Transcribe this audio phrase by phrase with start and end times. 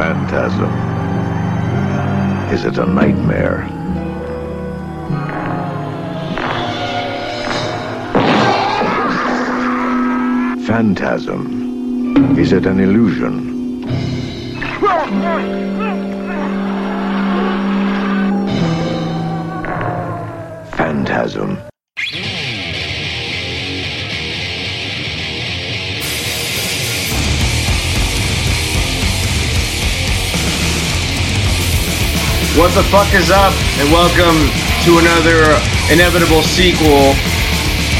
[0.00, 0.72] phantasm?
[2.54, 3.66] Is it a nightmare?
[10.66, 12.38] Phantasm.
[12.38, 13.84] Is it an illusion?
[20.78, 21.69] Phantasm.
[32.60, 33.56] What the fuck is up?
[33.80, 34.36] And welcome
[34.84, 35.48] to another
[35.88, 37.16] inevitable sequel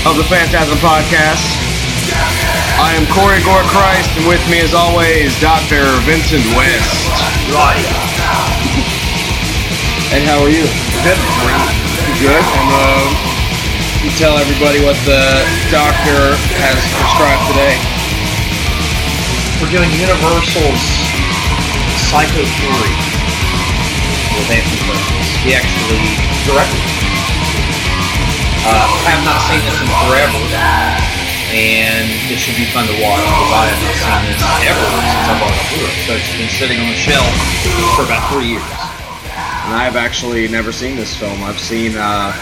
[0.04, 1.40] of the Phantasm Podcast.
[2.76, 5.80] I am Corey Gore Christ, and with me, as always, Dr.
[6.04, 7.08] Vincent West.
[7.56, 7.80] Right.
[10.12, 10.68] And how are you?
[11.08, 11.16] Good.
[12.20, 12.44] Good.
[12.44, 13.08] And uh,
[14.04, 15.40] you tell everybody what the
[15.72, 17.80] doctor has prescribed today.
[19.56, 20.84] We're doing Universal's
[22.12, 23.09] Psycho Three
[24.40, 25.28] with Anthony Perkins.
[25.44, 26.00] He actually
[26.48, 26.96] directed it.
[28.64, 30.40] Uh, I have not seen this in forever,
[31.52, 35.28] and it should be fun to watch because I have not seen this ever since
[35.28, 35.96] I bought it on Blu-ray.
[36.08, 37.28] So it's been sitting on the shelf
[37.96, 38.64] for about three years.
[39.68, 41.36] And I've actually never seen this film.
[41.44, 42.32] I've seen, uh,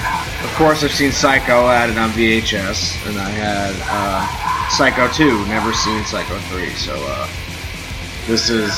[0.44, 1.66] of course, I've seen Psycho.
[1.66, 4.22] I had it on VHS, and I had uh,
[4.70, 5.46] Psycho 2.
[5.50, 6.70] Never seen Psycho 3.
[6.78, 7.26] So uh,
[8.26, 8.70] this is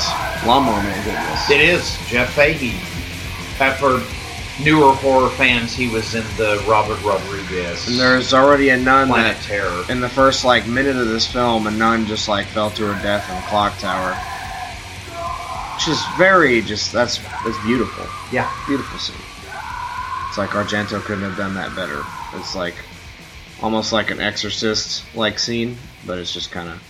[0.46, 1.50] Lawnmower Man goodness.
[1.50, 2.80] It is Jeff Fahey.
[3.60, 8.76] Uh, for newer horror fans, he was in the Robert Rodriguez And there's already a
[8.76, 9.84] nun Planet that, Terror.
[9.90, 13.02] in the first like minute of this film, a nun just like fell to her
[13.02, 14.14] death in a clock tower.
[15.74, 18.04] Which is very just that's that's beautiful.
[18.32, 18.50] Yeah.
[18.66, 19.16] beautiful scene.
[20.28, 22.02] It's like Argento couldn't have done that better.
[22.34, 22.74] It's like
[23.62, 26.82] almost like an exorcist like scene, but it's just kind of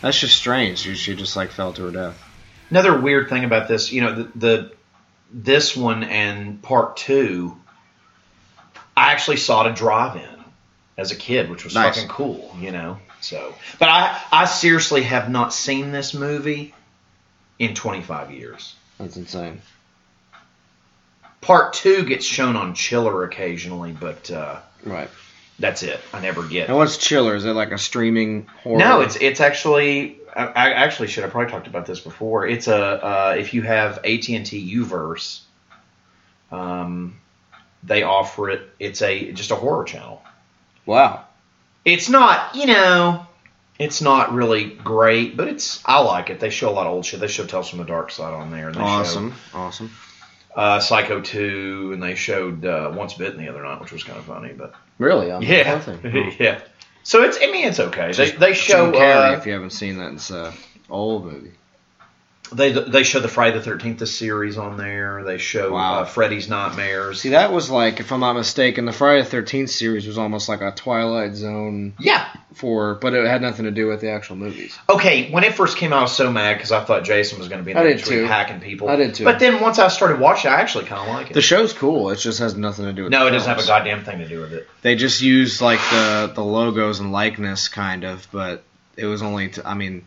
[0.00, 0.78] that's just strange.
[0.78, 2.22] She, she just like fell to her death.
[2.70, 4.72] Another weird thing about this, you know, the, the
[5.36, 7.56] this one and part two,
[8.96, 10.44] I actually saw it at drive-in
[10.96, 11.96] as a kid, which was Nice.
[11.96, 12.98] fucking cool, you know.
[13.20, 16.72] So, but I I seriously have not seen this movie
[17.58, 18.74] in 25 years.
[18.98, 19.60] That's insane.
[21.40, 25.10] Part two gets shown on Chiller occasionally, but uh, Right.
[25.58, 26.00] that's it.
[26.12, 26.68] I never get.
[26.68, 27.34] And what's Chiller?
[27.34, 28.78] Is it like a streaming horror?
[28.78, 30.18] No, it's it's actually.
[30.34, 32.46] I, I actually should have probably talked about this before.
[32.46, 35.42] It's a uh, if you have AT and T U-verse,
[36.50, 37.20] um,
[37.82, 38.68] they offer it.
[38.78, 40.22] It's a just a horror channel.
[40.86, 41.24] wow.
[41.84, 43.26] It's not you know,
[43.78, 46.40] it's not really great, but it's I like it.
[46.40, 47.20] They show a lot of old shit.
[47.20, 48.68] They show Tales from the Darkside on there.
[48.68, 49.34] And they Awesome.
[49.52, 49.90] Awesome.
[50.54, 54.18] Uh, Psycho two, and they showed uh, Once Bitten the other night, which was kind
[54.18, 54.52] of funny.
[54.52, 55.30] But Really?
[55.32, 56.14] On yeah, the whole thing?
[56.14, 56.36] Oh.
[56.42, 56.60] yeah.
[57.04, 58.12] So it's I mean it's okay.
[58.12, 60.52] They they show Jim Carrey, uh, if you haven't seen that, it's a
[60.90, 61.52] old movie.
[62.52, 65.24] They they show the Friday the Thirteenth series on there.
[65.24, 66.00] They show Wow.
[66.00, 67.20] uh, Freddy's Nightmares.
[67.22, 70.48] See, that was like, if I'm not mistaken, the Friday the Thirteenth series was almost
[70.48, 72.28] like a Twilight Zone Yeah.
[72.52, 74.78] for, but it had nothing to do with the actual movies.
[74.88, 75.30] Okay.
[75.32, 77.60] When it first came out, I was so mad because I thought Jason was going
[77.60, 78.24] to be in there did next week too.
[78.26, 78.88] hacking people.
[78.90, 79.24] I did too.
[79.24, 81.34] But then once I started watching, I actually kind of like it.
[81.34, 82.10] The show's cool.
[82.10, 83.10] It just has nothing to do with.
[83.12, 84.68] no, the it doesn't have a goddamn thing to do with it.
[84.82, 88.62] They just use like the the logos and likeness, kind of, but
[88.98, 89.48] it was only.
[89.48, 90.06] To, I mean,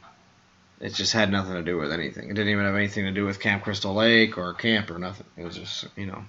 [0.80, 2.30] it just had nothing to do with anything.
[2.30, 5.26] It didn't even have anything to do with Camp Crystal Lake or camp or nothing.
[5.36, 6.24] It was just you know,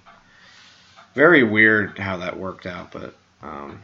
[1.14, 2.92] very weird how that worked out.
[2.92, 3.82] But um,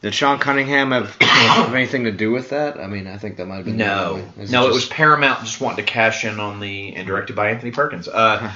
[0.00, 2.78] did Sean Cunningham have, have anything to do with that?
[2.78, 5.60] I mean, I think that might have been No, no, it just- was Paramount just
[5.60, 8.08] wanting to cash in on the and directed by Anthony Perkins.
[8.08, 8.52] Uh,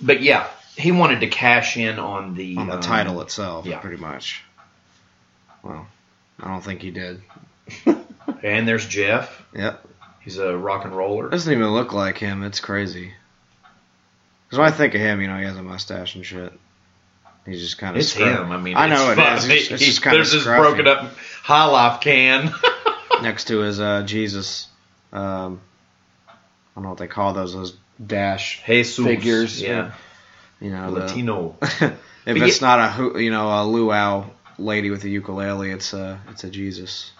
[0.00, 3.78] but yeah, he wanted to cash in on the on the um, title itself, yeah.
[3.78, 4.42] pretty much.
[5.62, 5.86] Well,
[6.40, 7.22] I don't think he did.
[8.42, 9.44] And there's Jeff.
[9.54, 9.86] Yep.
[10.20, 11.28] He's a rock and roller.
[11.30, 12.42] Doesn't even look like him.
[12.42, 13.12] It's crazy.
[14.46, 16.52] Because when I think of him, you know, he has a mustache and shit.
[17.46, 18.00] He's just kind of.
[18.02, 18.50] It's him.
[18.52, 19.62] I mean, I know it's it is.
[19.62, 22.52] It's, it's He- just kind of there's this broken up high life can.
[23.22, 24.66] next to his uh, Jesus.
[25.12, 25.60] Um,
[26.28, 26.32] I
[26.74, 27.52] don't know what they call those.
[27.54, 29.60] Those dash Jesus, figures.
[29.60, 29.92] yeah,
[30.60, 31.56] You know, the- Latino.
[31.62, 34.26] if But it's yeah- not a you know a luau
[34.58, 37.12] lady with a ukulele, it's a it's a Jesus.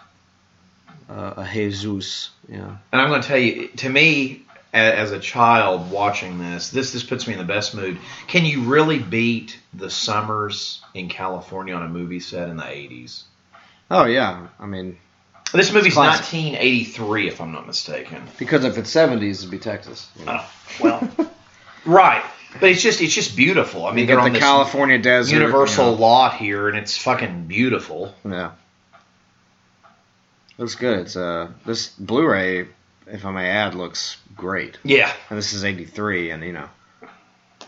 [1.08, 2.30] Uh, a Jesus.
[2.48, 2.76] Yeah.
[2.92, 4.42] And I'm going to tell you, to me,
[4.72, 7.98] as a child watching this, this this puts me in the best mood.
[8.28, 13.22] Can you really beat the summers in California on a movie set in the 80s?
[13.90, 14.46] Oh yeah.
[14.60, 14.96] I mean,
[15.52, 16.32] This movie's Classic.
[16.32, 18.22] 1983, if I'm not mistaken.
[18.38, 20.08] because if it's seventies, it'd be Texas.
[20.16, 20.38] you know.
[20.40, 20.50] Oh,
[20.80, 21.30] well,
[21.84, 22.22] right.
[22.60, 23.86] But it's just it's just beautiful.
[23.86, 25.34] I mean, You they're on the this California desert.
[25.34, 25.96] Universal you know.
[26.00, 28.14] lot here, and it's fucking beautiful.
[28.24, 28.52] Yeah.
[30.60, 30.98] Looks good.
[30.98, 32.68] It's uh this Blu-ray
[33.06, 34.76] if I may add, looks great.
[34.84, 35.10] Yeah.
[35.30, 36.68] And this is '83, and you know,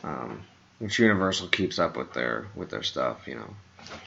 [0.05, 0.43] um,
[0.79, 3.55] which Universal keeps up with their with their stuff, you know.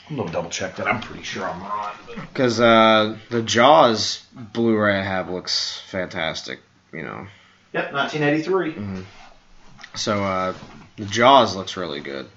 [0.08, 0.88] I'm gonna double check that.
[0.88, 1.96] I'm pretty sure I'm on.
[2.06, 2.16] But...
[2.16, 4.24] Because uh, the Jaws
[4.54, 6.60] Blu-ray I have looks fantastic,
[6.94, 7.26] you know.
[7.74, 8.72] Yep, 1983.
[8.72, 9.02] Hmm.
[9.96, 10.54] So uh,
[10.98, 12.30] the Jaws looks really good,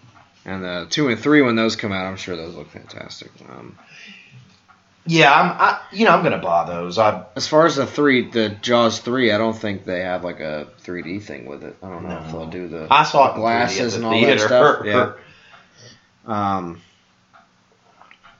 [0.46, 3.32] and the two and three when those come out, I'm sure those look fantastic.
[3.46, 3.78] Um,
[5.08, 5.50] Yeah, I'm.
[5.58, 6.98] I, you know, I'm gonna buy those.
[6.98, 10.40] I as far as the three, the Jaws three, I don't think they have like
[10.40, 11.76] a 3D thing with it.
[11.82, 14.20] I don't know if they'll do the I saw 3D glasses at and the all
[14.20, 14.46] that theater.
[14.46, 14.84] stuff.
[16.28, 16.56] Yeah.
[16.58, 16.82] Um,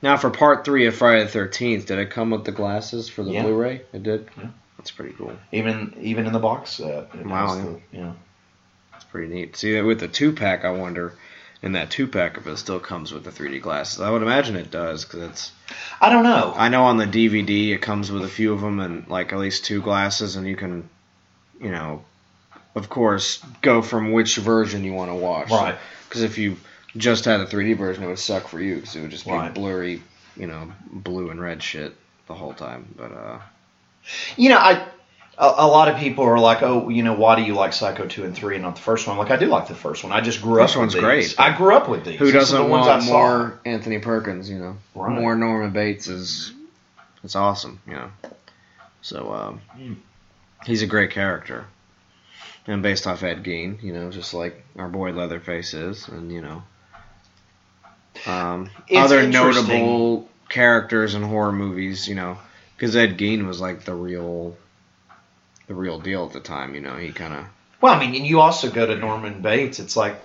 [0.01, 3.23] now for part three of Friday the Thirteenth, did it come with the glasses for
[3.23, 3.43] the Yeah.
[3.43, 3.81] Blu-ray?
[3.93, 4.29] It did.
[4.37, 4.47] Yeah.
[4.77, 5.33] That's pretty cool.
[5.51, 7.09] Even even in the box set.
[7.13, 8.13] it Wow, the- yeah.
[8.95, 9.55] It's pretty neat.
[9.55, 11.13] See, with the two pack, I wonder
[11.61, 13.99] in that two pack if it still comes with the 3D glasses.
[13.99, 15.51] I would imagine it does because it's.
[16.01, 16.53] I don't know.
[16.55, 19.39] I know on the DVD it comes with a few of them and like at
[19.39, 20.89] least two glasses, and you can,
[21.61, 22.03] you know,
[22.75, 25.49] of course, go from which version you want to watch.
[25.51, 25.75] Right.
[26.07, 26.57] Because if you
[26.97, 29.31] just had a 3D version, it would suck for you because it would just be
[29.31, 29.53] Right.
[29.53, 30.01] blurry,
[30.37, 31.95] you know, blue and red shit
[32.27, 32.87] the whole time.
[32.95, 33.39] But uh,
[34.37, 34.87] You know, I
[35.39, 38.05] a, a lot of people are like, oh, you know, why do you like Psycho
[38.07, 39.17] two and three and not the first one?
[39.17, 40.11] Like, I do like the first one.
[40.11, 40.81] I just grew First up.
[40.81, 41.33] one's with great.
[41.39, 42.19] I grew up with these.
[42.19, 43.11] who doesn't the ones want I saw.
[43.13, 44.49] more Anthony Perkins?
[44.49, 45.15] You know, Right.
[45.19, 46.51] more Norman Bates is
[47.23, 47.79] it's awesome.
[47.87, 48.11] You know,
[49.01, 49.93] so um, Hmm.
[50.65, 51.65] he's a great character,
[52.67, 56.41] and based off Ed Gein, you know, just like our boy Leatherface is, and you
[56.41, 56.63] know,
[58.27, 62.07] um, other notable characters in horror movies.
[62.07, 62.37] You know,
[62.75, 64.55] because Ed Gein was like the real.
[65.69, 66.95] The real deal at the time, you know.
[66.95, 67.45] He kind of
[67.79, 69.77] Well, I mean, and you also go to Norman Bates.
[69.77, 70.19] It's like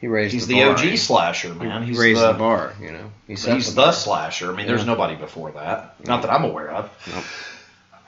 [0.00, 0.62] he raised he's the, the.
[0.70, 1.82] OG slasher, man.
[1.82, 3.12] He He's raised the, the bar, you know.
[3.26, 4.50] He He's the the slasher.
[4.50, 4.86] I mean, there's Yeah.
[4.86, 5.96] nobody before that.
[6.06, 6.90] Not that I'm aware of.
[7.12, 7.24] Nope.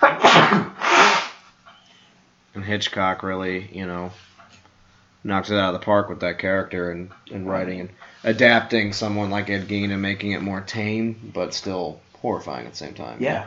[2.54, 4.10] and Hitchcock really, you know,
[5.22, 7.90] knocks it out of the park with that character and, and writing and
[8.24, 12.78] adapting someone like Ed Gein and making it more tame but still horrifying at the
[12.78, 13.18] same time.
[13.20, 13.44] Yeah.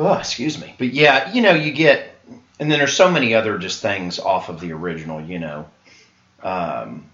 [0.00, 0.74] Oh, excuse me.
[0.78, 2.14] But yeah, you know, you get,
[2.58, 5.68] and then there's so many other just things off of the original, you know.
[6.42, 7.04] Um,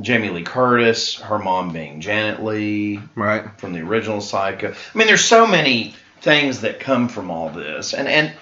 [0.00, 3.44] Jamie Lee Curtis, her mom being Janet Leigh Right.
[3.58, 4.72] from the original Psycho.
[4.72, 7.94] I mean, there's so many things that come from all this.
[7.94, 8.32] And, and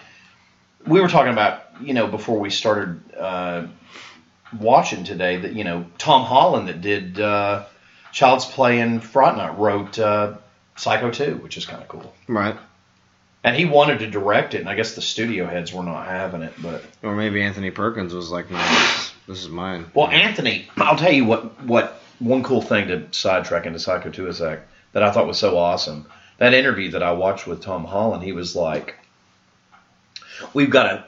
[0.87, 3.67] we were talking about, you know, before we started uh,
[4.59, 7.65] watching today that, you know, Tom Holland that did uh,
[8.13, 10.35] Child's Play and Fright Night wrote uh,
[10.77, 12.13] Psycho 2, which is kind of cool.
[12.27, 12.57] Right.
[13.45, 16.43] And he wanted to direct it, and I guess the studio heads were not having
[16.43, 16.53] it.
[16.63, 19.87] But Or maybe Anthony Perkins was like, no, this, this is mine.
[19.95, 21.61] well, Anthony, I'll tell you what.
[21.65, 24.61] What one cool thing to sidetrack into Psycho 2 is that
[24.93, 26.07] that I thought was so awesome.
[26.39, 28.95] That interview that I watched with Tom Holland, he was like,
[30.55, 31.05] "We've got to."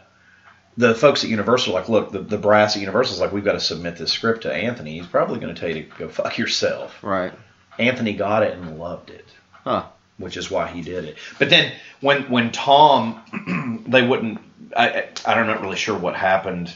[0.76, 3.52] The folks at Universal are like, look, the, the brass at Universal's like, we've got
[3.52, 4.98] to submit this script to Anthony.
[4.98, 7.00] He's probably going to tell you to go fuck yourself.
[7.00, 7.32] Right.
[7.78, 9.24] Anthony got it and loved it.
[9.52, 9.84] Huh.
[10.18, 11.16] Which is why he did it.
[11.38, 14.38] But then when when Tom, they wouldn't.
[14.76, 14.88] I
[15.24, 16.72] I- I'm not really sure what happened,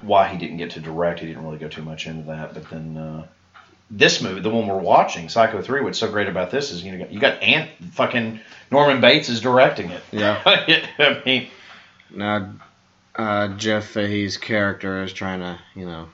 [0.00, 1.20] why he didn't get to direct.
[1.20, 2.54] He didn't really go too much into that.
[2.54, 3.26] But then uh,
[3.90, 5.82] this movie, the one we're watching, Psycho Three.
[5.82, 9.40] What's so great about this is you know you got Ant fucking Norman Bates is
[9.40, 10.02] directing it.
[10.10, 10.40] Yeah.
[10.46, 11.48] I mean,
[12.10, 12.52] Now,
[13.16, 16.08] uh, Jeff Fahey's character is trying to, you know,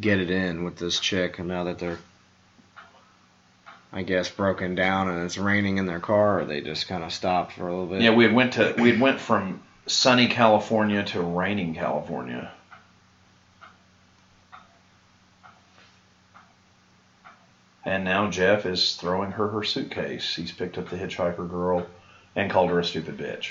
[0.00, 1.98] get it in with this chick, and now that they're,
[3.94, 7.12] I guess, broken down and it's raining in their car, or they just kind of
[7.12, 8.02] stopped for a little bit.
[8.02, 12.50] yeah, we had went to we had went from sunny California to raining California.
[17.86, 20.34] And now Jeff is throwing her her suitcase.
[20.34, 21.86] He's picked up the hitchhiker girl
[22.34, 23.50] and called her a stupid bitch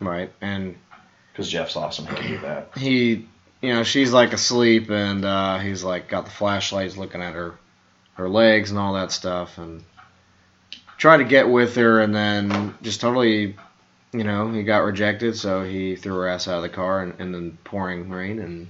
[0.00, 0.76] Right, and
[1.32, 2.06] because Jeff's awesome.
[2.06, 2.70] He can do that.
[2.76, 3.26] he,
[3.62, 7.54] you know, she's like asleep, and uh, he's like got the flashlights looking at her,
[8.16, 9.82] her legs and all that stuff, and
[10.98, 13.56] tried to get with her, and then just totally,
[14.12, 17.20] you know, he got rejected, so he threw her ass out of the car and,
[17.20, 18.68] in the pouring rain and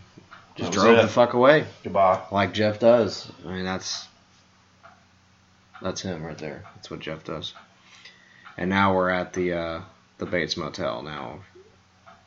[0.57, 1.03] just drove it.
[1.03, 2.21] the fuck away, Goodbye.
[2.33, 3.31] like Jeff does.
[3.47, 4.07] I mean, that's
[5.83, 6.65] that's him right there.
[6.75, 7.53] That's what Jeff does.
[8.57, 9.81] And now we're at the uh,
[10.19, 11.41] the Bates Motel now.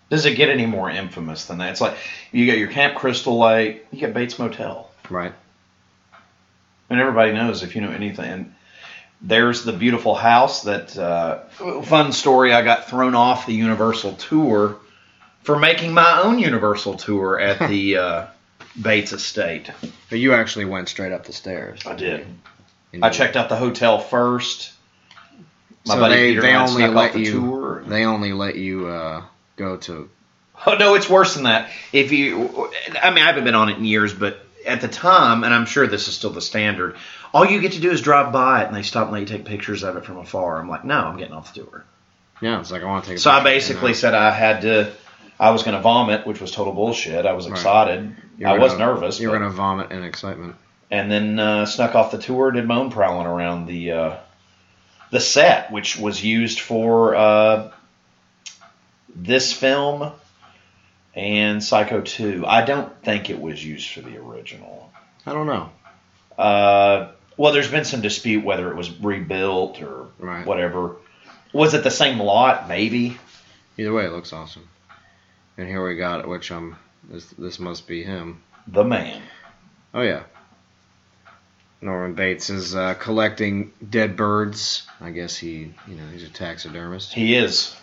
[0.10, 1.72] Does it get any more infamous than that?
[1.72, 1.98] It's like
[2.32, 4.90] you got your Camp Crystal Lake, you got Bates Motel.
[5.10, 5.34] Right.
[6.90, 8.26] And everybody knows if you know anything.
[8.26, 8.56] And
[9.22, 11.40] there's the beautiful house that, uh,
[11.84, 14.78] fun story, I got thrown off the Universal tour
[15.44, 18.26] for making my own Universal tour at the uh,
[18.82, 19.72] Bates Estate.
[20.10, 21.86] But you actually went straight up the stairs.
[21.86, 22.26] I did.
[22.94, 24.72] And I checked out the hotel first.
[25.86, 27.84] my so buddy they Peter they only let the you tour.
[27.86, 29.24] they only let you uh,
[29.58, 30.10] go to
[30.66, 31.70] Oh no, it's worse than that.
[31.94, 32.70] If you,
[33.02, 35.66] I mean, I haven't been on it in years, but at the time, and I'm
[35.66, 36.96] sure this is still the standard.
[37.34, 39.26] All you get to do is drive by it, and they stop and let you
[39.28, 40.60] take pictures of it from afar.
[40.60, 41.86] I'm like, no, I'm getting off the tour.
[42.42, 42.60] yeah.
[42.60, 43.18] It's like I want to take.
[43.18, 44.92] A So I basically said I had to.
[45.40, 47.26] I was going to vomit, which was total bullshit.
[47.26, 47.52] I was Right.
[47.58, 48.16] excited.
[48.46, 49.20] I was nervous.
[49.20, 50.56] You were but- gonna vomit in excitement.
[50.92, 54.16] and then uh, snuck off the tour, did my own prowling around the uh,
[55.12, 57.72] the set, which was used for uh,
[59.16, 60.12] this film
[61.16, 62.46] and Psycho 2.
[62.46, 64.92] I don't think it was used for the original.
[65.26, 65.70] I don't know.
[66.38, 70.46] Uh, well, there's been some dispute whether it was rebuilt or Right.
[70.46, 70.96] whatever.
[71.54, 72.68] Was it the same lot?
[72.68, 73.18] Maybe.
[73.78, 74.68] Either way, it looks awesome.
[75.58, 76.78] And here we got it, which um,
[77.10, 78.42] this this must be him.
[78.68, 79.22] The man.
[79.94, 80.24] Oh yeah.
[81.82, 84.86] Norman Bates is uh, collecting dead birds.
[85.00, 87.74] I guess he, you know, he's a taxidermist, He is.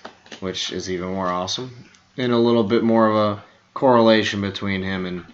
[0.41, 1.75] which is even more awesome.
[2.17, 3.45] And a little bit more of a
[3.75, 5.25] correlation between him and,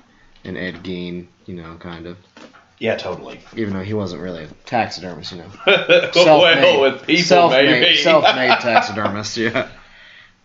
[0.44, 2.16] and Ed Gein, you know, kind of.
[2.78, 3.40] Yeah, totally.
[3.56, 5.50] Even though he wasn't really a taxidermist, you know.
[5.66, 7.96] well, with people, self-made, maybe.
[7.96, 9.68] self-made taxidermist, yeah.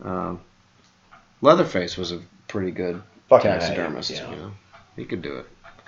[0.04, 0.42] Um,
[1.42, 4.30] Leatherface was a pretty good Fucking taxidermist, yeah.
[4.30, 4.52] you know.
[4.96, 5.48] He could do it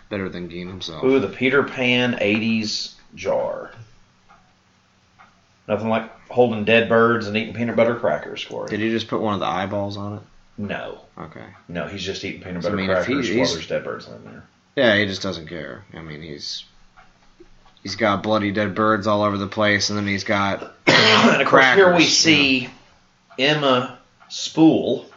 [0.09, 1.03] better than Gein himself.
[1.03, 3.71] Ooh, the Peter Pan 80s jar.
[5.67, 8.71] Nothing like holding dead birds and eating peanut butter crackers for it.
[8.71, 10.21] Did he just put one of the eyeballs on it?
[10.59, 10.99] No.
[11.17, 11.45] Okay.
[11.69, 14.07] No, he's just eating peanut So, I butter mean, if he- while there's dead birds
[14.07, 14.43] in there.
[14.75, 15.85] Yeah, he just doesn't care.
[15.93, 16.65] I mean, he's
[17.81, 21.47] he's got bloody dead birds all over the place, and then he's got and of
[21.47, 22.69] course, here we Crackers, see
[23.37, 23.97] Emma
[24.27, 25.09] Spool,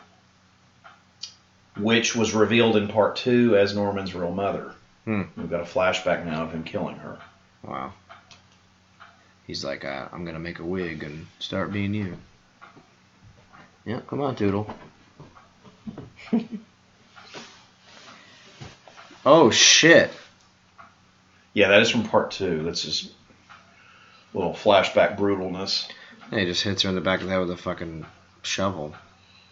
[1.76, 4.72] which was revealed in part two as Norman's real mother.
[5.04, 5.22] Hmm.
[5.36, 7.18] We've got a flashback now of him killing her.
[7.64, 7.92] wow.
[9.46, 12.16] He's like, uh, I'm gonna make a wig and start being you.
[13.84, 14.72] Yeah, come on, Toodle.
[19.26, 20.10] oh shit!
[21.54, 22.62] Yeah, that is from part two.
[22.62, 23.12] That's his
[24.34, 25.88] little flashback brutalness.
[26.30, 28.06] Yeah, he just hits her in the back of the head with a fucking
[28.42, 28.94] shovel.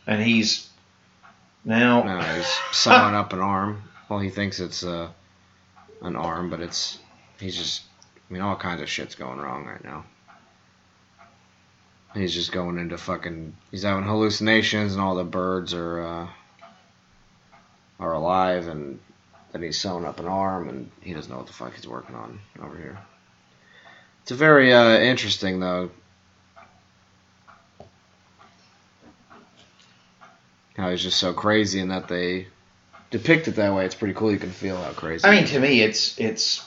[0.06, 0.68] And he's
[1.64, 3.82] now No, he's sawing up an arm.
[4.08, 5.08] Well, he thinks it's uh,
[6.02, 6.98] an arm, but it's
[7.38, 7.82] he's just.
[8.28, 10.04] I mean, all kinds of shit's going wrong right now.
[12.14, 13.56] He's just going into fucking.
[13.70, 16.28] He's having hallucinations, and all the birds are uh,
[18.00, 18.98] are alive, and
[19.52, 22.16] then he's sewing up an arm, and he doesn't know what the fuck he's working
[22.16, 22.98] on over here.
[24.22, 25.90] It's a very uh, interesting though.
[30.76, 32.48] How he's just so crazy, and that they
[33.10, 33.84] depict it that way.
[33.84, 34.32] It's pretty cool.
[34.32, 35.26] You can feel how crazy.
[35.26, 36.66] I mean, to me, it's it's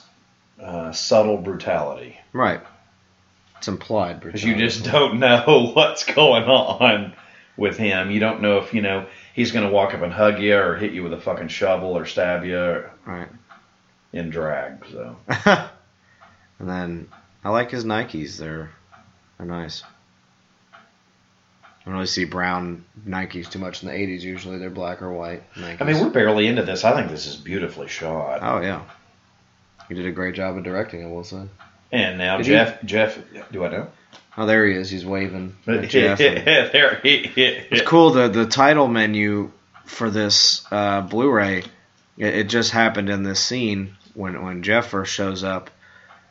[0.58, 2.60] uh, subtle brutality right?
[3.64, 7.14] It's implied because you just don't know what's going on
[7.56, 8.10] with him.
[8.10, 10.76] You don't know if you know he's going to walk up and hug you or
[10.76, 13.28] hit you with a fucking shovel or stab you right.
[14.12, 14.84] in drag.
[14.92, 15.16] So
[16.58, 17.08] and then
[17.42, 18.36] I like his Nikes.
[18.36, 18.70] They're
[19.38, 19.82] they're nice.
[20.74, 24.20] I don't really see brown Nikes too much in the '80s.
[24.20, 25.80] Usually they're black or white Nikes.
[25.80, 26.84] I mean, we're barely into this.
[26.84, 28.40] I think this is beautifully shot.
[28.42, 28.82] oh yeah,
[29.88, 31.02] he did a great job of directing.
[31.02, 31.44] I will say.
[31.94, 33.18] And now Did Jeff, Jeff,
[33.52, 33.86] do I know?
[34.36, 34.90] Oh, there he is.
[34.90, 35.54] He's waving.
[35.68, 36.18] at Jeff
[36.72, 38.10] there he It's cool.
[38.10, 39.52] The the title menu
[39.84, 41.58] for this uh, Blu-ray,
[42.18, 45.70] it, it just happened in this scene when when Jeff first shows up,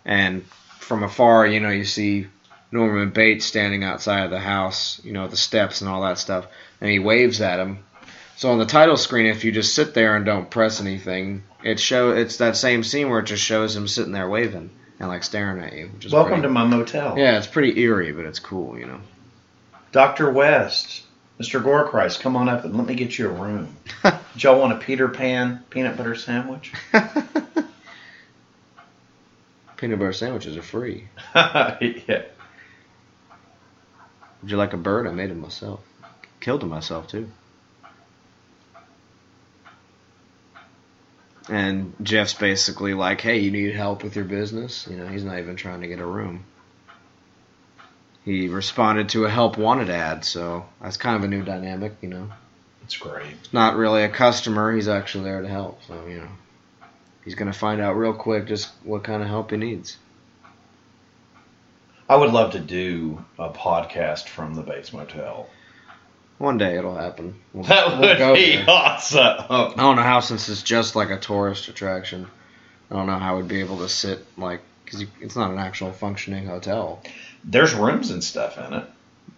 [0.03, 0.43] and
[0.79, 2.27] from afar, you know, you see
[2.69, 6.45] Norman Bates standing outside of the house, you know, the steps and all that stuff,
[6.81, 7.85] and he waves at him.
[8.35, 11.79] So on the title screen, if you just sit there and don't press anything, it
[11.79, 14.69] show it's that same scene where it just shows him sitting there waving
[15.03, 15.87] and like staring at you.
[15.93, 17.17] Which is Welcome pretty, to my motel.
[17.17, 18.99] yeah, it's pretty eerie, but it's cool, you know.
[19.91, 20.31] Dr.
[20.31, 21.03] West,
[21.39, 21.61] Mr.
[21.61, 23.75] Gorechrist, come on up and let me get you a room.
[24.03, 26.71] Did y'all want a Peter Pan peanut butter sandwich?
[29.77, 31.09] Peanut butter sandwiches are free.
[31.35, 32.23] yeah.
[34.41, 35.07] Would you like a bird?
[35.07, 35.81] I made it myself.
[36.39, 37.29] Killed it myself too.
[41.49, 45.39] And Jeff's basically like, "Hey, you need help with your business?" You know, he's not
[45.39, 46.45] even trying to get a room.
[48.23, 51.93] He responded to a help wanted ad, so that's kind of a new dynamic.
[52.01, 52.29] You know,
[52.83, 53.33] It's great.
[53.43, 55.83] it's not really a customer; he's actually there to help.
[55.83, 56.29] So you know,
[57.25, 59.97] he's gonna find out real quick just what kind of help he needs.
[62.09, 65.49] I would love to do a podcast from the Bates Motel.
[66.43, 67.35] One day it'll happen.
[67.53, 68.65] We'll, That we'll would go be there.
[68.69, 69.19] awesome.
[69.49, 72.27] I don't know how since it's just like a tourist attraction.
[72.91, 75.93] I don't know how we'd be able to sit like because it's not an actual
[75.93, 77.01] functioning hotel.
[77.45, 78.83] There's rooms and stuff in it.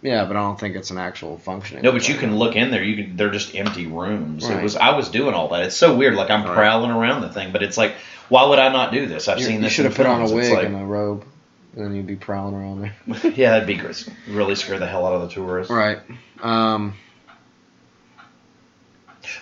[0.01, 1.83] Yeah, but I don't think it's an actual functioning.
[1.83, 2.83] No, but you can look in there.
[2.83, 3.15] You can.
[3.17, 4.49] They're just empty rooms.
[4.49, 4.75] It was.
[4.75, 5.61] I was doing all that.
[5.65, 6.15] It's so weird.
[6.15, 6.55] Like I'm Right.
[6.55, 7.93] prowling around the thing, but it's like,
[8.29, 9.27] why would I not do this?
[9.27, 9.71] I've You- seen this.
[9.71, 11.23] You should have put on a wig like- and a robe,
[11.75, 13.31] and then you'd be prowling around there.
[13.35, 14.07] yeah, that'd be great.
[14.27, 15.71] Really scare the hell out of the tourists.
[15.71, 15.99] Right.
[16.41, 16.95] Um.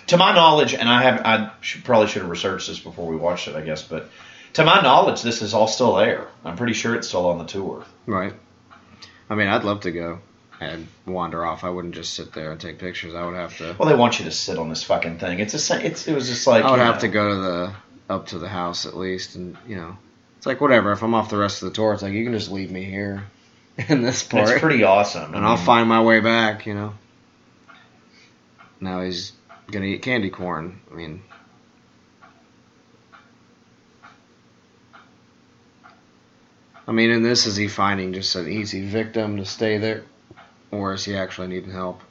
[0.08, 3.16] To my knowledge, and I have, I should probably should have researched this before we
[3.16, 4.08] watched it, I guess, but
[4.54, 6.28] to my knowledge, this is all still there.
[6.44, 7.84] I'm pretty sure it's still on the tour.
[8.06, 8.32] Right.
[9.28, 10.20] I mean, I'd love to go
[10.60, 11.64] and wander off.
[11.64, 13.14] I wouldn't just sit there and take pictures.
[13.14, 13.74] I would have to.
[13.78, 15.40] Well, they want you to sit on this fucking thing.
[15.40, 17.74] It's a, it's, it was just like I would have know, to go to the
[18.08, 19.96] up to the house at least, and you know,
[20.44, 20.92] it's like whatever.
[20.92, 22.84] If I'm off the rest of the tour, it's like you can just leave me
[22.84, 23.24] here
[23.88, 25.32] in this part, It's pretty awesome.
[25.32, 26.66] and I I'll find my way back.
[26.66, 26.94] You know.
[28.78, 29.32] Now he's
[29.70, 30.80] gonna eat candy corn.
[30.92, 31.22] I mean.
[36.86, 40.04] I mean, in this, is he finding just an easy victim to stay there,
[40.70, 42.02] or is he actually needing help?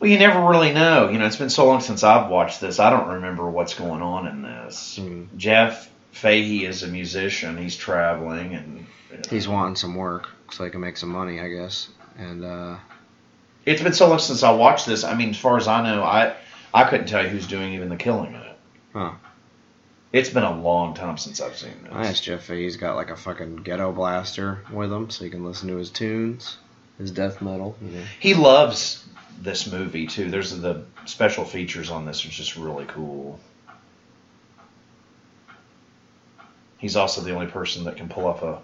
[0.00, 1.10] Well, you never really know.
[1.10, 2.80] You know, it's been so long since I've watched this.
[2.80, 4.96] I don't remember what's going on in this.
[4.96, 5.24] Hmm.
[5.36, 7.58] Jeff Fahey is a musician.
[7.58, 11.38] He's traveling, and you know, He's wanting some work so he can make some money,
[11.38, 11.88] I guess.
[12.16, 12.78] And uh,
[13.66, 15.04] it's been so long since I watched this.
[15.04, 16.34] I mean, as far as I know, I
[16.72, 18.58] I couldn't tell you who's doing even the killing in it.
[18.94, 19.12] Huh.
[20.12, 21.92] It's been a long time since I've seen this.
[21.92, 25.30] I asked Jeff if he's got like a fucking ghetto blaster with him so he
[25.30, 26.56] can listen to his tunes,
[26.98, 27.76] his death metal.
[27.82, 28.04] You know.
[28.18, 29.04] He loves
[29.40, 30.30] this movie too.
[30.30, 33.40] There's the special features on this are just really cool.
[36.78, 38.58] He's also the only person that can pull up a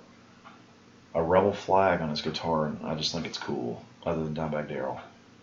[1.14, 3.82] a rebel flag on his guitar, and I just think it's cool.
[4.04, 5.00] Other than Dimebag Darrell,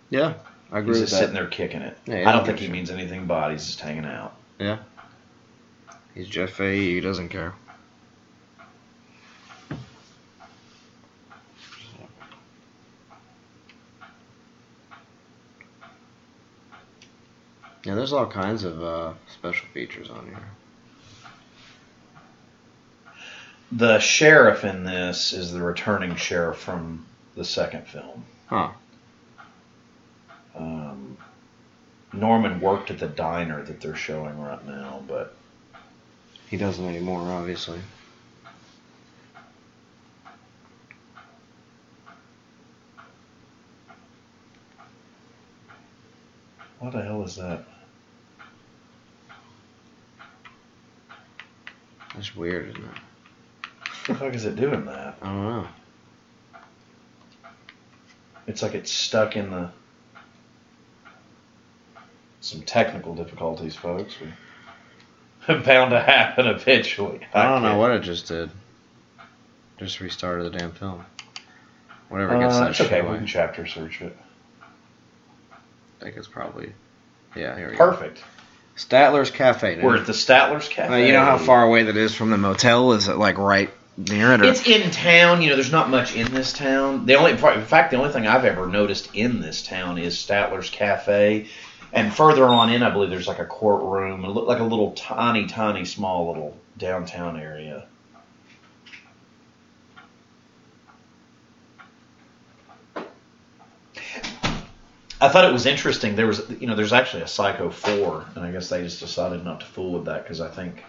[0.10, 0.36] Yeah,
[0.72, 1.98] I agree he's just sitting there kicking it.
[2.06, 3.52] Yeah, I don't yeah, think he means anything by.
[3.52, 4.36] He's just hanging out.
[4.60, 4.78] Yeah.
[6.14, 6.94] He's Jeff Fahey.
[6.94, 7.56] He doesn't care.
[17.84, 20.50] Yeah, there's all kinds of uh, special features on here.
[23.74, 28.24] The sheriff in this is the returning sheriff from the second film.
[28.48, 28.70] Huh.
[30.56, 31.18] Um,
[32.14, 35.36] Norman worked at the diner that they're showing right now, but
[36.50, 37.80] He doesn't anymore, obviously.
[46.80, 47.64] what the hell is that?
[52.16, 52.90] That's weird, isn't it?
[52.90, 55.18] What the fuck is it doing that?
[55.22, 55.68] I don't know.
[58.48, 59.70] It's like it's stuck in the.
[62.42, 64.16] Some technical difficulties, folks.
[65.48, 67.22] We bound to happen eventually.
[67.34, 68.50] I don't know what it just did.
[69.78, 71.06] Just restarted the damn film.
[72.10, 73.00] Whatever gets Uh, that shit okay.
[73.00, 73.12] away.
[73.12, 74.16] We can chapter search it.
[76.02, 76.74] I think it's probably.
[77.36, 77.90] Yeah, here we go.
[77.92, 78.22] Perfect.
[78.76, 79.82] Statler's Cafe.
[79.82, 80.94] We're at the Statler's Cafe.
[80.94, 82.94] Uh, you know how far away that is from the motel?
[82.94, 84.42] Is it like right near it?
[84.42, 84.46] Or?
[84.46, 85.42] It's in town.
[85.42, 87.06] You know, there's not much in this town.
[87.06, 90.70] The only, in fact, the only thing I've ever noticed in this town is Statler's
[90.70, 91.48] Cafe,
[91.92, 95.86] and further on in, I believe there's like a courtroom, like a little tiny, tiny,
[95.86, 97.86] small little downtown area.
[105.24, 106.18] I thought it was interesting.
[106.18, 109.46] There was, you know, there's actually a Psycho Four, and I guess they just decided
[109.46, 110.84] not to fool with that because I think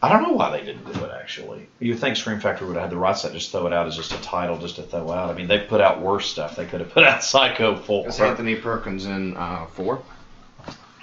[0.00, 1.10] I don't know why they didn't do it.
[1.14, 3.86] Actually, you think Scream Factory would have had the rights to just throw it out
[3.88, 5.28] as just a title, just to throw out.
[5.28, 6.56] I mean, they put out worse stuff.
[6.56, 8.08] They could have put out Psycho Four.
[8.08, 10.02] Is Anthony Perkins in uh, four?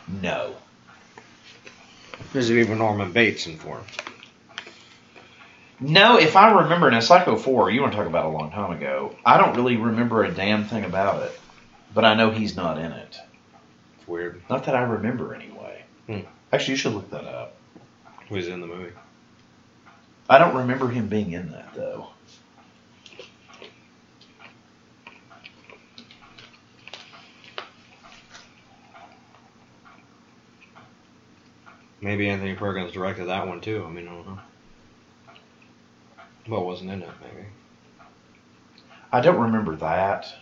[0.07, 0.55] No,
[2.33, 3.79] Is it even Norman Bates in four?
[5.79, 6.17] no.
[6.17, 9.15] If I remember, now Psycho Four, you want to talk about a long time ago.
[9.23, 11.39] I don't really remember a damn thing about it,
[11.93, 13.17] but I know he's not in it.
[13.97, 14.41] It's weird.
[14.49, 15.83] Not that I remember anyway.
[16.07, 16.19] Hmm.
[16.51, 17.55] Actually, you should look that up.
[18.29, 18.93] Who's in the movie?
[20.29, 22.09] I don't remember him being in that though.
[32.01, 33.83] Maybe Anthony Perkins directed that one too.
[33.85, 34.39] I mean, I don't know.
[36.47, 37.47] Well, wasn't in it, maybe.
[39.11, 40.33] I don't remember that.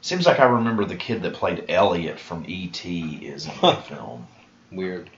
[0.00, 3.16] Seems like I remember the kid that played Elliot from E.T.
[3.26, 4.26] is in the film.
[4.70, 5.10] Weird.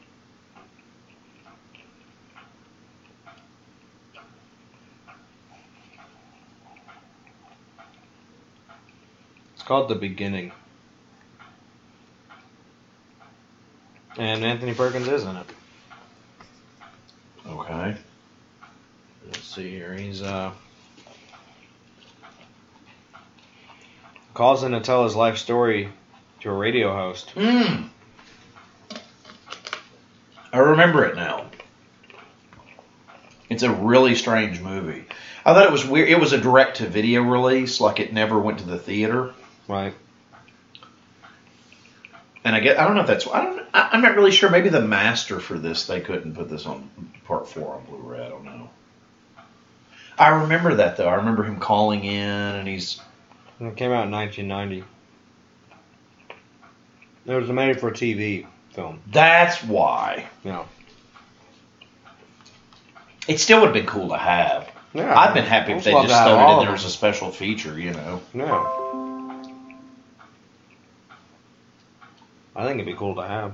[9.54, 10.52] It's called The Beginning.
[14.16, 15.46] And Anthony Perkins is in it.
[17.46, 17.96] Okay.
[19.26, 19.94] Let's see here.
[19.94, 20.52] He's uh
[24.34, 25.88] calls in to tell his life story
[26.40, 27.32] to a radio host.
[27.34, 27.88] Mm.
[30.52, 31.46] I remember it now.
[33.48, 35.04] It's a really strange movie.
[35.44, 36.08] I thought it was weird.
[36.08, 39.34] It was a direct to video release, like it never went to the theater.
[39.66, 39.94] Right.
[42.44, 44.50] And I get, I don't know if that's, I don't, I- I'm not really sure.
[44.50, 46.88] Maybe the master for this, they couldn't put this on
[47.24, 48.24] part four on Blu-ray.
[48.24, 48.70] I don't know.
[50.18, 51.08] I remember that though.
[51.08, 53.00] I remember him calling in, and he's
[53.60, 54.84] It came out in 1990.
[57.26, 59.00] It was a made for TV film.
[59.08, 60.26] that's why.
[60.42, 60.64] Yeah.
[63.28, 64.70] It still would have been cool to have.
[64.94, 65.16] Yeah.
[65.16, 67.92] I've been happy if they just thrown it in there as a special feature, you
[67.92, 68.22] know.
[68.34, 68.76] Yeah.
[72.56, 73.52] I think it'd be cool to have.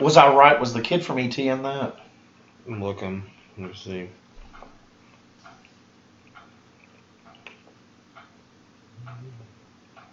[0.00, 0.58] Was I right?
[0.58, 1.96] Was the kid from ET in that?
[2.66, 3.24] I'm looking.
[3.58, 4.08] Let me see.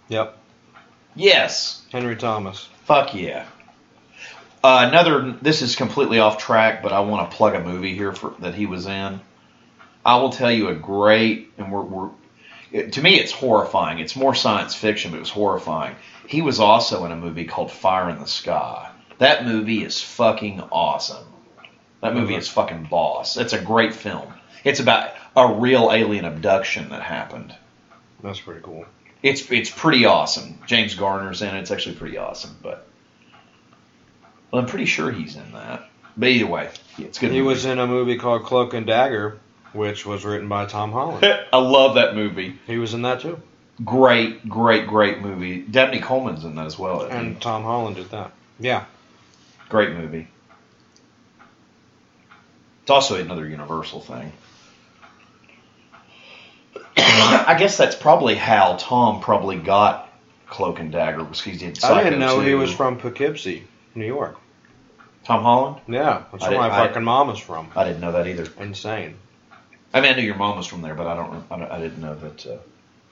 [0.08, 0.36] Yep.
[1.14, 1.82] Yes.
[1.90, 2.68] Henry Thomas.
[2.84, 3.46] Fuck yeah.
[4.62, 5.32] Uh, another.
[5.42, 8.54] This is completely off track, but I want to plug a movie here for that
[8.54, 9.20] he was in.
[10.04, 12.10] I will tell you a great, and we're, we're
[12.72, 13.98] it- to me it's horrifying.
[13.98, 15.96] It's more science fiction, but it was horrifying.
[16.26, 18.90] He was also in a movie called Fire in the Sky.
[19.18, 21.24] That movie is fucking awesome.
[22.02, 23.36] That movie is fucking boss.
[23.36, 24.32] It's a great film.
[24.64, 27.54] It's about a real alien abduction that happened.
[28.22, 28.84] That's pretty cool.
[29.22, 30.58] It's it's pretty awesome.
[30.66, 31.60] James Garner's in it.
[31.60, 32.86] It's actually pretty awesome, but
[34.50, 35.88] well, I'm pretty sure he's in that.
[36.16, 37.30] But either way, yeah, it's good.
[37.30, 37.48] He movie.
[37.48, 39.38] was in a movie called Cloak and Dagger,
[39.72, 41.24] which was written by Tom Holland.
[41.52, 42.58] I love that movie.
[42.66, 43.40] he was in that too.
[43.84, 45.60] Great, great, great movie.
[45.60, 47.02] Dabney Coleman's in that as well.
[47.02, 47.16] isn't he?
[47.16, 48.32] And Tom Holland did that.
[48.58, 48.84] Yeah.
[49.68, 50.28] Great movie.
[52.82, 54.32] It's also another Universal thing.
[56.96, 60.10] I guess that's probably how Tom probably got
[60.48, 61.76] Cloak and Dagger was he did.
[61.76, 64.36] Psycho I didn't know he was from Poughkeepsie, New York.
[65.24, 65.80] Tom Holland.
[65.88, 67.68] Yeah, that's I where my I- fucking mom is from.
[67.74, 68.46] I didn't know that either.
[68.60, 69.16] Insane.
[69.92, 71.44] I mean, I knew your mom was from there, but I don't.
[71.50, 72.56] I, don't- I didn't know that uh,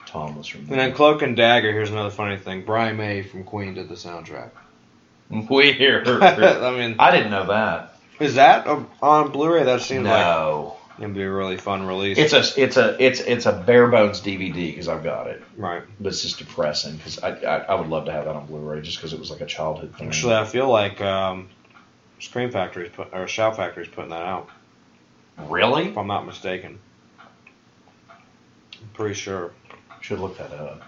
[0.05, 0.79] Tom was from there.
[0.79, 2.63] And then Cloak and Dagger, here's another funny thing.
[2.63, 4.51] Brian May from Queen did the soundtrack.
[5.29, 6.07] Weird.
[6.07, 7.97] I mean, I didn't know that.
[8.19, 9.63] is that a- on Blu-ray?
[9.63, 12.17] That seems like No, it'd be a really fun release.
[12.17, 15.83] it's a it's a it's it's a bare bones DVD because I've got it, right.
[15.99, 18.81] but it's just depressing because I, I I would love to have that on Blu-ray
[18.81, 20.07] just because it was like a childhood thing.
[20.07, 21.49] Actually, I feel like um,
[22.19, 24.49] Scream Factory's put or Shout Factory's putting that out.
[25.49, 26.79] really If I'm not mistaken.
[28.09, 29.51] I'm pretty sure.
[30.01, 30.83] should look that up.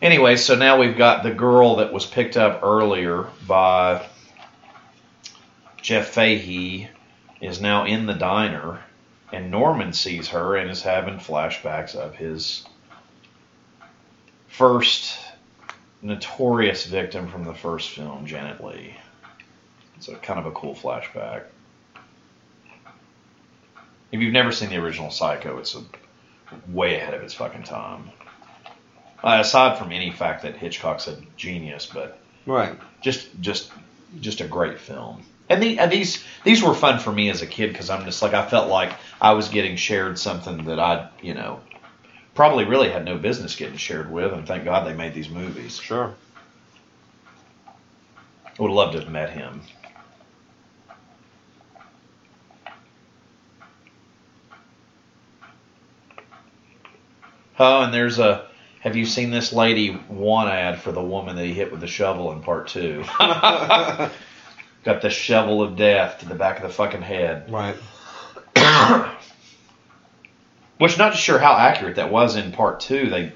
[0.00, 4.04] Anyway, so now we've got the girl that was picked up earlier by
[5.82, 6.88] Jeff Fahey
[7.40, 8.80] is now in the diner,
[9.32, 12.64] and Norman sees her and is having flashbacks of his
[14.46, 15.18] first
[16.00, 18.96] notorious victim from the first film, Janet Leigh.
[19.96, 21.44] It's a kind of a cool flashback.
[24.12, 25.82] If you've never seen the original Psycho, it's a,
[26.68, 28.10] way ahead of its fucking time.
[29.24, 32.78] Uh, aside from any fact that Hitchcock's a genius, but Right.
[33.00, 33.72] just just
[34.20, 35.22] just a great film.
[35.52, 38.22] And, the, and these these were fun for me as a kid because I'm just
[38.22, 41.60] like I felt like I was getting shared something that I you know
[42.34, 45.78] probably really had no business getting shared with, and thank God they made these movies.
[45.78, 46.14] Sure.
[48.46, 49.60] I would have loved to have met him.
[57.58, 58.46] Oh, and there's a.
[58.80, 61.86] Have you seen this lady one ad for the woman that he hit with the
[61.86, 63.04] shovel in part two?
[64.84, 67.50] Got the shovel of death to the back of the fucking head.
[67.50, 67.76] Right.
[70.78, 73.08] Which not sure how accurate that was in part two.
[73.08, 73.32] They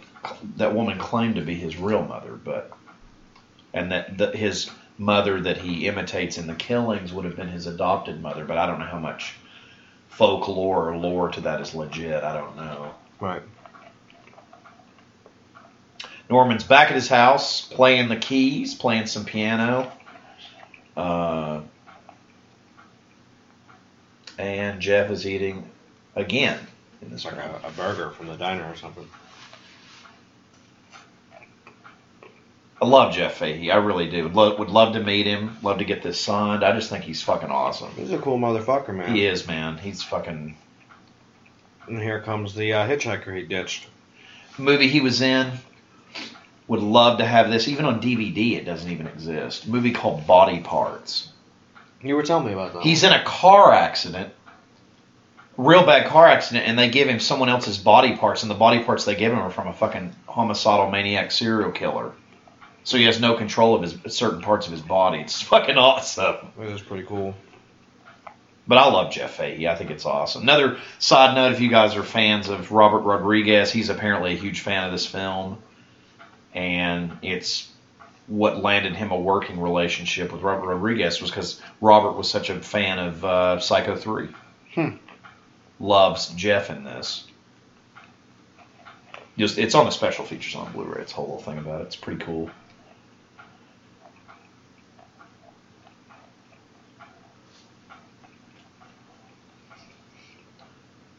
[0.56, 2.76] that woman claimed to be his real mother, but
[3.72, 7.68] and that the, his mother that he imitates in the killings would have been his
[7.68, 8.44] adopted mother.
[8.44, 9.34] But I don't know how much
[10.08, 12.24] folklore or lore to that is legit.
[12.24, 12.94] I don't know.
[13.20, 13.42] Right.
[16.28, 19.92] Norman's back at his house playing the keys, playing some piano.
[20.96, 21.60] Uh,
[24.38, 25.68] and Jeff is eating
[26.14, 26.58] again
[27.02, 29.06] in this It's like a, a burger from the diner or something.
[32.80, 33.70] I love Jeff Fahey.
[33.70, 34.24] I really do.
[34.24, 35.56] Would love, would love to meet him.
[35.62, 36.62] Love to get this signed.
[36.62, 37.90] I just think he's fucking awesome.
[37.92, 39.14] He's a cool motherfucker, man.
[39.14, 39.78] He is, man.
[39.78, 40.56] He's fucking.
[41.86, 43.86] And here comes the uh, hitchhiker he ditched.
[44.58, 45.52] Movie he was in.
[46.68, 47.68] Would love to have this.
[47.68, 49.68] Even on DVD, it doesn't even exist.
[49.68, 51.28] movie called Body Parts.
[52.02, 52.82] You were telling me about that.
[52.82, 54.32] He's in a car accident,
[55.56, 58.82] real bad car accident, and they give him someone else's body parts, and the body
[58.82, 62.12] parts they give him are from a fucking homicidal maniac serial killer.
[62.84, 65.18] So he has no control of his certain parts of his body.
[65.20, 66.36] It's fucking awesome.
[66.60, 67.34] It was pretty cool.
[68.68, 69.68] But I love Jeff Fahey.
[69.68, 70.42] I think it's awesome.
[70.42, 74.60] Another side note: if you guys are fans of Robert Rodriguez, he's apparently a huge
[74.60, 75.58] fan of this film,
[76.56, 77.70] and it's
[78.26, 82.58] what landed him a working relationship with Robert Rodriguez was because Robert was such a
[82.58, 84.28] fan of uh, Psycho Three.
[84.74, 84.96] Hmm.
[85.78, 87.24] Loves Jeff in this.
[89.38, 91.02] Just it's on the special features on Blu-ray.
[91.02, 91.84] It's a whole little thing about it.
[91.84, 92.50] It's pretty cool.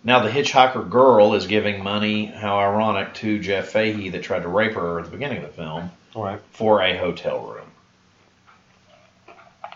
[0.08, 4.48] Now the hitchhiker girl is giving money, how ironic, to Jeff Fahey that tried to
[4.48, 6.39] rape her at the beginning of the film right.
[6.54, 7.67] for a hotel room.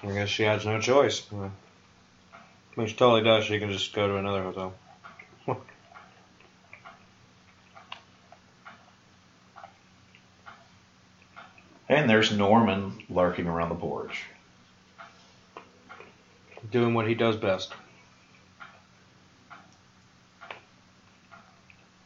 [0.02, 1.30] I guess she has no choice.
[1.34, 1.50] Uh,
[2.34, 2.40] I
[2.78, 3.44] mean, she totally does.
[3.44, 4.74] She can just go to another hotel.
[11.90, 14.24] And there's Norman lurking around the porch.
[16.72, 17.74] Doing what he does best.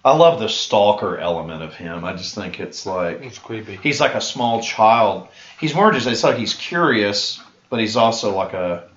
[0.06, 2.06] I love the stalker element of him.
[2.06, 3.80] I just think it's like It's creepy.
[3.82, 5.28] he's like a small child.
[5.60, 7.42] He's more just it's like he's curious,
[7.72, 8.88] but he's also like a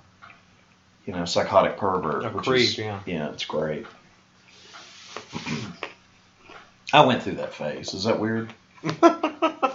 [1.06, 2.26] you know psychotic pervert.
[2.26, 3.00] A which creep, is, yeah.
[3.06, 3.86] Yeah, it's great.
[6.92, 7.94] I went through that phase.
[7.94, 8.52] Is that weird?
[8.82, 9.72] I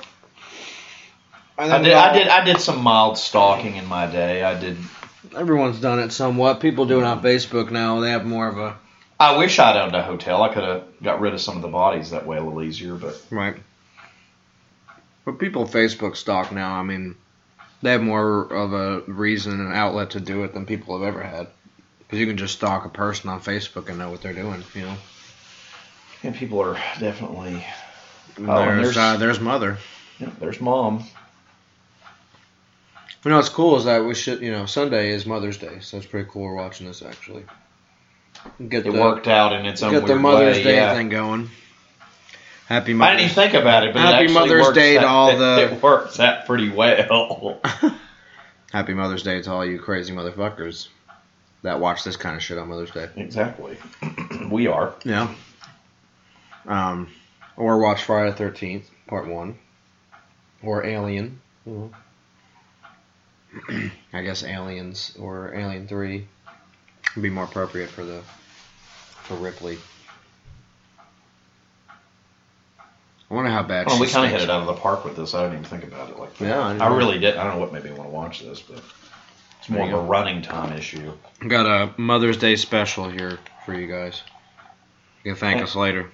[1.58, 1.93] did.
[1.93, 2.28] I did.
[2.28, 4.43] I did some mild stalking in my day.
[4.43, 4.78] I did.
[5.36, 6.60] Everyone's done it somewhat.
[6.60, 8.02] People do it on Facebook now.
[8.02, 8.78] They have more of a
[9.24, 10.44] I wish I'd owned a hotel.
[10.44, 12.96] I could have got rid of some of the bodies that way a little easier.
[12.96, 13.56] But right.
[15.26, 16.74] But people Facebook stalk now.
[16.76, 17.16] I mean,
[17.82, 21.24] they have more of a reason and outlet to do it than people have ever
[21.24, 21.48] had.
[22.00, 24.64] Because you can just stalk a person on Facebook and know what they're doing.
[24.76, 24.96] You know.
[26.24, 27.66] and people are definitely.
[28.36, 29.78] And Oh, there's there's- uh, there's mother.
[30.20, 31.04] Yeah, there's mom.
[33.24, 34.42] You know what's cool is that we should.
[34.42, 36.44] You know, Sunday is Mother's Day, so it's pretty cool.
[36.44, 37.46] We're watching this actually.
[38.70, 40.64] Get It the, worked out in its own Get weird the Mother's way.
[40.64, 40.94] Day yeah.
[40.96, 41.50] thing going.
[42.68, 43.14] Happy Mother's.
[43.14, 45.38] I Mother's didn't even think about it, but Happy it actually Mother's Day to all
[45.38, 47.60] the- It works out pretty well.
[48.72, 50.88] Happy Mother's Day to all you crazy motherfuckers
[51.62, 53.10] that watch this kind of shit on Mother's Day.
[53.16, 53.78] exactly.
[54.50, 54.94] we are.
[55.04, 55.34] Yeah.
[56.66, 57.10] Um,
[57.58, 59.58] or watch Friday the Thirteenth Part One,
[60.64, 61.40] or Alien.
[61.66, 61.92] Know.
[64.14, 66.28] I guess Aliens or Alien Three
[67.15, 68.21] would be more appropriate for the
[69.23, 69.78] for Ripley.
[73.30, 73.88] I wonder how bad.
[73.88, 75.34] Well, she we kind of hit it out of the park with this.
[75.34, 76.47] I didn't even think about it like that.
[76.47, 77.36] Yeah, I I, really did.
[77.36, 78.80] I don't know what made me want to watch this, but
[79.60, 81.12] it's more of a running time issue.
[81.47, 84.21] Got a Mother's Day special here for you guys.
[85.23, 85.63] You can thank Hey.
[85.63, 86.12] us later.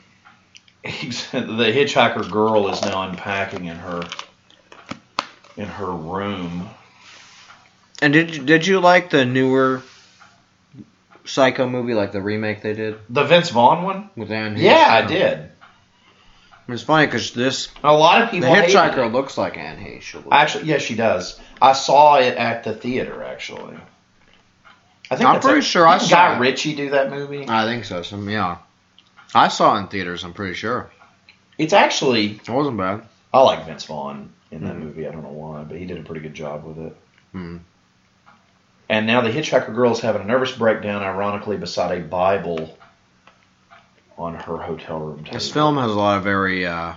[0.84, 4.04] The hitchhiker girl is now unpacking in her
[5.58, 6.70] in her room.
[8.02, 9.82] And did you, did you like the newer
[11.26, 14.10] Psycho movie, like the remake they did The Vince Vaughn one?
[14.16, 14.56] with Anne?
[14.56, 14.62] Heche?
[14.62, 15.50] Yeah, I did.
[16.68, 18.54] It's funny because this A lot of the people.
[18.54, 19.12] hated hitchhiker it.
[19.12, 20.14] looks like Anne Heche.
[20.14, 20.34] a little.
[20.34, 21.40] Actually, yes, she does.
[21.62, 23.24] I saw it at the theater.
[23.24, 23.76] Actually,
[25.10, 26.40] I think I'm that's pretty sure I didn't saw Guy it.
[26.40, 27.46] Ritchie do that movie.
[27.48, 28.04] I think so.
[28.04, 28.58] Some yeah.
[29.34, 30.24] I saw it in theaters.
[30.24, 30.90] I'm pretty sure
[31.58, 33.02] It's actually it wasn't bad.
[33.34, 34.80] I like Vince Vaughn in that Mhm.
[34.80, 35.08] movie.
[35.08, 36.96] I don't know why, but he did a pretty good job with it.
[37.32, 37.58] Hmm.
[38.90, 42.76] And now the hitchhiker girl is having a nervous breakdown, ironically, beside a Bible
[44.18, 45.34] on her hotel room table.
[45.34, 46.94] This film has a lot of very uh,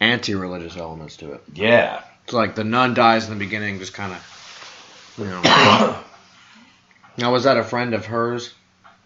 [0.00, 1.42] anti-religious elements to it.
[1.54, 2.02] Yeah.
[2.24, 5.40] It's like the nun dies in the beginning, just kind of, you know.
[7.16, 8.52] now was that a friend of hers?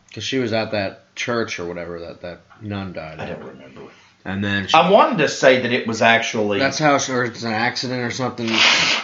[0.08, 3.20] Because she was at that church or whatever that that nun died.
[3.20, 3.38] I at.
[3.38, 3.82] don't remember.
[4.24, 7.24] And then she, I wanted to say that it was actually that's how she, or
[7.24, 8.48] it's an accident or something.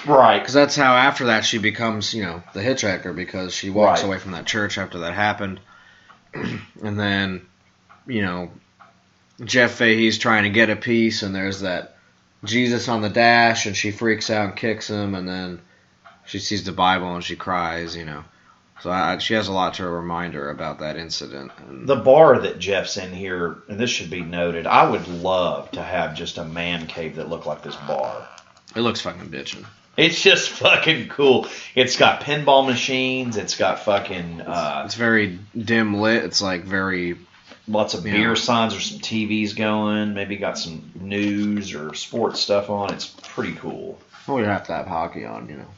[0.06, 0.38] right.
[0.38, 4.06] Because that's how after that she becomes, you know, the hitchhiker because she walks Right.
[4.08, 5.60] away from that church after that happened,
[6.34, 7.46] and then,
[8.06, 8.50] you know,
[9.42, 11.96] Jeff Fahey's trying to get a piece, and there's that
[12.44, 15.60] Jesus on the dash, and she freaks out and kicks him, and then
[16.26, 18.24] she sees the Bible and she cries, you know.
[18.84, 21.52] So I, she has a lot to remind her about that incident.
[21.66, 25.70] And The bar that Jeff's in here, and this should be noted, I would love
[25.70, 28.28] to have just a man cave that looked like this bar.
[28.76, 29.64] it looks fucking bitchin'.
[29.96, 31.48] It's just fucking cool.
[31.74, 33.38] It's got pinball machines.
[33.38, 36.22] It's got fucking uh, It's very dim lit.
[36.22, 37.16] It's like very
[37.66, 40.12] lots of beer signs or some TVs going.
[40.12, 42.92] Maybe got some news or sports stuff on.
[42.92, 43.98] It's pretty cool.
[44.28, 45.68] well, you have to have hockey on, you know.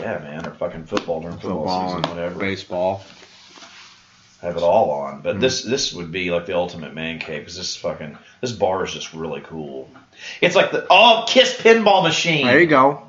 [0.00, 2.38] Yeah, man, or fucking football during football, Football season, whatever.
[2.38, 3.02] baseball.
[4.42, 5.20] Have it all on.
[5.20, 5.40] But Mhm.
[5.40, 8.92] this this would be like the ultimate man cave because this fucking this bar is
[8.92, 9.90] just really cool.
[10.40, 12.46] It's like the oh Kiss pinball machine.
[12.46, 13.02] There you go.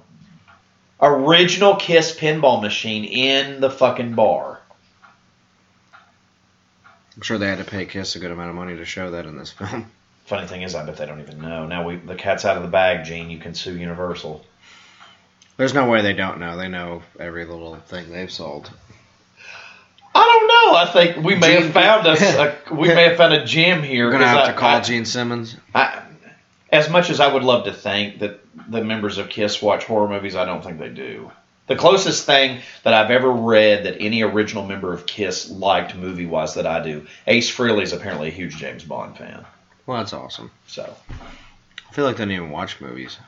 [1.02, 4.60] Original Kiss pinball machine in the fucking bar.
[7.16, 9.26] I'm sure they had to pay Kiss a good amount of money to show that
[9.26, 9.90] in this film.
[10.26, 11.66] Funny thing is, I bet they don't even know.
[11.66, 13.30] Now we the cat's out of the bag, Gene.
[13.30, 14.46] You can sue Universal.
[15.62, 16.58] There's no way they don't know.
[16.58, 18.72] They know every little thing they've sold.
[20.16, 20.76] I don't know.
[20.76, 22.20] I think we may Gene- have found us.
[22.20, 24.08] A, we may have found a gem here.
[24.08, 25.56] We're gonna have I- to call I- Gene Simmons.
[25.76, 26.02] I,
[26.72, 28.40] as much as I would love to think that
[28.72, 31.32] the members of Kiss watch horror movies, I don't think they do.
[31.68, 36.26] The closest thing that I've ever read that any original member of Kiss liked movie
[36.26, 39.46] wise that I do, Ace Frehley is apparently a huge James Bond fan.
[39.86, 40.50] Well, that's awesome.
[40.66, 40.92] So
[41.88, 43.20] I feel like they don't even watch movies.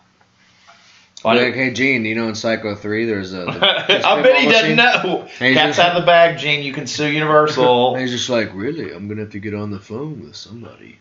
[1.25, 3.37] I, like, hey Gene, you know in Psycho Three there's a.
[3.45, 4.75] the- I bet he doesn't machine?
[4.75, 5.27] know.
[5.37, 6.63] Cat's just- out of the bag, Gene.
[6.63, 7.93] You can sue Universal.
[7.93, 8.91] And he's just like, really?
[8.91, 10.97] I'm gonna have to get on the phone with somebody.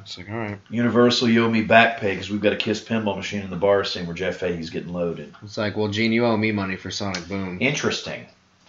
[0.00, 0.58] It's like, all right.
[0.70, 3.56] Universal, you owe me back pay because we've got a Kiss pinball machine in the
[3.56, 5.34] bar scene where Jeff Fahey's getting loaded.
[5.42, 7.58] It's like, well, Gene, you owe me money for Sonic Boom.
[7.60, 8.24] Interesting.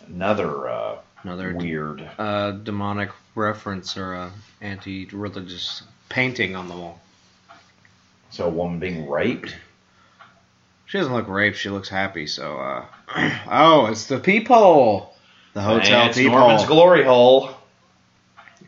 [0.07, 2.05] Another uh, Another weird.
[2.19, 6.99] uh, demonic reference or uh, anti-religious painting on the wall.
[8.31, 9.55] So a woman being raped.
[10.91, 11.55] She doesn't look raped.
[11.55, 12.27] She looks happy.
[12.27, 12.85] So, uh,
[13.49, 15.15] oh, it's the peephole.
[15.53, 16.39] The hotel it's peephole.
[16.39, 17.51] Norman's glory hole.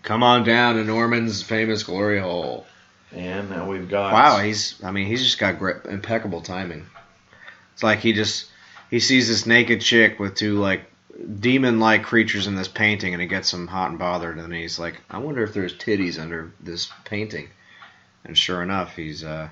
[0.03, 2.65] Come on down to Norman's famous glory hole.
[3.11, 4.13] And now we've got.
[4.13, 4.81] Wow, he's.
[4.81, 6.85] I mean, he's just got great, impeccable timing.
[7.73, 8.49] It's like he just
[8.89, 10.85] he sees this naked chick with two like
[11.41, 15.01] demon-like creatures in this painting, and he gets him hot and bothered, and he's like,
[15.09, 17.49] I wonder if there's titties under this painting.
[18.23, 19.49] And sure enough, he's uh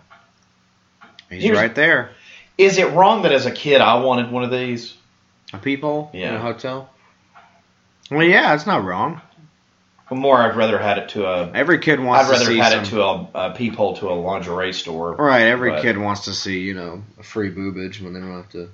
[1.29, 2.11] he's Here's- right there.
[2.61, 4.95] Is it wrong that as a kid I wanted one of these?
[5.53, 6.89] A peephole in a hotel.
[8.09, 9.19] Well, yeah, it's not wrong.
[10.09, 11.51] But more, I'd rather had it to a.
[11.51, 12.83] Every kid wants to I'd rather had some.
[12.83, 15.15] it to a, a peephole to a lingerie store.
[15.15, 18.33] Right, every But- kid wants to see, you know, a free boobage when they don't
[18.35, 18.69] have to.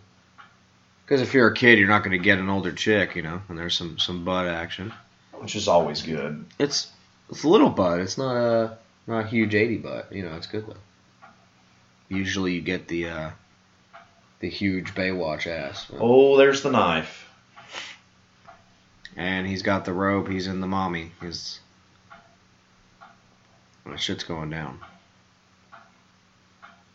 [1.06, 3.42] Because if you're a kid, you're not going to get an older chick, you know,
[3.48, 4.92] and there's some some butt action.
[5.40, 6.46] which is always good.
[6.60, 6.92] It's
[7.30, 8.00] it's a little butt.
[8.02, 10.12] It's not a not a huge eighty butt.
[10.12, 11.28] You know, it's good though.
[12.10, 13.30] Usually, you get the uh,
[14.40, 17.30] the huge Baywatch ass, Oh, there's the knife.
[19.16, 20.28] and he's got the rope.
[20.30, 21.12] He's in the mommy.
[21.22, 21.60] His
[23.86, 24.80] that shit's going down,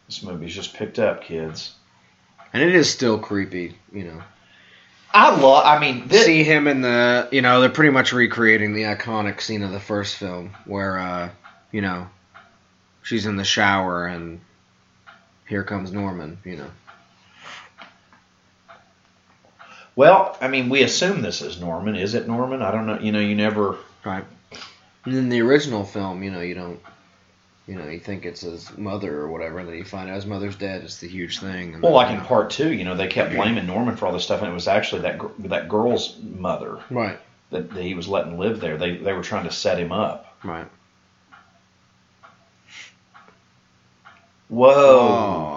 [0.06, 1.74] This movie's just picked up, kids.
[2.52, 3.76] and it is still creepy.
[3.92, 4.22] You know,
[5.12, 5.64] I love.
[5.64, 9.40] I mean, this, see him in the you know they're pretty much recreating the iconic
[9.40, 11.30] scene of the first film where uh
[11.70, 12.08] you know
[13.02, 14.40] she's in the shower and
[15.48, 16.70] here comes Norman you know
[19.96, 21.96] well, I mean, we assume this is Norman.
[21.96, 22.62] Is it Norman?
[22.62, 22.98] I don't know.
[22.98, 23.76] You know, you never.
[24.04, 24.24] right
[25.04, 26.80] and in the original film you know you don't
[27.66, 30.26] you know you think it's his mother or whatever and then you find out his
[30.26, 33.08] mother's dead it's the huge thing and Well, like in part two, you know, they
[33.08, 36.80] kept blaming Norman for all this stuff, and it was actually that that girl's mother
[36.90, 37.18] right
[37.50, 38.76] that, that he was letting live there.
[38.78, 40.36] They they were trying to set him up.
[40.44, 40.66] right
[44.48, 44.70] Whoa!
[44.70, 45.51] oh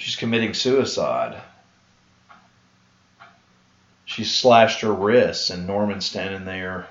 [0.00, 1.38] She's committing suicide.
[4.06, 6.88] She slashed her wrists, and Norman's standing there.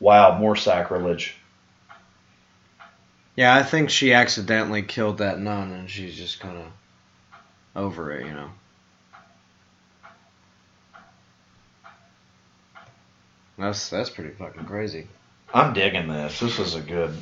[0.00, 1.36] Wow, more sacrilege.
[3.36, 6.66] yeah I think she accidentally killed that nun and she's just kind of
[7.76, 8.50] over it you know
[13.58, 15.08] that's that's pretty fucking crazy
[15.54, 16.40] I'm digging this.
[16.40, 17.16] This is a good.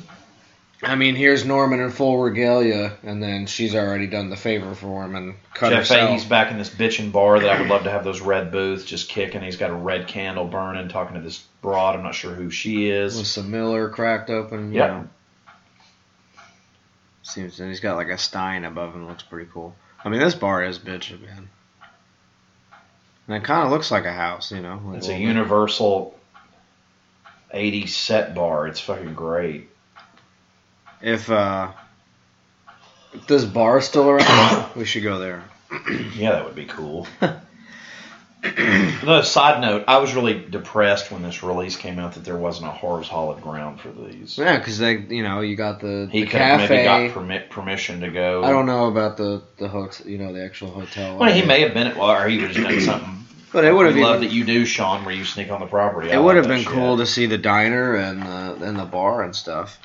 [0.83, 5.03] I mean, here's Norman in full regalia, and then she's already done the favor for
[5.03, 6.09] him and cut Jeff herself.
[6.09, 8.83] Fahey's back in this bitchin' bar that I would love to have those red booths
[8.83, 9.41] just kicking.
[9.41, 11.95] He's got a red candle burning, talking to this broad.
[11.95, 13.17] I'm not sure who she is.
[13.17, 14.73] with some Miller cracked open.
[14.73, 15.07] You know.
[17.23, 19.07] Seems and he's got like a stein above him.
[19.07, 19.75] Looks pretty cool.
[20.03, 21.49] I mean, this bar is bitchin', man.
[23.27, 24.81] And it kind of looks like a house, you know.
[24.85, 25.27] like It's a little bit.
[25.27, 26.19] universal
[27.53, 28.67] 80s set bar.
[28.67, 29.69] It's fucking great.
[31.03, 31.71] If uh,
[33.13, 35.43] if this bar is still around, we should go there.
[36.15, 37.07] Yeah, that would be cool.
[38.43, 42.67] Another side note, I was really depressed when this release came out that there wasn't
[42.67, 44.37] a Horrors Hallowed Ground for these.
[44.37, 47.49] Yeah, because they, you know, you got the, He the could have maybe got permit,
[47.49, 48.43] permission to go.
[48.43, 51.17] I don't know about the the hotel, you know, the actual hotel.
[51.17, 53.09] Well, he may have been at, well, or he would have done something.
[53.53, 56.11] But it would have loved that you do, Sean, where you sneak on the property.
[56.11, 56.69] I It would have been shit.
[56.69, 59.79] cool to see the diner and the and the bar and stuff,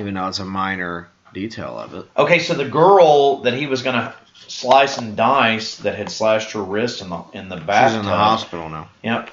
[0.00, 2.06] even though it's a minor detail of it.
[2.16, 4.14] Okay, so the girl that he was gonna
[4.48, 8.10] slice and dice that had slashed her wrist in the in the She's in the
[8.10, 8.88] hospital now.
[9.02, 9.30] Yep.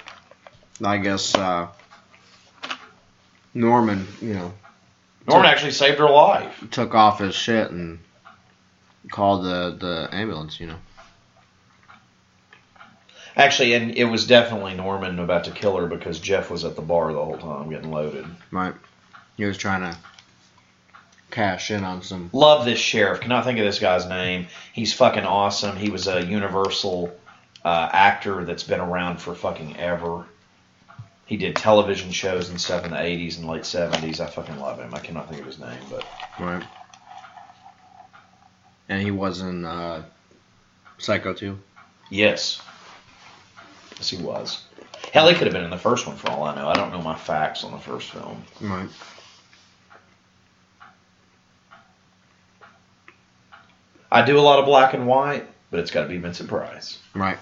[0.83, 1.67] I guess uh,
[3.53, 4.53] Norman, you know,
[5.27, 6.65] Norman actually saved her life.
[6.71, 7.99] took off his shit and
[9.11, 10.59] called the the ambulance.
[10.59, 10.77] You know.
[13.35, 16.81] Actually, and it was definitely Norman about to kill her because Jeff was at the
[16.81, 18.25] bar the whole time getting loaded.
[18.51, 18.75] Right.
[19.37, 19.97] He was trying to
[21.33, 22.29] cash in on some.
[22.31, 23.19] Love this sheriff.
[23.19, 24.47] Cannot think of this guy's name.
[24.71, 25.75] He's fucking awesome.
[25.75, 27.13] He was a Universal
[27.65, 30.25] uh, actor that's been around for fucking ever.
[31.25, 34.19] He did television shows and stuff in the 80s and late 70s.
[34.19, 34.93] I fucking love him.
[34.93, 36.05] I cannot think of his name, but
[36.39, 36.63] Right.
[38.89, 40.03] And he was in uh,
[40.97, 41.57] Psycho 2.
[42.09, 42.61] yes.
[43.97, 44.63] Yes, he was.
[45.13, 46.67] Hell, he could have been in the first one for all I know.
[46.67, 48.43] I don't know my facts on the first film.
[48.59, 48.89] Right.
[54.13, 56.99] I do a lot of black and white, but it's got to be Vincent Price.
[57.15, 57.37] Right.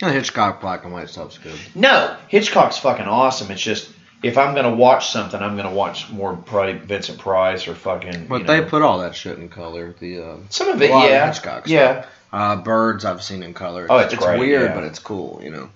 [0.00, 1.58] And Hitchcock black and white stuff's good.
[1.74, 3.50] No, Hitchcock's fucking awesome.
[3.50, 3.90] It's just
[4.22, 8.28] if I'm gonna watch something, I'm gonna watch more probably Vincent Price or fucking.
[8.28, 8.66] But you they know.
[8.66, 9.94] put all that shit in color.
[9.98, 11.68] The uh, some of it, lot of yeah, Hitchcock stuff.
[11.68, 12.06] yeah.
[12.32, 13.86] uh, birds I've seen in color.
[13.90, 14.74] Oh, it's it's great, weird, yeah.
[14.74, 15.40] but it's cool.
[15.42, 15.70] You know,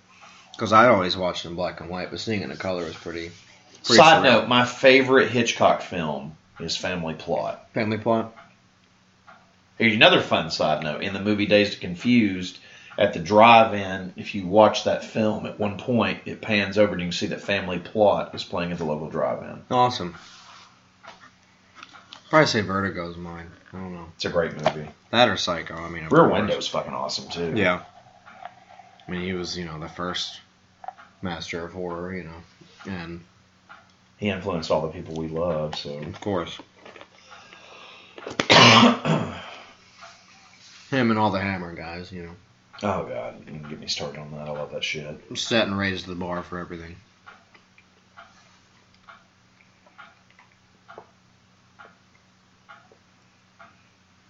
[0.53, 3.33] because I always watched in black and white, but seeing it in color is pretty.
[3.85, 4.23] pretty Side surreal.
[4.23, 7.69] note: my favorite Hitchcock film is Family Plot.
[7.75, 8.35] Family plot.
[9.79, 12.59] Here's another fun side note: in the movie Dazed and Confused,
[12.99, 17.01] at the drive-in, if you watch that film, at one point it pans over and
[17.01, 19.63] you can see that Family Plot is playing at the local drive-in.
[19.71, 20.15] Awesome.
[22.29, 23.51] Probably say Vertigo's mine.
[23.73, 24.07] I don't know.
[24.15, 24.89] It's a great movie.
[25.11, 25.75] That or Psycho.
[25.75, 26.29] I mean, Rear.
[26.29, 27.53] Window's fucking awesome too.
[27.55, 27.83] Yeah.
[29.07, 30.41] I mean, he was, you know, the first
[31.23, 33.21] master of horror, you know, and
[34.17, 35.77] he influenced all the people we love.
[35.77, 36.59] So of course,
[40.93, 42.35] him and all the Hammer guys, you know,
[42.85, 44.49] Oh god, get me started on that.
[44.49, 45.21] I love that shit.
[45.39, 46.97] set and raised the bar for everything.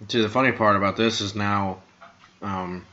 [0.08, 1.78] See, the funny part about this is now,
[2.42, 2.84] um,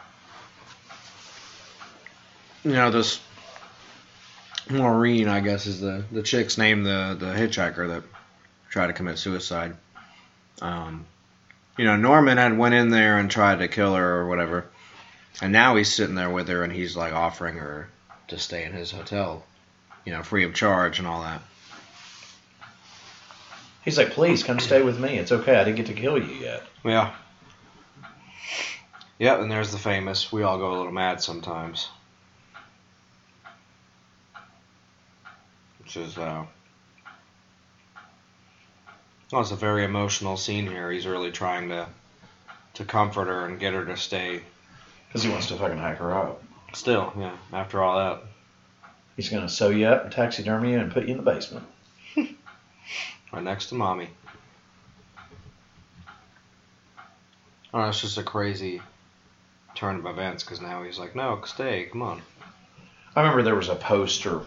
[2.64, 3.20] you know, this
[4.70, 8.04] Maureen, I guess, is the the chick's name, the the hitchhiker that
[8.70, 9.76] tried to commit suicide.
[10.62, 11.06] Um,
[11.80, 14.66] you know, Norman had went in there and tried to kill her or whatever,
[15.42, 17.88] and now he's sitting there with her and he's like offering her
[18.28, 19.46] to stay in his hotel,
[20.04, 21.42] you know, free of charge and all that.
[23.86, 25.18] He's like, please come stay with me.
[25.18, 25.56] It's okay.
[25.56, 26.64] I didn't get to kill you yet.
[26.84, 27.14] Yeah.
[29.20, 30.34] Yep, and there's the famous.
[30.34, 31.88] We all go a little mad sometimes.
[35.82, 36.44] Which is, uh.
[39.32, 40.92] Well, it's a very emotional scene here.
[40.92, 41.88] He's really trying to
[42.76, 44.42] to comfort her and get her to stay.
[45.08, 46.44] Because he wants to fucking hack her up.
[46.74, 47.36] Still, yeah.
[47.52, 48.24] After all that,
[49.20, 51.66] He's gonna sew you up and taxidermy you and put you in the basement.
[52.16, 54.08] right next to mommy.
[57.74, 58.82] Oh, it's just a crazy
[59.76, 62.22] turn of events because now he's like, no, stay, come on.
[63.14, 64.44] I remember there was a poster.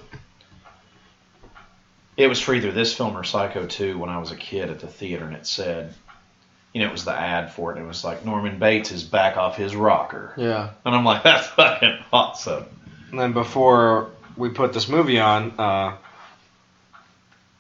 [2.17, 4.81] It was for either this film or Psycho 2 when I was a kid at
[4.81, 5.95] the theater, and it said,
[6.73, 9.03] you know, it was the ad for it, and it was like, Norman Bates is
[9.03, 10.35] back off his rocker.
[10.37, 10.71] Yeah.
[10.85, 12.65] And I'm like, that's fucking awesome.
[13.11, 15.97] And then before we put this movie on, uh,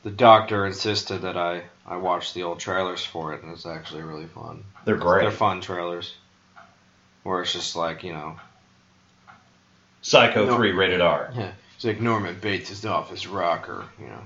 [0.03, 4.03] the doctor insisted that I, I watch the old trailers for it, and it's actually
[4.03, 4.64] really fun.
[4.84, 5.22] They're great.
[5.22, 6.14] They're fun trailers.
[7.22, 8.36] Where it's just like, you know,
[10.03, 10.57] Psycho No.
[10.57, 11.32] 3 rated R.
[11.36, 11.53] Yeah.
[11.76, 14.20] it's like Norman Bates is off his rocker, you know.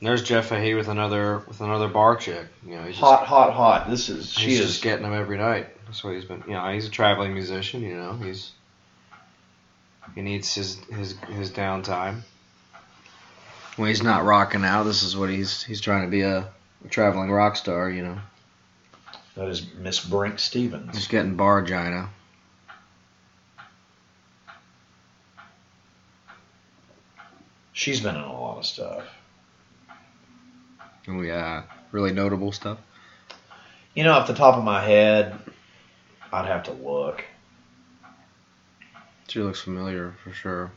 [0.00, 2.46] And there's Jeff Fahey with another with another bar chick.
[2.64, 3.88] You know, he's just, Hot, hot, hot.
[3.88, 5.68] This is, she he's is, just getting them every night.
[5.86, 6.42] That's what he's been.
[6.46, 7.82] You know, he's a traveling musician.
[7.82, 8.52] You know, he's
[10.14, 12.20] he needs his his his downtime.
[13.76, 16.48] When he's not rocking out, this is what he's he's trying to be a,
[16.84, 17.88] a traveling rock star.
[17.88, 18.18] You know,
[19.34, 20.94] that is Miss Brinke Stevens.
[20.94, 22.10] just getting bar gina.
[27.72, 29.04] She's been in a lot of stuff.
[31.08, 32.78] Oh uh, yeah, really notable stuff.
[33.94, 35.38] You know, off the top of my head,
[36.32, 37.24] I'd have to look.
[39.28, 40.70] She looks familiar for sure.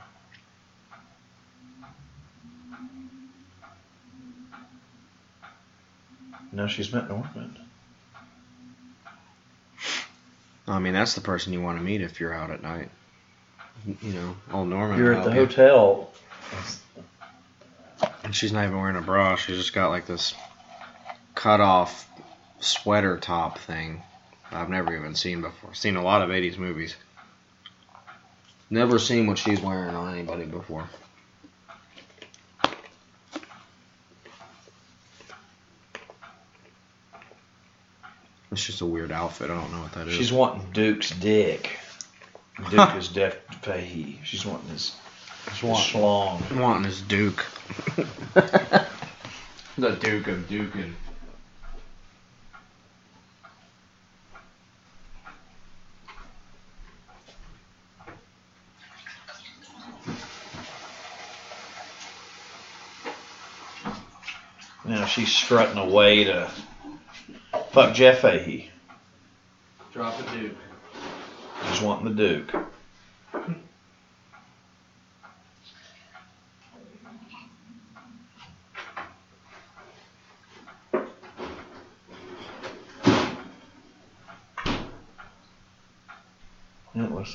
[6.52, 7.58] No, she's met Norman.
[10.68, 12.90] I mean, that's the person you want to meet if you're out at night.
[13.86, 14.98] You know, old Norman.
[14.98, 16.12] You're at the hotel.
[18.30, 19.38] And she's not even wearing a bra.
[19.38, 20.36] She's just got like this
[21.34, 22.08] cut off
[22.60, 24.04] sweater top thing.
[24.52, 25.74] I've never even seen before.
[25.74, 26.96] Seen a lot of '80s movies.
[28.70, 30.88] Never seen what she's wearing on anybody before.
[38.52, 39.50] It's just a weird outfit.
[39.50, 40.14] I don't know what that is.
[40.14, 41.80] She's wanting Duke's dick.
[42.70, 44.20] Duke is Jeff Fahey.
[44.24, 44.96] She's wanting his
[45.48, 46.60] schlong.
[46.60, 47.46] wanting his Duke.
[49.78, 50.94] the Duke of Dukin.
[64.86, 66.50] Now she's strutting away to
[67.72, 68.72] fuck Jeff Fahey.
[69.94, 70.58] Drop a Duke.
[71.70, 72.56] She's wanting the Duke.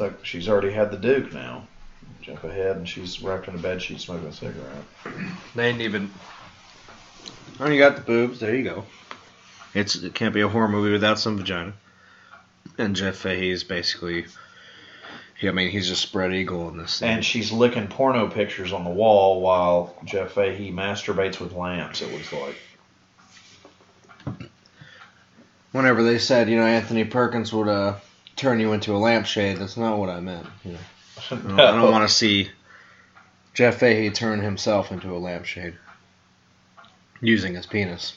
[0.01, 1.67] Looks like she's already had the Duke now.
[2.21, 4.85] Jump ahead, and she's wrapped in a bed sheet smoking a cigarette.
[5.55, 6.11] They ain't even.
[7.61, 8.41] Oh, you got the boobs.
[8.41, 8.85] There you go.
[9.75, 11.75] It's it can't be a horror movie without some vagina.
[12.79, 14.27] And Jeff Fahey is basically.
[15.43, 17.01] I mean he's just spread eagle in this.
[17.01, 17.11] Thing.
[17.11, 22.11] And she's licking porno pictures on the wall while Jeff Fahey masturbates with lamps, it
[22.11, 22.57] looks like.
[25.73, 27.97] Whenever they said, you know, Anthony Perkins would uh,
[28.37, 30.47] turn you into a lampshade, that's not what I meant.
[30.65, 30.79] You know,
[31.31, 32.51] I don't, want to see
[33.55, 35.75] Jeff Fahey turn himself into a lampshade
[37.21, 38.15] using his penis.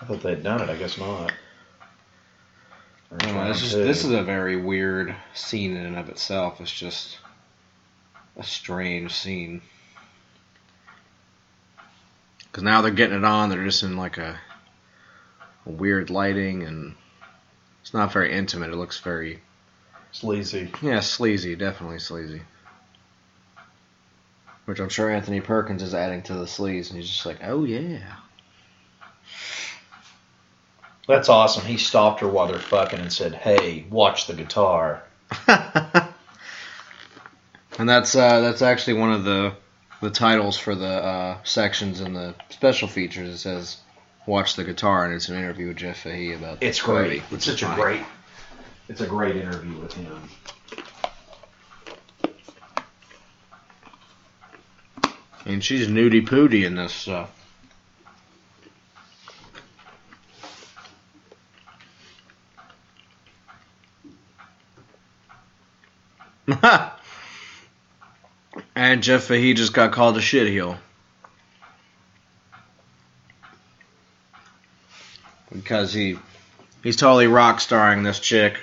[0.00, 0.68] I thought they'd done it.
[0.68, 1.32] I guess not.
[3.22, 6.60] Know, this is this is a very weird scene in and of itself.
[6.60, 7.18] It's just
[8.36, 9.62] a strange scene.
[12.38, 13.50] Because now they're getting it on.
[13.50, 14.38] They're just in like a,
[15.66, 16.96] a weird lighting, and
[17.84, 18.70] it's not very intimate.
[18.70, 19.42] It looks very
[20.10, 20.72] sleazy.
[20.80, 22.40] yeah sleazy, definitely sleazy.
[24.64, 27.64] Which I'm sure Anthony Perkins is adding to the sleaze, and he's just like, oh
[27.64, 27.98] yeah.
[31.06, 31.66] That's awesome.
[31.66, 35.02] He stopped her while they're fucking and said, "Hey, watch the guitar."
[35.46, 36.08] and
[37.86, 39.52] that's uh, that's actually one of the
[40.00, 43.28] the titles for the uh, sections in the special features.
[43.28, 43.76] It says
[44.26, 47.22] "Watch the Guitar," and it's an interview with Jeff Fahey about It's the great.
[47.22, 47.82] movie, It's such a funny.
[47.82, 48.00] great.
[48.88, 50.28] It's a great interview with him.
[55.46, 57.30] And she's nudie pooty in this stuff.
[68.76, 70.76] and Jeff Fahey just got called a shitheel.
[75.54, 76.18] Because he
[76.82, 78.58] he's totally rock starring this chick.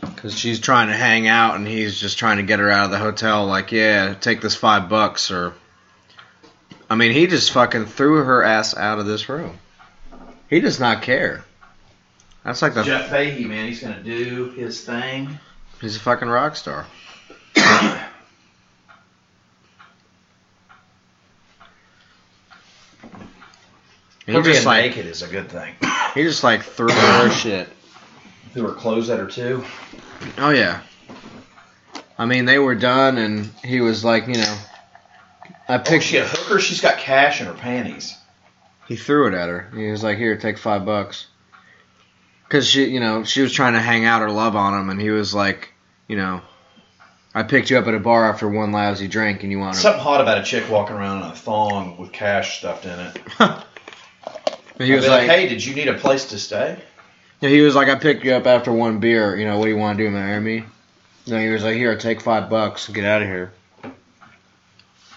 [0.00, 2.90] Because she's trying to hang out and he's just trying to get her out of
[2.90, 5.54] the hotel, like, yeah, take this five bucks or.
[6.88, 9.56] I mean, he just fucking threw her ass out of this room.
[10.48, 11.44] He does not care.
[12.44, 12.82] That's like the.
[12.82, 15.38] Jeff Fahey, man, he's gonna do his thing.
[15.80, 16.86] He's a fucking rock star.
[24.30, 25.74] He Her being just like naked is a good thing.
[26.14, 27.68] he just like threw her shit.
[28.52, 29.64] Threw her clothes at her too.
[30.38, 30.80] Oh yeah.
[32.18, 34.56] I mean, they were done, and he was like, you know,
[35.68, 36.04] I Oh, picked.
[36.04, 36.60] she a hooker.
[36.60, 38.16] She's got cash in her panties.
[38.86, 39.70] He threw it at her.
[39.74, 41.26] He was like, "Here, take five bucks."
[42.48, 45.00] Cause she, you know, she was trying to hang out or love on him, and
[45.00, 45.72] he was like,
[46.08, 46.40] you know,
[47.32, 49.80] I picked you up at a bar after one lousy drink, and you want to.
[49.80, 53.18] Something hot about a chick walking around in a thong with cash stuffed in it.
[54.78, 56.78] He was I'd like, "Hey, did you need a place to stay?"
[57.40, 59.36] yeah, he was like, I picked you up after one beer.
[59.36, 60.64] You know, what do you want to do, marry me?
[61.26, 63.52] No, he was like, here, take five bucks, and get out of here.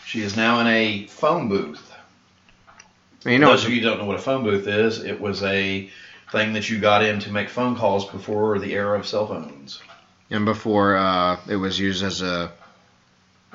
[0.06, 1.92] She is now in a phone booth.
[3.26, 5.20] And you know, Those of you who don't know what a phone booth is, it
[5.20, 5.90] was a
[6.32, 9.80] thing that you got in to make phone calls before the era of cell phones.
[10.30, 12.52] and before uh, it was used as a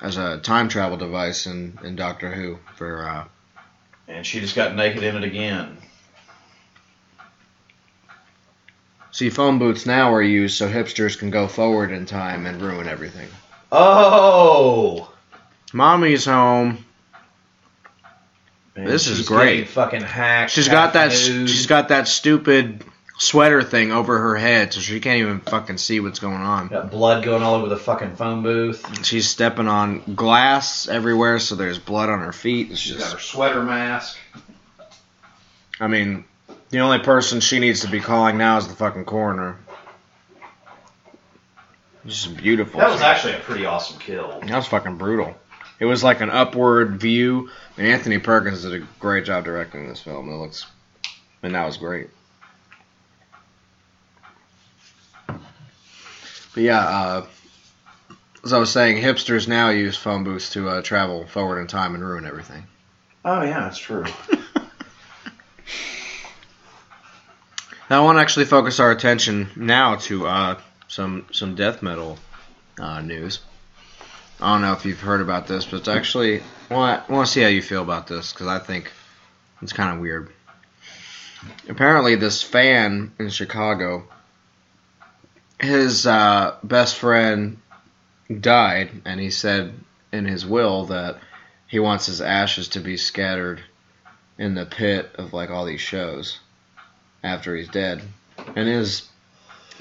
[0.01, 3.25] as a time travel device in, in Doctor Who for uh,
[4.07, 5.77] And she just got naked in it again.
[9.19, 12.87] See, phone booths now are used so hipsters can go forward in time and ruin
[12.87, 13.29] everything.
[13.73, 15.13] Oh!
[15.73, 16.85] Mommy's home.
[18.77, 19.67] Man, This is she's great.
[19.71, 20.53] Fucking hacked.
[20.53, 21.11] She's got that.
[21.11, 22.85] She's got that stupid
[23.19, 26.69] sweater thing over her head, so she can't even fucking see what's going on.
[26.69, 29.05] Got blood going all over the fucking phone booth.
[29.05, 32.71] She's stepping on glass everywhere, so there's blood on her feet.
[32.71, 34.17] It's She's got just, her sweater mask.
[35.81, 36.25] I mean,
[36.71, 39.57] the only person she needs to be calling now is the fucking coroner.
[42.05, 42.81] This is beautiful.
[42.81, 44.41] That was actually a pretty awesome kill.
[44.41, 45.35] That was fucking brutal.
[45.81, 50.01] It was like an upward view, and Anthony Perkins did a great job directing this
[50.01, 50.29] film.
[50.29, 50.67] It looks,
[51.43, 52.11] and that was great.
[55.27, 57.27] But yeah, uh,
[58.45, 61.95] as I was saying, hipsters now use phone booths to uh, travel forward in time
[61.95, 62.65] and ruin everything.
[63.25, 64.05] Oh yeah, that's true.
[67.91, 72.19] Now I want to actually focus our attention now to uh, some some death metal
[72.79, 73.41] uh, news.
[74.39, 77.33] I don't know if you've heard about this, but it's actually want I want to
[77.33, 78.93] see how you feel about this because I think
[79.63, 80.31] it's kind of weird.
[81.67, 84.05] Apparently, this fan in Chicago,
[85.59, 87.57] his uh, best friend
[88.41, 89.73] died, and he said
[90.13, 91.21] in his will that
[91.67, 93.63] he wants his ashes to be scattered
[94.37, 96.39] in the pit of like all these shows
[97.23, 98.03] after he's dead.
[98.57, 99.09] And his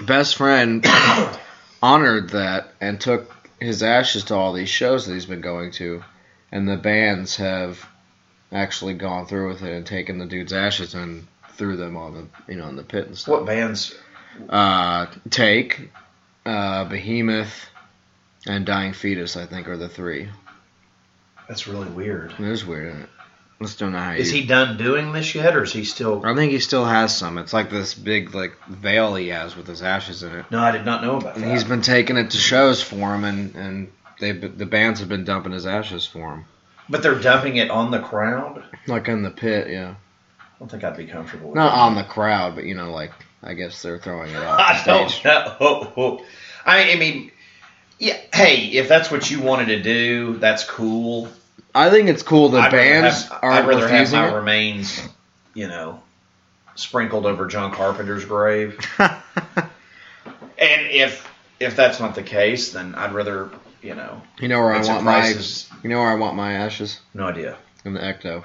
[0.05, 0.85] best friend
[1.81, 6.03] honored that and took his ashes to all these shows that he's been going to.
[6.51, 7.85] And the bands have
[8.51, 12.53] actually gone through with it and taken the dude's ashes and threw them on the
[12.53, 13.31] you know in the pit and stuff.
[13.31, 13.95] what bands?
[14.47, 15.89] Uh, Take,
[16.45, 17.65] uh, Behemoth,
[18.45, 20.29] and Dying Fetus, I think, are the three.
[21.47, 22.33] That's really weird.
[22.37, 23.07] It is weird,
[23.59, 26.23] don't know how Is you- he done doing this yet, or is he still?
[26.25, 27.37] I think he still has some.
[27.37, 30.45] It's like this big like veil he has with his ashes in it.
[30.51, 31.51] No, I did not know about And that.
[31.51, 35.23] he's been taking it to shows for him, and and they the bands have been
[35.25, 36.45] dumping his ashes for him,
[36.89, 38.63] But they're dumping it on the crowd.
[38.87, 39.95] like in the pit, yeah.
[40.39, 41.49] I don't think I'd be comfortable.
[41.49, 41.79] with Not that.
[41.79, 43.11] on the crowd, but you know, like
[43.43, 45.25] I guess they're throwing it off I don't stage.
[45.25, 46.21] know.
[46.65, 47.31] I, I mean,
[47.99, 48.17] yeah.
[48.33, 51.27] Hey, if that's what you wanted to do, that's cool.
[51.77, 54.35] I think it's cool that I'd rather bands have, are I'd rather have my it.
[54.35, 55.01] remains,
[55.53, 56.01] you know,
[56.75, 58.79] sprinkled over John Carpenter's grave.
[60.57, 61.27] And if
[61.59, 63.49] if that's not the case, then I'd rather,
[63.81, 66.35] you know, you know where I want my Price is you know where I want
[66.35, 67.57] my ashes no idea.
[67.85, 68.43] in the Ecto.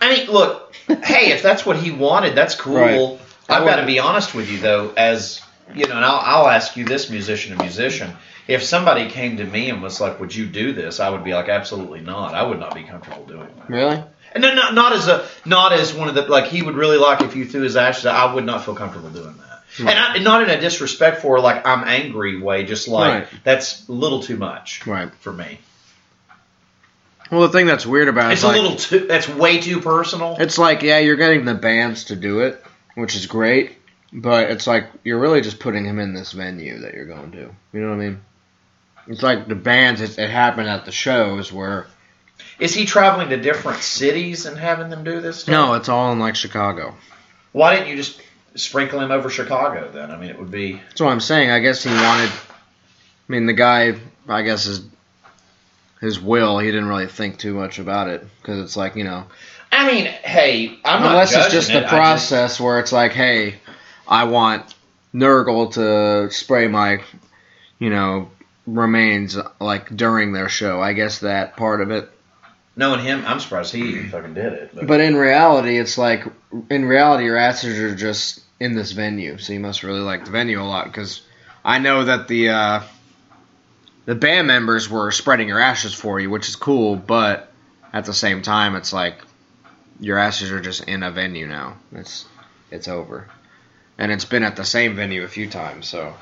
[0.00, 2.74] I mean, look, hey, if that's what he wanted, that's cool.
[2.76, 3.18] Right.
[3.48, 5.40] I've got to be honest with you though, as
[5.74, 8.16] you know, and I'll, I'll ask you this, musician to musician.
[8.48, 11.34] If somebody came to me and was like, "Would you do this?" I would be
[11.34, 12.34] like, "Absolutely not.
[12.34, 14.02] I would not be comfortable doing that." Really?
[14.32, 17.20] And not, not as a not as one of the like he would really like
[17.22, 18.06] if you threw his ashes.
[18.06, 19.44] I would not feel comfortable doing that.
[19.84, 19.90] Right.
[19.90, 22.64] And, I, and not in a disrespectful, like I'm angry way.
[22.64, 23.44] Just like Right.
[23.44, 25.10] that's a little too much Right.
[25.20, 25.58] for me.
[27.30, 29.00] Well, the thing that's weird about it It's is a like, little too.
[29.06, 30.36] That's way too personal.
[30.40, 33.76] It's like, yeah, you're getting the bands to do it, which is great,
[34.12, 37.50] but it's like you're really just putting him in this venue that you're going to.
[37.74, 38.20] You know what I mean?
[39.08, 40.00] It's like the bands.
[40.00, 41.86] It, it happened at the shows where
[42.58, 45.40] Is he traveling to different cities and having them do this?
[45.40, 45.52] Stuff?
[45.52, 46.94] no, it's all in like Chicago.
[47.52, 48.20] Why didn't you just
[48.54, 50.10] sprinkle him over Chicago then?
[50.10, 50.74] I mean, it would be.
[50.74, 51.50] That's what I'm saying.
[51.50, 52.30] I guess he wanted.
[52.30, 53.94] I mean, the guy.
[54.28, 54.82] I guess his
[56.00, 56.58] his will.
[56.58, 59.24] He didn't really think too much about it because it's like you know,
[59.72, 62.92] I mean, hey, I'm not unless it's just it, the I just- process where it's
[62.92, 63.56] like, hey,
[64.06, 64.74] I want
[65.14, 67.02] Nergal to spray my,
[67.78, 68.30] you know,
[68.74, 70.80] remains like during their show.
[70.80, 72.10] I guess that part of it.
[72.76, 74.70] knowing him, I'm surprised he even fucking did it.
[74.74, 76.24] But, But in reality, it's like
[76.70, 80.30] in reality, your asses are just in this venue, so you must really like the
[80.30, 81.22] venue a lot because
[81.64, 82.82] I know that the uh,
[84.04, 86.96] the band members were spreading your ashes for you, which is cool.
[86.96, 87.52] But
[87.92, 89.18] at the same time, it's like
[90.00, 91.76] your ashes are just in a venue now.
[91.92, 92.26] It's
[92.70, 93.28] it's over,
[93.96, 95.88] and it's been at the same venue a few times.
[95.88, 96.14] So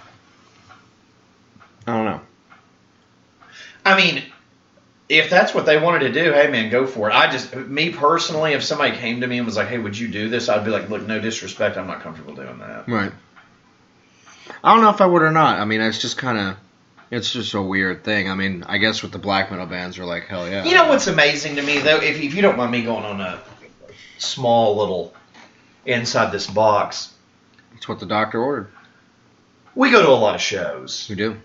[1.86, 2.20] I don't know.
[3.86, 4.22] I mean,
[5.08, 7.14] if that's what they wanted to do, hey man, go for it.
[7.14, 10.08] I just, me personally, if somebody came to me and was like, "Hey, would you
[10.08, 13.12] do this?" I'd be like, "Look, no disrespect, I'm not comfortable doing that." Right.
[14.64, 15.60] I don't know if I would or not.
[15.60, 16.56] I mean, it's just kind of,
[17.10, 18.28] it's just a weird thing.
[18.30, 20.64] I mean, I guess with the black metal bands, are like, hell yeah.
[20.64, 23.20] You know what's amazing to me though, if, if you don't mind me going on
[23.20, 23.40] a
[24.18, 25.14] small little
[25.84, 27.12] inside this box,
[27.76, 28.68] It's what the doctor ordered.
[29.76, 31.36] we go to a lot of shows, We do.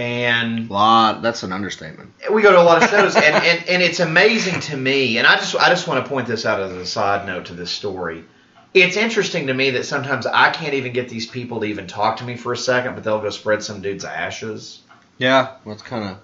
[0.00, 1.22] And Lot.
[1.22, 2.12] That's an understatement.
[2.32, 5.18] we go to a lot of shows, and, and, and it's amazing to me.
[5.18, 7.54] And I just I just want to point this out as a side note to
[7.54, 8.24] this story.
[8.72, 12.18] It's interesting to me that sometimes I can't even get these people to even talk
[12.18, 14.80] to me for a second, but they'll go spread some dude's ashes.
[15.18, 15.56] Yeah.
[15.66, 16.18] That's kind of.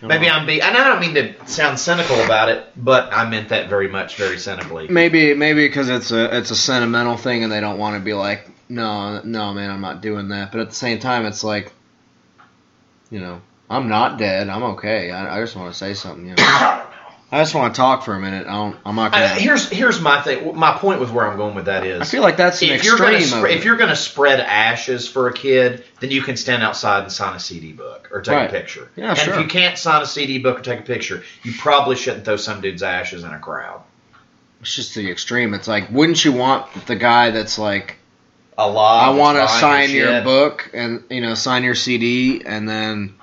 [0.00, 3.48] Maybe I'm being, and I don't mean to sound cynical about it, but I meant
[3.48, 4.88] that very much, very cynically.
[4.88, 8.14] Maybe maybe because it's a it's a sentimental thing and they don't want to be
[8.14, 10.52] like no no man I'm not doing that.
[10.52, 11.72] But at the same time it's like,
[13.12, 13.40] you know,
[13.70, 14.48] I'm not dead.
[14.48, 15.10] I'm okay.
[15.10, 16.26] I, I just want to say something.
[16.26, 16.86] You know,
[17.34, 18.46] I just want to talk for a minute.
[18.46, 18.76] I don't.
[18.84, 19.28] I'm not gonna.
[19.28, 20.56] here's here's my thing.
[20.56, 22.84] My point with where I'm going with that is, I feel like that's an if
[22.84, 26.62] you're gonna of if you're gonna spread ashes for a kid, then you can stand
[26.62, 28.48] outside and sign a CD book or take Right.
[28.50, 28.90] a picture.
[28.96, 29.34] Yeah, and sure.
[29.34, 32.36] if you can't sign a CD book or take a picture, you probably shouldn't throw
[32.36, 33.82] some dude's ashes in a crowd.
[34.60, 35.54] It's just the extreme.
[35.54, 37.96] It's like, wouldn't you want the guy that's like,
[38.58, 39.04] A lot.
[39.04, 43.14] I want to sign your your book and you know sign your CD, and then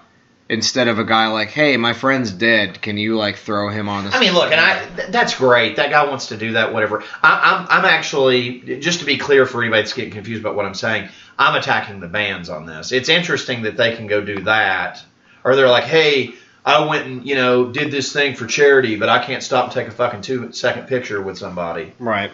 [0.49, 4.05] instead of a guy like, hey, my friend's dead, can you like throw him on
[4.05, 4.11] the?
[4.11, 5.75] I mean, look, and I th- that's great.
[5.75, 7.03] That guy wants to do that, whatever.
[7.21, 10.65] I, I'm I'm actually just to be clear for anybody that's getting confused about what
[10.65, 11.09] I'm saying.
[11.37, 12.91] I'm attacking the bands on this.
[12.91, 15.03] It's interesting that they can go do that,
[15.43, 16.33] or they're like, hey.
[16.65, 19.73] I went and you know did this thing for charity, but I can't stop and
[19.73, 21.93] take a fucking two second picture with somebody.
[21.99, 22.31] right.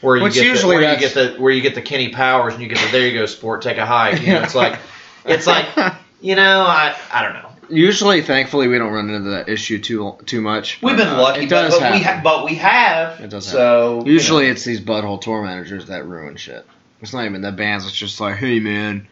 [0.00, 2.10] Where you Which get usually the, where you get the where you get the Kenny
[2.10, 4.20] Powers and you get the there you go sport take a hike.
[4.22, 4.78] You know, it's like
[5.24, 5.66] it's like
[6.20, 7.48] you know I I don't know.
[7.70, 10.80] Usually, thankfully, we don't run into that issue too too much.
[10.82, 13.20] We've but, been uh, lucky, It but, does but we ha- but we have.
[13.20, 14.52] It does so you Usually, know.
[14.52, 16.64] it's these butthole tour managers that ruin shit.
[17.00, 17.84] It's not even the bands.
[17.86, 19.06] It's just like, hey man,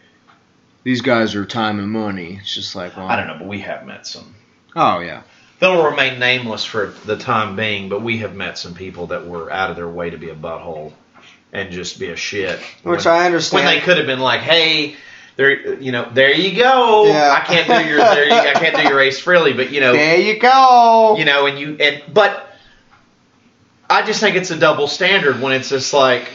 [0.85, 2.39] these guys are time and money.
[2.41, 4.35] It's just like, well, I don't know, but we have met some.
[4.75, 5.23] Oh yeah,
[5.59, 9.51] They'll remain nameless for the time being, but we have met some people that were
[9.51, 10.93] out of their way to be a butthole
[11.53, 12.59] and just be a shit.
[12.83, 13.65] which when, I understand.
[13.65, 14.97] when they could have been like, "Hey,
[15.37, 17.07] there, you know, there you go.
[17.07, 17.35] Yeah.
[17.41, 19.93] I can't do your, there you, I can't do your race freely, but you know,
[19.93, 21.17] there you go.
[21.19, 22.49] you know, and you, and but
[23.89, 26.29] I just think it's a double standard when it's just like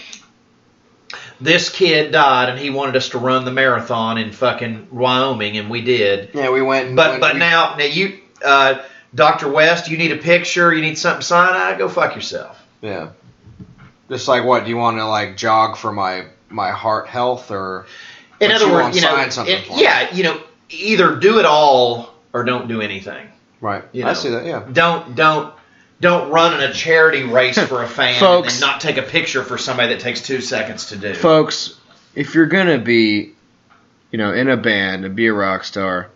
[1.39, 5.69] this kid died and he wanted us to run the marathon in fucking Wyoming, and
[5.69, 6.30] we did.
[6.34, 6.88] yeah, we went.
[6.88, 8.82] and- But but we- now now you uh,
[9.14, 9.49] Dr.
[9.49, 11.55] West, you need a picture, you need something signed.
[11.57, 12.57] I go fuck yourself.
[12.82, 13.09] yeah,
[14.09, 14.64] just like what?
[14.64, 17.86] Do you want to like jog for my my heart health or?
[18.39, 22.68] In other words, you know, it- yeah, you know, either do it all or don't
[22.68, 23.28] do anything.
[23.59, 23.84] Right.
[23.91, 24.45] You I see that.
[24.45, 24.66] Yeah.
[24.72, 25.53] Don't don't
[25.99, 28.53] don't run in a charity race for a fan Folks.
[28.53, 31.14] and not take a picture for somebody that takes two seconds to do.
[31.14, 31.80] folks,
[32.16, 33.34] if you're gonna be,
[34.09, 36.09] you know, in a band and be a rock star,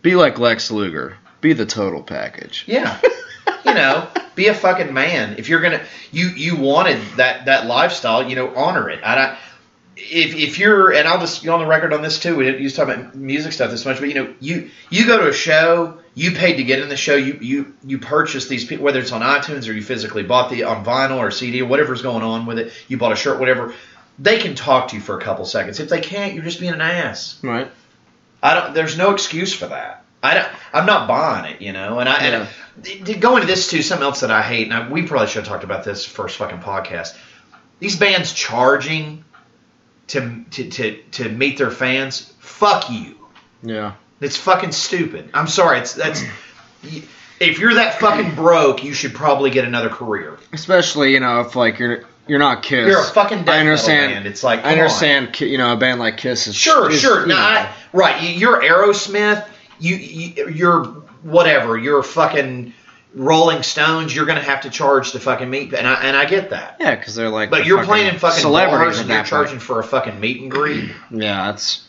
[0.00, 1.18] be like Lex Luger.
[1.44, 2.64] Be the total package.
[2.66, 2.98] Yeah.
[3.66, 5.34] you know, be a fucking man.
[5.36, 9.04] If you're gonna, you you wanted that that lifestyle, you know, honor it.
[9.04, 9.38] I don't.
[9.94, 12.34] If, if you're and I'll just go on the record on this too.
[12.34, 15.06] We didn't used to talk about music stuff this much, but you know, you you
[15.06, 18.48] go to a show, you paid to get in the show, you you you purchase
[18.48, 21.60] these people, whether it's on iTunes or you physically bought the on vinyl or CD
[21.60, 22.72] or whatever's going on with it.
[22.88, 23.74] You bought a shirt, whatever.
[24.18, 25.78] They can talk to you for a couple seconds.
[25.78, 27.38] If they can't, you're just being an ass.
[27.42, 27.70] Right.
[28.42, 28.72] I don't.
[28.72, 30.03] There's no excuse for that.
[30.24, 30.48] I don't.
[30.72, 31.98] I'm not buying it, you know.
[32.00, 32.46] And I Yeah.
[32.86, 35.26] and to go into this too, something else that I hate, and I, we probably
[35.28, 37.16] should have talked about this first fucking podcast.
[37.78, 39.24] These bands charging
[40.08, 42.32] to to to to meet their fans.
[42.40, 43.16] Fuck you.
[43.62, 43.92] Yeah.
[44.20, 45.30] It's fucking stupid.
[45.34, 45.80] I'm sorry.
[45.80, 46.22] It's that's.
[47.40, 50.38] If you're that fucking broke, you should probably get another career.
[50.52, 52.86] Especially you know if like you're you're not Kiss.
[52.88, 54.26] You're a fucking I understand.
[54.26, 54.78] It's like I on.
[54.78, 55.32] understand.
[55.32, 57.26] Ki- You know, a band like Kiss is Sure, is, sure.
[57.26, 58.22] No, I, right.
[58.22, 59.46] You're Aerosmith.
[59.84, 60.84] You, you, you're
[61.22, 61.76] whatever.
[61.76, 62.72] You're fucking
[63.14, 64.14] Rolling Stones.
[64.14, 66.76] You're gonna have to charge the fucking meet, and I and I get that.
[66.80, 67.50] yeah, because they're like.
[67.50, 69.28] But the you're playing in fucking celebrities and you're point.
[69.28, 70.90] charging for a fucking meet and greet.
[71.10, 71.86] Yeah, it's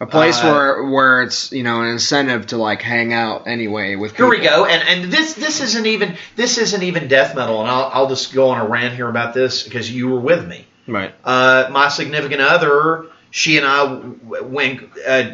[0.00, 3.96] a place Uh, where where it's you know an incentive to like hang out anyway
[3.96, 4.16] with.
[4.16, 7.68] Here we go, and and this this isn't even this isn't even death metal, and
[7.70, 10.64] I'll I'll just go on a rant here about this because you were with me.
[10.86, 11.12] Right.
[11.24, 14.84] Uh, my significant other, she and I, went.
[15.06, 15.32] Uh,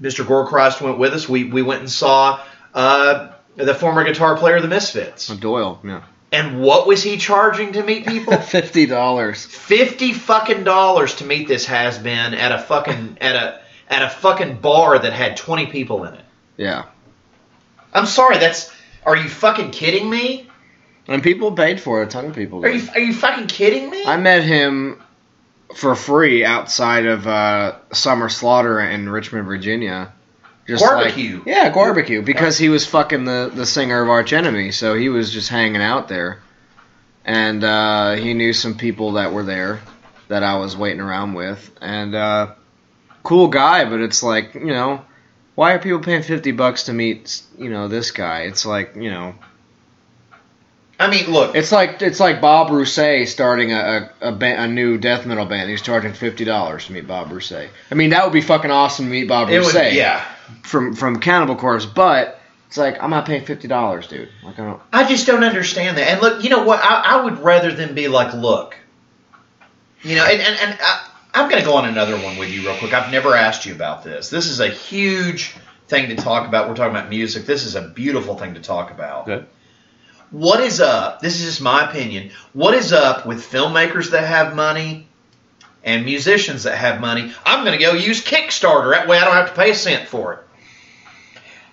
[0.00, 0.24] Mr.
[0.24, 1.28] Gorecross went with us.
[1.28, 2.42] We we went and saw
[2.74, 5.28] uh, the former guitar player of the Misfits.
[5.28, 5.80] Doyle.
[5.82, 6.02] Yeah.
[6.32, 8.36] And what was he charging to meet people?
[8.36, 9.44] Fifty dollars.
[9.44, 14.10] Fifty fucking dollars to meet this has been at a fucking at a at a
[14.10, 16.24] fucking bar that had twenty people in it.
[16.56, 16.86] Yeah.
[17.94, 18.72] I'm sorry, that's
[19.04, 20.48] are you fucking kidding me?
[21.08, 22.06] And people paid for it.
[22.06, 22.64] A ton of people.
[22.64, 24.04] Are you are you fucking kidding me?
[24.04, 25.00] I met him
[25.74, 30.12] for free outside of uh, Summer Slaughter in Richmond, Virginia.
[30.66, 31.38] Just Barbecue.
[31.38, 32.22] Like, yeah, barbecue.
[32.22, 35.82] Because he was fucking the, the singer of Arch Enemy, so he was just hanging
[35.82, 36.40] out there.
[37.24, 39.80] And uh, he knew some people that were there
[40.28, 41.70] that I was waiting around with.
[41.80, 42.54] And uh,
[43.22, 45.04] cool guy, but it's like, you know,
[45.54, 48.42] why are people paying 50 bucks to meet, you know, this guy?
[48.42, 49.34] It's like, you know,
[50.98, 54.66] I mean, look, it's like it's like Bob Rusay starting a a, a, ba- a
[54.66, 55.68] new death metal band.
[55.68, 57.68] He's charging fifty dollars to meet Bob Rusay.
[57.90, 60.24] I mean, that would be fucking awesome to meet Bob it was Rusay yeah.
[60.62, 61.84] from from Cannibal Corpse.
[61.84, 64.28] But It's like I'm not paying fifty dollars, dude.
[64.42, 64.82] Like I don't.
[64.92, 66.08] I just don't understand that.
[66.08, 66.80] And look, you know what?
[66.82, 68.76] I, I would rather than be like, look,
[70.02, 72.62] you know, and, and, and I, I'm going to go on another one with you
[72.62, 72.92] real quick.
[72.92, 74.30] I've never asked you about this.
[74.30, 75.54] This is a huge
[75.88, 76.68] thing to talk about.
[76.68, 77.46] We're talking about music.
[77.46, 79.26] This is a beautiful thing to talk about.
[79.26, 79.46] Good.
[80.30, 81.20] What is up?
[81.20, 82.30] This is just my opinion.
[82.52, 85.06] What is up with filmmakers that have money
[85.84, 87.32] and musicians that have money?
[87.44, 88.90] I'm going to go use Kickstarter.
[88.92, 90.40] That way I don't have to pay a cent for it.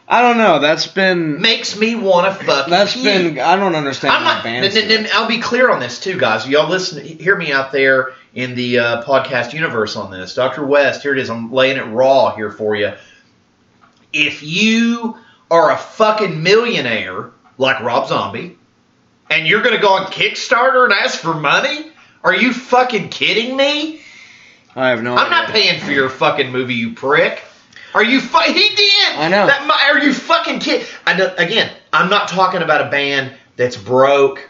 [0.08, 0.60] I don't know.
[0.60, 1.41] That's been.
[1.41, 2.68] Makes me want to fuck.
[2.68, 3.06] That's puke.
[3.06, 3.39] been.
[3.39, 4.45] I don't understand I'm not.
[4.45, 5.16] n- n- it.
[5.16, 6.47] I'll be clear on this too, guys.
[6.47, 10.36] Y'all listen, hear me out there in the uh, podcast universe on this.
[10.36, 10.66] Dr.
[10.66, 11.30] West, here it is.
[11.30, 12.93] I'm laying it raw here for you.
[14.12, 15.18] If you
[15.49, 18.58] are a fucking millionaire like Rob Zombie,
[19.30, 21.91] and you're gonna go on Kickstarter and ask for money,
[22.24, 24.01] are you fucking kidding me?
[24.76, 25.16] I have no.
[25.16, 27.43] I'm not paying for your fucking movie, you prick.
[27.93, 28.20] Are you?
[28.22, 29.16] Fu- he did.
[29.16, 29.45] I know.
[29.45, 30.88] That, are you fucking kidding?
[31.06, 34.49] Again, I'm not talking about a band that's broke,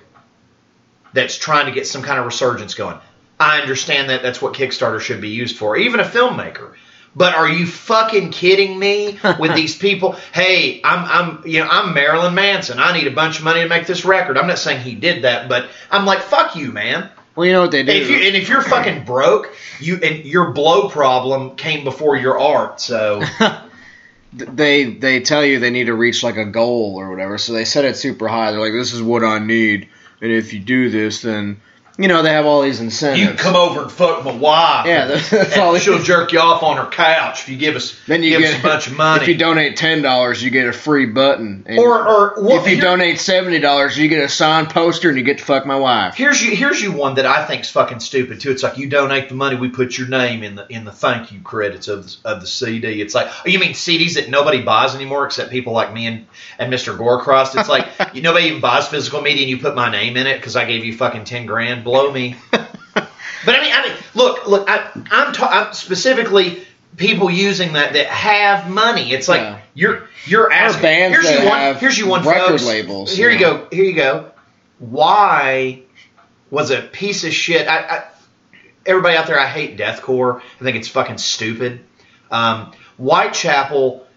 [1.12, 2.98] that's trying to get some kind of resurgence going.
[3.40, 6.76] I understand that that's what Kickstarter should be used for, even a filmmaker.
[7.16, 10.14] But are you fucking kidding me with these people?
[10.34, 12.80] Hey, I'm I'm you know I'm Marilyn Manson.
[12.80, 14.38] I need a bunch of money to make this record.
[14.38, 17.10] I'm not saying he did that, but I'm like fuck you, man.
[17.36, 17.92] Well, you know what they do.
[17.92, 22.16] And if you and if you're fucking broke, you and your blow problem came before
[22.16, 22.80] your art.
[22.80, 23.24] So
[24.34, 27.66] they they tell you they need to reach like a goal or whatever, so they
[27.66, 28.52] set it super high.
[28.52, 29.90] They're like, "This is what I need,"
[30.22, 31.60] and if you do this, then
[31.98, 33.22] you know they have all these incentives.
[33.22, 34.88] you can come over and fuck my wife.
[34.88, 35.78] Yeah, that's, that's all.
[35.78, 38.54] she'll jerk you off on her couch if you give us then you give get
[38.56, 39.22] us a bunch of money.
[39.22, 41.64] If you donate ten dollars, you get a free button.
[41.68, 45.24] And or or if you donate seventy dollars, you get a signed poster and you
[45.24, 46.16] get to fuck my wife.
[46.16, 48.50] Here's you here's you one that I think's fucking stupid too.
[48.50, 51.32] It's like you donate the money, we put your name in the in the thank
[51.32, 53.02] you credits of the, of the CD.
[53.02, 56.26] It's like oh, you mean CDs that nobody buys anymore except people like me and,
[56.58, 56.98] and Mr.
[56.98, 57.56] Gorecross.
[57.60, 60.38] It's like you, nobody even buys physical media, and you put my name in it
[60.38, 61.83] because I gave you fucking ten grand.
[61.84, 62.36] Blow me.
[63.46, 64.70] But I mean, I mean, look, look.
[64.70, 66.64] I, I'm, ta- I'm specifically
[66.96, 69.12] people using that that have money.
[69.12, 69.60] It's like Yeah.
[69.74, 70.82] you're you're asking.
[70.82, 71.76] bands here's that you one.
[71.76, 72.26] Here's you one.
[72.26, 72.66] record folks.
[72.66, 73.68] labels, Here you you go.
[73.70, 74.32] Here you go.
[74.80, 75.82] Why
[76.52, 77.68] was a piece of shit?
[77.68, 78.04] I, I
[78.86, 80.40] everybody out there, I hate deathcore.
[80.62, 81.84] I think it's fucking stupid.
[82.32, 84.08] Um, Whitechapel,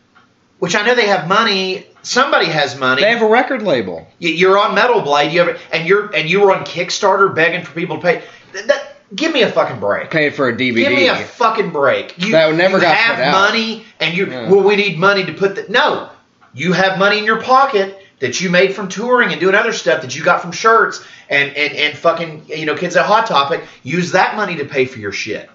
[0.61, 1.87] which I know they have money.
[2.07, 3.03] Somebody has money.
[3.03, 4.07] They have a record label.
[4.21, 7.65] You- You're on Metal Blade, you have, and you're and you were on Kickstarter begging
[7.65, 8.23] for people to pay.
[8.53, 10.11] That, that- give me a fucking break.
[10.11, 10.77] Paid for a DVD.
[10.77, 12.15] Give me a fucking break.
[12.19, 14.49] You, That never you got have money, and you Yeah.
[14.49, 16.09] well, we need money to put the no.
[16.55, 20.01] You have money in your pocket that you made from touring and doing other stuff
[20.03, 23.63] that you got from shirts and and and fucking you know kids at Hot Topic.
[23.83, 25.51] Use that money to pay for your shit.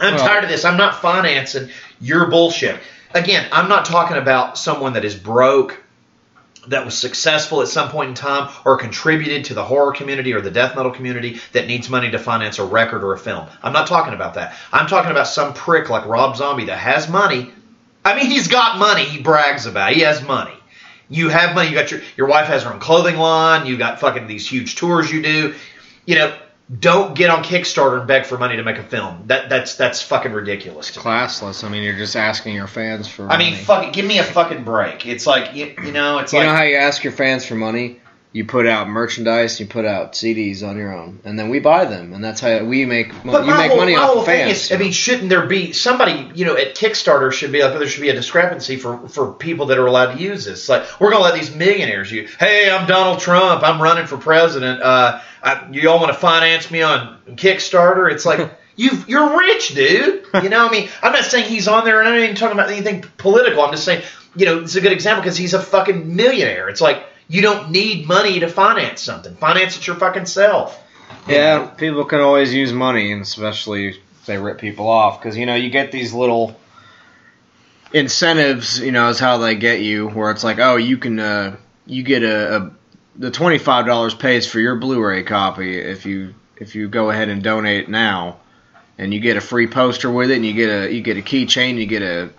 [0.00, 0.64] I'm Well- tired of this.
[0.64, 2.76] I'm not financing your bullshit.
[3.12, 5.82] Again, I'm not talking about someone that is broke
[6.68, 10.40] that was successful at some point in time or contributed to the horror community or
[10.40, 13.46] the death metal community that needs money to finance a record or a film.
[13.62, 14.54] I'm not talking about that.
[14.72, 17.50] I'm talking about some prick like Rob Zombie that has money.
[18.04, 19.04] I mean, he's got money.
[19.04, 19.92] He brags about.
[19.92, 19.96] It.
[19.96, 20.54] He has money.
[21.08, 21.70] You have money.
[21.70, 23.66] You got your your wife has her own clothing line.
[23.66, 25.54] You got fucking these huge tours you do.
[26.06, 26.38] You know,
[26.78, 29.24] don't get on Kickstarter and beg for money to make a film.
[29.26, 30.92] That that's that's fucking ridiculous.
[30.92, 31.04] To me.
[31.04, 31.64] Classless.
[31.64, 33.28] I mean, you're just asking your fans for.
[33.28, 33.92] I mean, fuck it.
[33.92, 35.04] Give me a fucking break.
[35.06, 37.56] It's like you, you know, it's You like know how you ask your fans for
[37.56, 37.99] money?
[38.32, 41.84] You put out merchandise, you put out CDs on your own, and then we buy
[41.84, 43.08] them, and that's how we make.
[43.24, 44.66] But you make whole, money my off thing fans.
[44.66, 47.88] is, I mean, shouldn't there be somebody, you know, at Kickstarter should be like there
[47.88, 50.68] should be a discrepancy for for people that are allowed to use this.
[50.68, 52.32] Like we're gonna let these millionaires use.
[52.36, 53.64] Hey, I'm Donald Trump.
[53.64, 54.80] I'm running for president.
[54.80, 58.12] Uh, I, you all want to finance me on Kickstarter?
[58.12, 58.58] It's like.
[58.76, 60.24] You, you're rich, dude.
[60.42, 62.58] You know, I mean, I'm not saying he's on there, and I'm not even talking
[62.58, 63.60] about anything political.
[63.62, 64.02] I'm just saying,
[64.34, 66.70] you know, it's a good example because he's a fucking millionaire.
[66.70, 69.36] It's like you don't need money to finance something.
[69.36, 70.82] Finance it your fucking self.
[71.28, 71.72] Yeah, know?
[71.76, 75.54] people can always use money, and especially if they rip people off, because you know
[75.54, 76.56] you get these little
[77.92, 78.80] incentives.
[78.80, 81.56] You know, is how they get you, where it's like, oh, you can, uh,
[81.86, 82.70] you get a, a
[83.14, 87.28] the twenty five dollars pays for your Blu-ray copy if you if you go ahead
[87.28, 88.40] and donate now,
[88.98, 91.22] and you get a free poster with it, and you get a you get a
[91.22, 92.30] keychain, you get a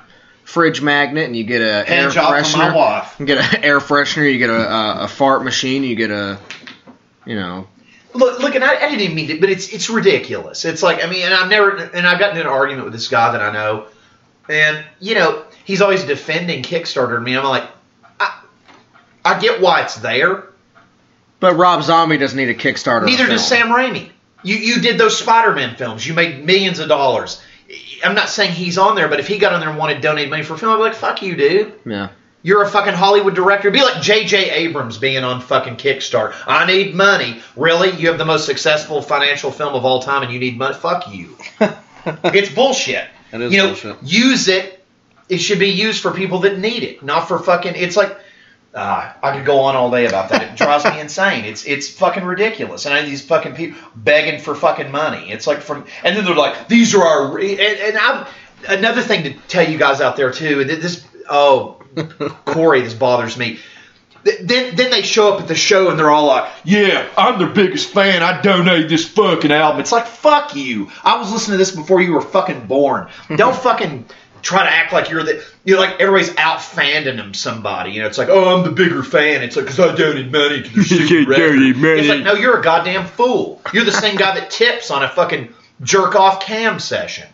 [0.51, 2.75] fridge magnet, and you get a air Hand my freshener.
[2.75, 3.15] wife.
[3.19, 6.37] You get an air freshener, you get a, a, a fart machine, you get a,
[7.25, 7.67] you know,
[8.13, 10.65] Look, look, and I, I didn't even mean it, but it's it's ridiculous.
[10.65, 13.07] It's like I mean, and I've never, and I've gotten in an argument with this
[13.07, 13.87] guy that I know,
[14.49, 17.37] and you know, he's always defending Kickstarter to me.
[17.37, 17.69] I'm like,
[18.19, 18.41] I,
[19.23, 20.49] I get why it's there.
[21.39, 23.05] But Rob Zombie doesn't need a Kickstarter.
[23.05, 23.29] Neither film.
[23.29, 24.09] does Sam Raimi.
[24.43, 26.05] You you did those Spider-Man films.
[26.05, 27.41] You made millions of dollars.
[28.03, 30.01] I'm not saying he's on there, but if he got on there and wanted to
[30.01, 31.73] donate money for a film, I'd be like, fuck you, dude.
[31.85, 32.09] Yeah.
[32.43, 33.69] You're a fucking Hollywood director.
[33.69, 34.49] Be like J.J.
[34.49, 36.33] Abrams being on fucking Kickstarter.
[36.47, 37.41] I need money.
[37.55, 37.91] Really?
[37.91, 40.73] You have the most successful financial film of all time and you need money?
[40.73, 41.37] Fuck you.
[42.23, 43.07] it's bullshit.
[43.29, 43.97] That is you know, bullshit.
[44.01, 44.83] use it.
[45.29, 47.75] It should be used for people that need it, not for fucking.
[47.75, 48.17] It's like
[48.73, 50.43] uh, I could go on all day about that.
[50.43, 51.45] It drives me insane.
[51.45, 52.85] It's it's fucking ridiculous.
[52.85, 55.31] And I these fucking people begging for fucking money.
[55.31, 58.27] It's like from and then they're like, these are our and, and I'm
[58.67, 60.61] another thing to tell you guys out there too.
[60.61, 61.81] And This oh
[62.45, 63.59] Corey, this bothers me.
[64.23, 67.49] Then, then they show up at the show and they're all like, "Yeah, I'm their
[67.49, 68.21] biggest fan.
[68.21, 70.91] I donated this fucking album." It's like, "Fuck you!
[71.03, 73.09] I was listening to this before you were fucking born.
[73.35, 74.05] Don't fucking
[74.41, 77.91] try to act like you're the you're like everybody's out fanning them somebody.
[77.91, 80.63] You know, it's like, "Oh, I'm the bigger fan." It's like because I donated money
[80.63, 81.77] to their stupid record.
[81.77, 81.99] Money.
[81.99, 83.61] It's like, no, you're a goddamn fool.
[83.73, 87.27] You're the same guy that tips on a fucking jerk off cam session.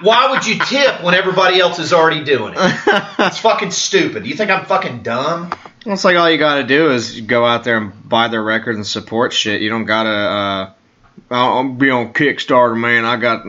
[0.00, 2.82] Why would you tip when everybody else is already doing it?
[3.18, 4.26] It's fucking stupid.
[4.26, 5.50] You think I'm fucking dumb?
[5.84, 8.76] Well, it's like all you gotta do is go out there and buy their records
[8.76, 9.60] and support shit.
[9.60, 10.72] You don't gotta uh,
[11.30, 13.04] I'll I'll be on Kickstarter, man.
[13.04, 13.44] I got.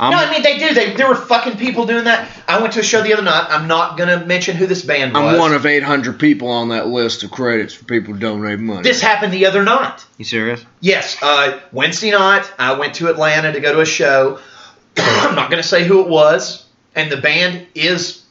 [0.00, 0.74] I'm, no, I mean they do.
[0.74, 2.28] They there were fucking people doing that.
[2.48, 3.46] I went to a show the other night.
[3.48, 5.34] I'm not gonna mention who this band was.
[5.34, 8.82] I'm one of 800 people on that list of credits for people who donate money.
[8.82, 10.04] This happened the other night.
[10.18, 10.64] you serious?
[10.80, 14.38] Yes, uh, Wednesday night I went to Atlanta to go to a show.
[14.96, 18.22] I'm not going to say who it was, and the band is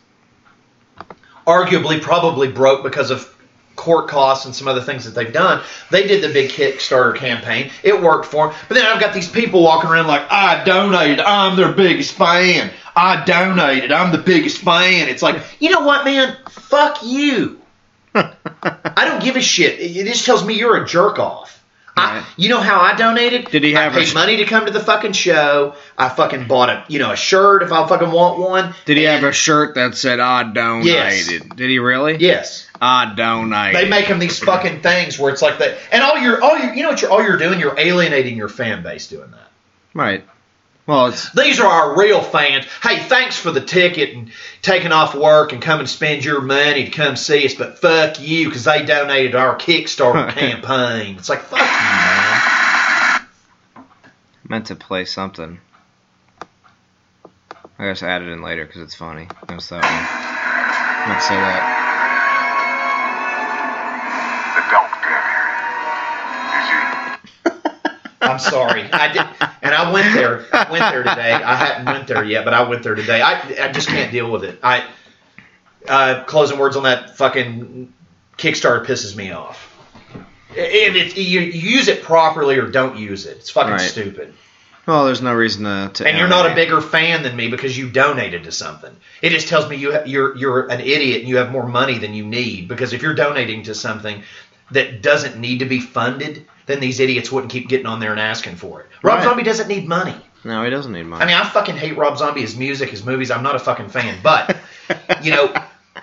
[1.47, 3.33] arguably probably broke because of
[3.81, 5.63] court costs and some other things that they've done.
[5.89, 7.71] They did the big Kickstarter campaign.
[7.83, 8.55] It worked for them.
[8.67, 11.19] But then I've got these people walking around like, I donated.
[11.19, 12.71] I'm their biggest fan.
[12.95, 13.91] I donated.
[13.91, 15.09] I'm the biggest fan.
[15.09, 16.37] It's like, you know what, man?
[16.49, 17.59] Fuck you.
[18.13, 19.79] I don't give a shit.
[19.79, 21.57] It just tells me you're a jerk off.
[21.97, 23.51] I, you know how I donated?
[23.51, 25.75] Did he have I a paid sh- money to come to the fucking show.
[25.97, 28.73] I fucking bought a you know a shirt if I fucking want one.
[28.85, 30.85] Did he have a shirt that said "I donated"?
[30.87, 31.27] Yes.
[31.55, 32.15] Did he really?
[32.17, 32.70] Yes.
[32.81, 33.75] I donated.
[33.75, 36.71] They make them these fucking things where it's like that, and all you're all you
[36.73, 37.59] you know what you're all you're doing.
[37.59, 39.47] You're alienating your fan base doing that.
[39.93, 40.25] right.
[40.87, 42.65] Well, it's These are our real fans.
[42.81, 44.31] Hey, thanks for the ticket and
[44.63, 48.19] taking off work and come and spend your money to come see us, but fuck
[48.19, 51.17] you because they donated our Kickstarter campaign.
[51.17, 53.27] It's like fuck you, man.
[54.49, 55.59] meant to play something.
[57.77, 59.27] I guess add it in later because it's funny.
[59.47, 61.15] Notice that one.
[61.15, 61.80] To say that.
[64.55, 65.17] The doctor.
[66.59, 68.27] Is he?
[68.27, 68.83] I'm sorry.
[68.91, 70.45] I did, and I went there.
[70.53, 71.31] I went there today.
[71.33, 73.21] I hadn't went there yet, but I went there today.
[73.21, 74.59] I, I just can't deal with it.
[74.63, 74.83] I
[75.87, 77.91] uh, closing words on that fucking
[78.37, 79.67] Kickstarter pisses me off.
[80.53, 83.81] If it, you, you use it properly or don't use it, it's fucking Right.
[83.81, 84.33] stupid.
[84.87, 85.91] Well, there's no reason to.
[85.93, 88.95] to And you're not a bigger fan than me because you donated to something.
[89.21, 91.97] It just tells me you ha- you're you're an idiot and you have more money
[91.99, 92.67] than you need.
[92.67, 94.23] Because if you're donating to something
[94.71, 98.19] that doesn't need to be funded, then these idiots wouldn't keep getting on there and
[98.19, 98.87] asking for it.
[99.03, 99.23] Rob Right.
[99.25, 100.15] Zombie doesn't need money.
[100.43, 101.23] No, he doesn't need money.
[101.23, 103.29] I mean, I fucking hate Rob Zombie, his music, his movies.
[103.29, 104.57] I'm not a fucking fan, but
[105.21, 105.53] you know,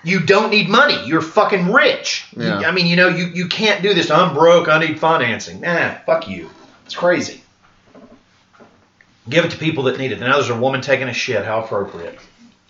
[0.05, 1.05] you don't need money.
[1.05, 2.29] You're fucking rich.
[2.37, 2.59] You- Yeah.
[2.69, 4.11] I mean, you know, you you can't do this.
[4.11, 4.69] I'm broke.
[4.69, 5.61] I need financing.
[5.63, 6.49] Nah, fuck you.
[6.87, 7.43] It's crazy.
[9.29, 10.21] Give it to people that need it.
[10.21, 11.45] Now there's a woman taking a shit.
[11.45, 12.19] How appropriate.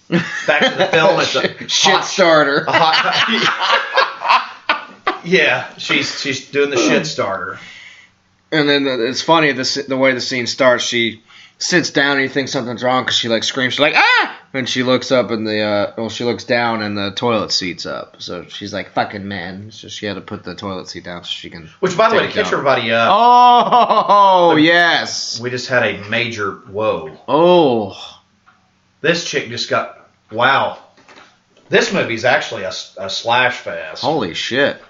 [0.08, 1.20] Back to the film.
[1.20, 2.64] It's a shit hot- starter.
[2.68, 4.04] a hot-
[5.24, 7.58] yeah, she's she's doing the shit starter.
[8.50, 10.82] And then the, it's funny the the way the scene starts.
[10.84, 11.22] She
[11.58, 13.74] sits down and you think something's wrong because she like screams.
[13.74, 16.96] She's like ah, and she looks up and the uh, well she looks down and
[16.96, 18.22] the toilet seat's up.
[18.22, 19.70] So she's like fucking man.
[19.72, 21.68] So she had to put the toilet seat down so she can.
[21.80, 25.40] Which, by the way, to catch everybody up, Oh yes.
[25.40, 27.18] we just had a major whoa.
[27.26, 28.20] Oh
[29.00, 30.78] This chick just got wow.
[31.68, 34.02] This movie's actually a, a slash fest.
[34.02, 34.80] holy shit.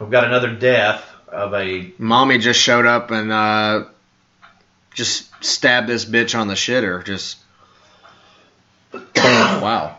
[0.00, 3.84] We've got another death of a Mommy just showed up and uh,
[4.98, 7.04] just stab this bitch on the shitter.
[7.04, 7.38] Just
[9.16, 9.96] wow.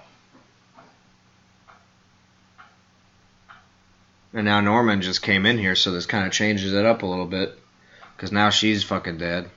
[4.34, 7.06] And now Norman just came in here, so this kind of changes it up a
[7.06, 7.58] little bit,
[8.16, 9.50] because now she's fucking dead,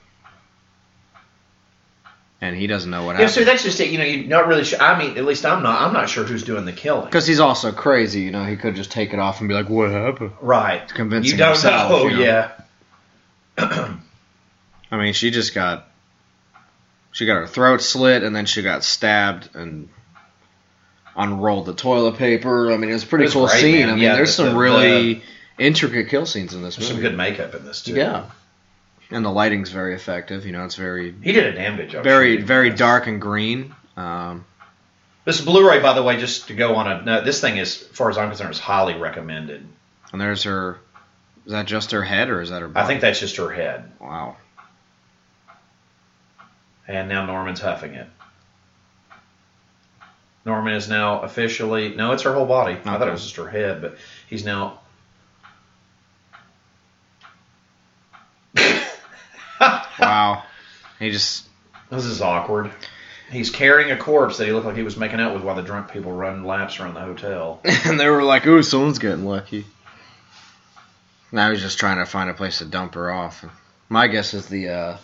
[2.40, 3.30] and he doesn't know what happened.
[3.30, 3.34] yeah.
[3.34, 3.90] So that's just it.
[3.90, 4.80] You know, you're not really sure.
[4.80, 5.82] I mean, at least I'm not.
[5.82, 7.05] I'm not sure who's doing the killing.
[7.07, 8.45] Because he's also crazy, you know.
[8.45, 11.51] He could just take it off and be like, "What happened?" right, convincing you don't
[11.51, 12.07] himself, know.
[12.07, 12.51] you know.
[13.59, 13.95] Yeah,
[14.93, 15.88] I mean, she just got
[17.12, 19.88] she got her throat slit and then she got stabbed and
[21.16, 22.72] unrolled the toilet paper.
[22.72, 23.80] I mean, it was a pretty was cool great, scene.
[23.80, 23.88] man.
[23.90, 25.22] I mean, Yeah, there's the- some the- really
[25.59, 26.93] intricate kill scenes in this movie.
[26.93, 27.95] some good makeup in this too.
[27.95, 28.24] yeah,
[29.11, 30.47] and the lighting's very effective.
[30.47, 32.05] You know, it's very he did a damn good job.
[32.05, 32.78] very very this.
[32.78, 33.74] dark and green.
[33.97, 34.45] Um,
[35.24, 37.97] This Blu-ray, by the way, just to go on a no, this thing is, as
[37.97, 39.66] far as I'm concerned, is highly recommended.
[40.12, 40.78] And there's her.
[41.47, 42.70] Is that just her head or is that her?
[42.74, 44.36] I think that's just her head, Wow.
[46.88, 48.08] And now Norman's huffing it.
[50.44, 52.74] Norman is now officially no, it's her whole body.
[52.74, 53.96] I thought it was just her head, but
[54.28, 54.80] he's now.
[60.00, 60.42] Wow.
[60.98, 61.46] He just.
[61.90, 62.72] This is awkward.
[63.30, 65.62] He's carrying a corpse that he looked like he was making out with while the
[65.62, 67.60] drunk people run laps around the hotel.
[67.84, 69.64] and they were like, "Ooh, someone's getting lucky."
[71.30, 73.44] Now he's just trying to find a place to dump her off.
[73.88, 74.96] My guess is the uh,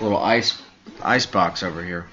[0.00, 0.60] little ice
[1.02, 2.06] ice box over here,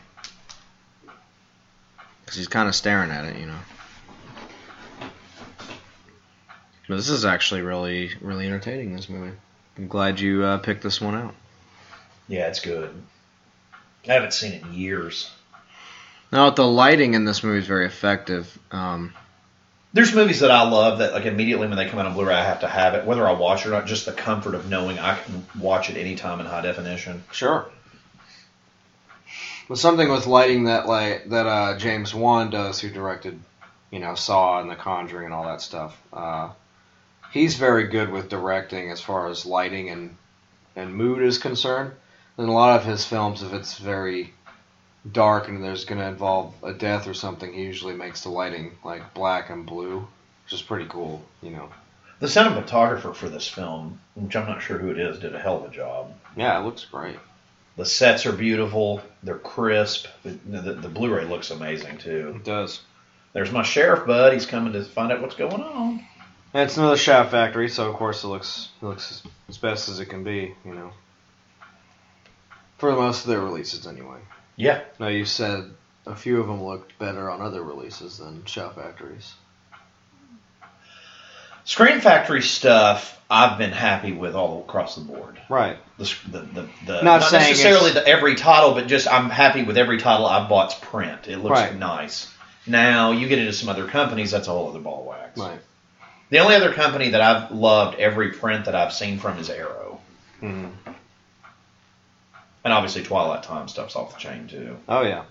[2.24, 3.59] because he's kind of staring at it, you know.
[6.88, 8.95] But this is actually really, really entertaining.
[8.95, 9.36] This movie.
[9.78, 11.36] I'm glad you uh, picked this one out.
[12.28, 12.91] Yeah, it's good.
[14.07, 15.32] I haven't seen it in years.
[16.32, 18.57] Now, the lighting in this movie is very effective.
[18.72, 19.13] Um,
[19.93, 22.43] There's movies that I love that like immediately when they come out on Blu-ray I
[22.43, 23.86] have to have it, whether I watch it or not.
[23.86, 27.24] Just the comfort of knowing I can watch it anytime in high definition.
[27.32, 27.70] Sure.
[29.70, 33.39] But something with lighting that like that uh, James Wan does, who directed,
[33.91, 35.95] you know, Saw and The Conjuring and all that stuff.
[36.11, 36.49] Uh,
[37.32, 40.17] he's very good with directing as far as lighting and
[40.76, 41.93] and mood is concerned.
[42.39, 44.34] In a lot of his films, if it's very
[45.11, 48.72] dark and there's going to involve a death or something, he usually makes the lighting
[48.84, 50.07] like black and blue,
[50.45, 51.70] which is pretty cool, you know.
[52.20, 55.57] The cinematographer for this film, which I'm not sure who it is, did a hell
[55.57, 56.13] of a job.
[56.36, 57.20] Yeah, it looks great.
[57.80, 59.01] The sets are beautiful.
[59.23, 60.07] They're crisp.
[60.23, 62.34] The, the, the Blu-ray looks amazing too.
[62.36, 62.82] It does.
[63.32, 64.34] There's my sheriff bud.
[64.34, 66.05] He's coming to find out what's going on.
[66.53, 70.01] And it's another Shout Factory, so of course it looks it looks as best as
[70.01, 70.91] it can be, you know.
[72.80, 74.19] For most of their releases, anyway.
[74.57, 74.82] Yeah.
[74.99, 75.71] Now you said
[76.05, 79.36] a few of them looked better on other releases than Shout Factories.
[81.66, 85.39] Scream Factory stuff, I've been happy with all across the board.
[85.49, 85.78] Right.
[85.97, 89.78] The, the, the, the Not not, necessarily the every title, but just I'm happy with
[89.78, 91.28] every title I bought's print.
[91.28, 91.76] It looks Right.
[91.76, 92.32] nice.
[92.66, 95.38] Now you get into some other companies, that's a whole other ball of wax.
[95.38, 95.60] Right.
[96.30, 99.99] The only other company that I've loved every print that I've seen from is Arrow,
[100.39, 100.68] hmm
[102.64, 104.78] and obviously Twilight Time stuff's off the chain too.
[104.88, 105.24] Oh yeah.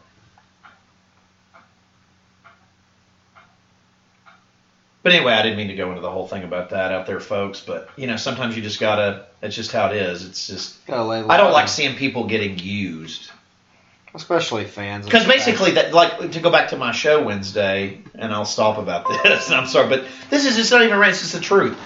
[5.08, 7.18] But anyway, I didn't mean to go into the whole thing about that out there,
[7.18, 7.60] folks.
[7.60, 9.24] But you know, sometimes you just gotta.
[9.40, 10.26] It's just how it is.
[10.26, 13.30] It's just Gotta lay I don't like seeing people getting used.
[14.14, 15.06] especially fans.
[15.06, 19.06] Because basically, that like to go back to my show Wednesday, and I'll stop about
[19.22, 19.50] this.
[19.50, 21.08] I'm sorry, but this is it's not even right.
[21.08, 21.78] It's just the truth.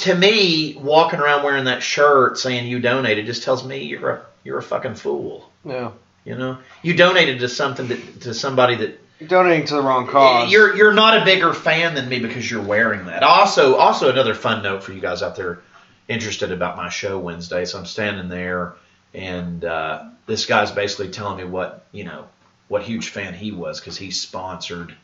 [0.00, 4.26] To me, walking around wearing that shirt saying you donated just tells me you're a
[4.44, 5.50] you're a fucking fool.
[5.64, 5.92] Yeah.
[6.26, 10.06] You know, you donated to something that to somebody that You're donating to the wrong
[10.06, 10.50] cause.
[10.50, 13.22] you're you're not a bigger fan than me because you're wearing that.
[13.22, 15.60] Also, also another fun note for you guys out there
[16.08, 17.66] interested about my show Wednesday.
[17.66, 18.76] So I'm standing there,
[19.12, 22.28] and uh, this guy's basically telling me what you know,
[22.68, 24.94] what huge fan he was because he sponsored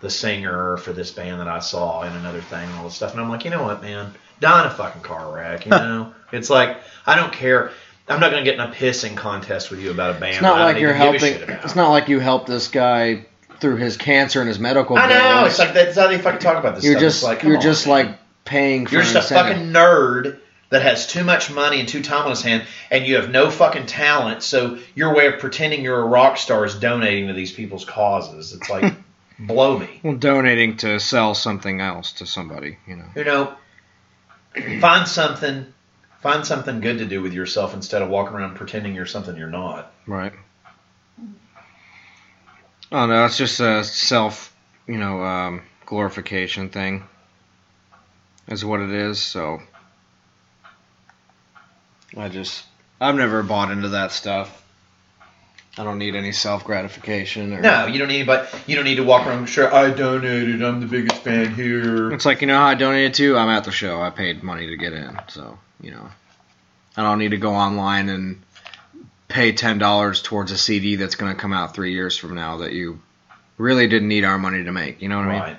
[0.00, 3.12] the singer for this band that I saw and another thing and all this stuff.
[3.12, 5.64] And I'm like, you know what, man, die in a fucking car wreck.
[5.66, 7.70] You know, it's like I don't care.
[8.08, 10.34] I'm not gonna get in a pissing contest with you about a band.
[10.34, 11.64] it's not that I like don't you're even give a helping.
[11.64, 13.24] It's not like you helped this guy
[13.60, 14.96] through his cancer and his medical.
[14.96, 15.40] I know.
[15.40, 15.50] bills.
[15.50, 17.02] It's like that's how they fucking talk about this you're stuff.
[17.02, 18.06] just it's like, come you're on, just man.
[18.06, 20.38] like paying for you're just an a fucking nerd
[20.70, 23.50] that has too much money and too time on his hand, and you have no
[23.50, 24.42] fucking talent.
[24.42, 28.52] So your way of pretending you're a rock star is donating to these people's causes.
[28.52, 28.94] It's like
[29.38, 30.00] blow me.
[30.02, 33.06] well, donating to sell something else to somebody, you know.
[33.14, 33.54] You know,
[34.80, 35.72] find something.
[36.22, 39.46] Find something good to do with yourself instead of walking around pretending you're something you're
[39.46, 39.92] not.
[40.06, 40.32] Right.
[42.92, 44.54] Oh no, it's just a self,
[44.86, 47.04] you know, um, glorification thing.
[48.48, 49.20] Is what it is.
[49.20, 49.60] So
[52.16, 52.64] I just,
[53.00, 54.62] I've never bought into that stuff.
[55.78, 57.52] I don't need any self gratification.
[57.52, 58.26] Or, No, you don't need.
[58.26, 59.46] But you don't need to walk around.
[59.46, 60.62] Sure, I donated.
[60.62, 62.12] I'm the biggest fan here.
[62.12, 63.36] It's like you know how I donated to.
[63.36, 64.00] I'm at the show.
[64.00, 65.18] I paid money to get in.
[65.28, 66.08] So you know,
[66.96, 68.40] I don't need to go online and
[69.28, 72.58] pay ten dollars towards a CD that's going to come out three years from now
[72.58, 73.00] that you
[73.58, 75.00] really didn't need our money to make.
[75.02, 75.46] You know what I Right.
[75.48, 75.56] mean?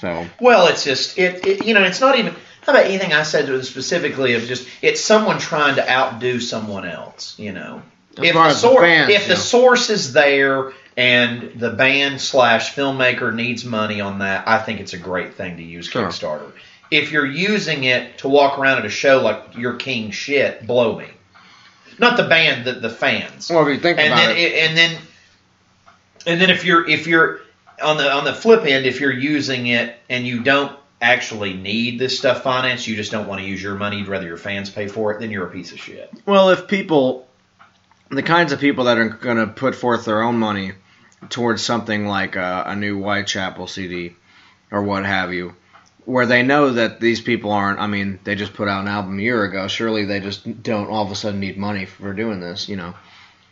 [0.00, 1.64] So Well, it's just it, it.
[1.66, 2.34] You know, it's not even.
[2.62, 7.38] How about anything I said specifically of just it's someone trying to outdo someone else.
[7.38, 7.82] You know,
[8.18, 13.32] As if the source fans, if the source is there and the band slash filmmaker
[13.34, 16.08] needs money on that, I think it's a great thing to use Sure.
[16.08, 16.52] Kickstarter.
[16.90, 20.98] If you're using it to walk around at a show like you're king shit, blow
[20.98, 21.06] me.
[21.98, 23.50] Not the band, the the fans.
[23.50, 24.98] well, if you think and about then it, and then
[26.26, 27.40] And then if you're if you're
[27.82, 31.98] on the on the flip end, if you're using it and you don't actually need
[31.98, 34.70] this stuff financed, you just don't want to use your money, you'd rather your fans
[34.70, 36.10] pay for it, then you're a piece of shit.
[36.24, 37.28] Well, if people,
[38.08, 40.72] the kinds of people that are going to put forth their own money
[41.28, 44.16] towards something like a, a new Whitechapel CD
[44.70, 45.54] or what have you,
[46.06, 49.18] where they know that these people aren't, I mean, they just put out an album
[49.18, 52.40] a year ago, surely they just don't all of a sudden need money for doing
[52.40, 52.94] this, you know.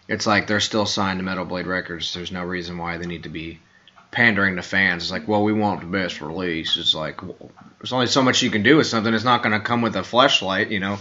[0.09, 2.15] It's like they're still signed to Metal Blade Records.
[2.15, 3.59] There's no reason why they need to be
[4.13, 5.03] pandering to fans.
[5.03, 6.77] It's like, well, we want the best release.
[6.77, 7.51] It's like, well,
[7.81, 9.13] there's only so much you can do with something.
[9.13, 10.99] It's not going to come with a flashlight, you know.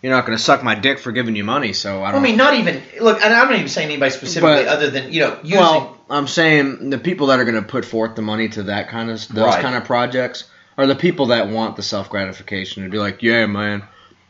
[0.00, 2.20] You're not going to suck my dick for giving you money, so I don't.
[2.20, 3.22] I mean, not even look.
[3.22, 5.58] And I'm not even saying anybody specifically, But- other than you know, using.
[5.60, 8.88] well, I'm saying the people that are going to put forth the money to that
[8.88, 9.62] kind of those Right.
[9.62, 10.44] kind of projects
[10.78, 13.82] are the people that want the self gratification to be like, yeah, man,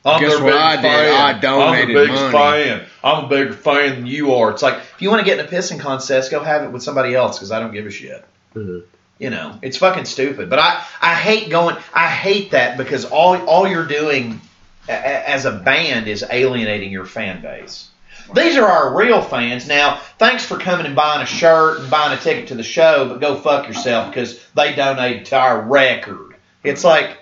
[0.04, 0.90] I'm guess their what I biggest did?
[1.12, 1.36] fan.
[1.36, 2.64] I donated I'm the biggest money.
[2.64, 2.86] fan.
[3.04, 4.50] I'm a bigger fan than you are.
[4.50, 6.82] It's like if you want to get in a pissing contest, go have it with
[6.82, 8.24] somebody else because I don't give a shit.
[8.54, 8.82] Mhm.
[9.18, 10.50] You know, it's fucking stupid.
[10.50, 11.76] But I, I hate going.
[11.94, 14.40] I hate that because all all you're doing
[14.88, 17.88] a- a- as a band is alienating your fan base.
[18.34, 19.68] These are our real fans.
[19.68, 23.08] Now, thanks for coming and buying a shirt and buying a ticket to the show,
[23.08, 26.31] but go fuck yourself because they donated to our record.
[26.64, 27.18] It's like,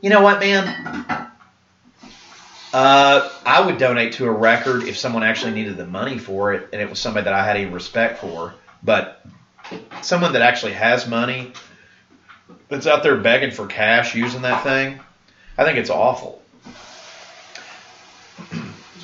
[0.00, 1.30] you know what, man?
[2.72, 6.68] Uh, I would donate to a record if someone actually needed the money for it
[6.72, 8.54] and it was somebody that I had any respect for.
[8.82, 9.24] But
[10.02, 11.52] someone that actually has money
[12.68, 15.00] that's out there begging for cash using that thing,
[15.56, 16.42] I think it's awful.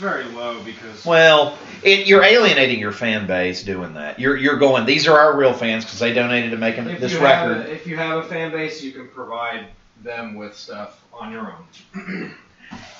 [0.02, 4.18] Very low because Well, it, you're alienating your fan base doing that.
[4.18, 4.84] You're you're going.
[4.84, 7.58] These are our real fans because they donated to making if this record.
[7.58, 9.68] A, if you have a fan base, you can provide
[10.02, 11.54] them with stuff on your
[11.94, 12.34] own.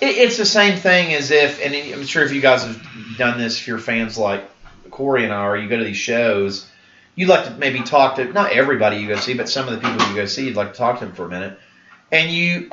[0.03, 3.39] It, it's the same thing as if, and I'm sure if you guys have done
[3.39, 4.45] this, if you're fans like
[4.91, 6.69] Corey and I are, you go to these shows,
[7.15, 9.89] you'd like to maybe talk to not everybody you go see, but some of the
[9.89, 11.59] people you go see, you'd like to talk to them for a minute,
[12.11, 12.71] and you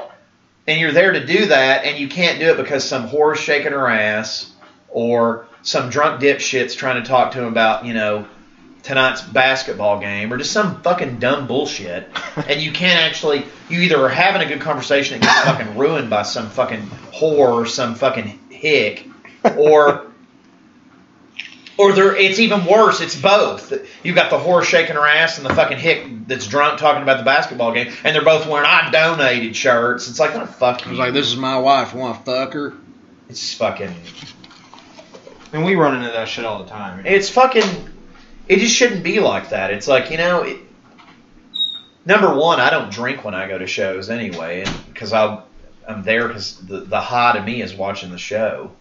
[0.70, 3.72] and you're there to do that, and you can't do it because some whore's shaking
[3.72, 4.52] her ass,
[4.88, 8.28] or some drunk dipshit's trying to talk to him about you know
[8.84, 12.08] tonight's basketball game, or just some fucking dumb bullshit,
[12.48, 16.10] and you can't actually you either are having a good conversation that gets fucking ruined
[16.10, 16.82] by some fucking
[17.14, 19.08] whore or some fucking hick,
[19.58, 20.09] or
[21.80, 23.00] or there it's even worse.
[23.00, 23.72] It's both.
[24.04, 27.20] You've got the whore shaking her ass and the fucking hick that's drunk talking about
[27.20, 30.10] the basketball game, and they're both wearing I donated shirts.
[30.10, 30.90] It's like, oh fuck I you.
[30.92, 31.94] was like, this is my wife.
[31.96, 32.74] Want to fuck her?
[33.30, 33.96] It's fucking.
[35.54, 37.06] And we run into that shit all the time.
[37.06, 37.64] It's fucking.
[38.50, 39.72] It just shouldn't be like that.
[39.72, 40.42] It's like you know.
[40.42, 40.58] It,
[42.06, 45.44] number one, I don't drink when I go to shows anyway, because I
[45.88, 48.74] I'm there because the the high to me is watching the show.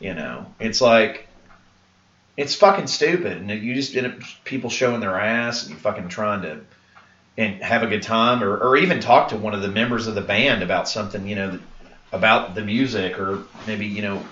[0.00, 1.27] You know, it's like.
[2.38, 4.12] It's fucking stupid, and you just end up
[4.44, 6.60] people showing their ass, and fucking trying to,
[7.36, 10.14] and have a good time, or, or even talk to one of the members of
[10.14, 11.58] the band about something, you know,
[12.12, 14.24] about the music, or maybe you know,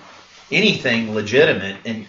[0.49, 2.07] anything legitimate, and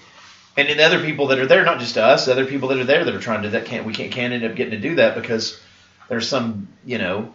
[0.56, 3.04] and then other people that are there, not just us, other people that are there
[3.04, 4.94] that are trying to do that can't we can't can't end up getting to do
[4.94, 5.60] that because
[6.08, 7.34] there's some you know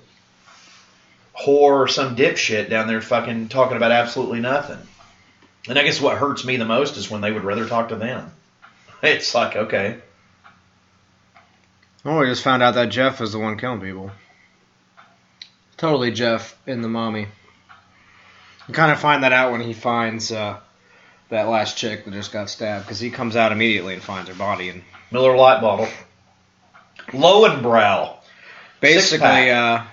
[1.37, 4.79] whore or some dipshit down there fucking talking about absolutely nothing.
[5.67, 7.97] And I guess what hurts me the most is when they would rather talk to
[7.97, 8.31] them.
[9.03, 9.99] It's like okay,
[12.05, 14.11] Oh, we just found out that Jeff is the one killing people.
[15.77, 17.27] Totally Jeff in the mommy.
[18.67, 20.59] You kind of find that out when he finds uh,
[21.29, 24.35] that last chick that just got stabbed, because he comes out immediately and finds her
[24.35, 24.69] body.
[24.69, 25.87] And Miller Lite bottle,
[27.07, 28.17] Lowenbrau.
[28.81, 29.83] basically, uh,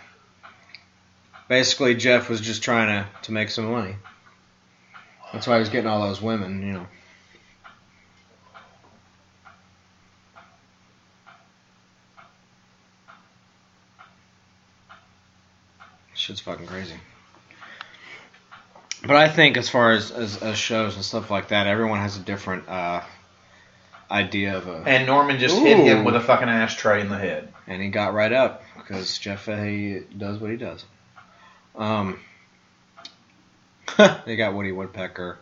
[1.48, 3.96] basically Jeff was just trying to, to make some money.
[5.32, 6.86] That's why he was getting all those women, you know.
[16.30, 16.94] Shit's fucking crazy.
[19.04, 22.16] But I think as far as, as, as shows and stuff like that, everyone has
[22.16, 23.02] a different uh,
[24.08, 24.84] idea of a.
[24.86, 27.52] And Norman just hit him with a fucking ashtray in the head.
[27.66, 30.84] and he got right up because Jeff Fahey does what he does.
[31.74, 32.20] Um,
[34.24, 35.36] they got Woody Woodpecker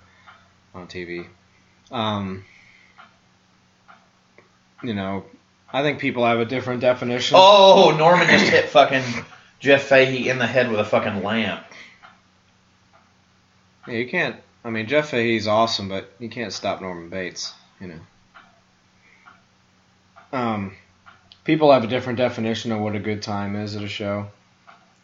[0.75, 1.27] on TV.
[1.91, 2.47] Um,
[4.83, 5.27] you know,
[5.71, 7.37] I think people have a different definition.
[7.39, 9.03] Oh, Norman just hit fucking
[9.59, 11.65] Jeff Fahey in the head with a fucking lamp.
[13.87, 14.37] Yeah, you can't.
[14.65, 17.53] I mean, Jeff Fahey's awesome, but you can't stop Norman Bates.
[17.81, 18.01] You know.
[20.33, 20.73] Um,
[21.45, 24.27] people have a different definition of what a good time is at a show.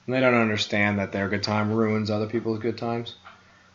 [0.06, 3.14] And they don't understand that their good time ruins other people's good times.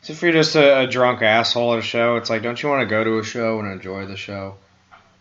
[0.01, 2.69] So if you're just a, a drunk asshole at a show, it's like, don't you
[2.69, 4.55] want to go to a show and enjoy the show?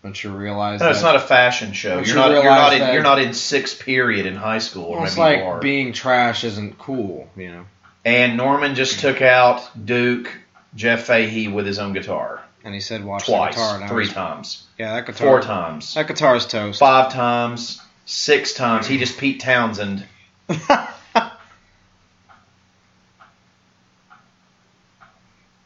[0.02, 1.96] Don't you realize No, that it's not a fashion show.
[1.96, 2.30] You're you not.
[2.30, 2.92] You're not in.
[2.94, 5.58] You're not in sixth period in high school, or Well, it's like you are.
[5.60, 7.64] being trash isn't cool, you know.
[8.04, 10.30] and Norman just took out Duke
[10.76, 14.12] Jeff Fahey with his own guitar And he said, "Watch twice, the guitar." three was-
[14.12, 15.26] times, Yeah, that guitar.
[15.26, 16.78] four times, That guitar's toast.
[16.78, 18.86] five times, six times.
[18.86, 20.06] He just Pete Townshend.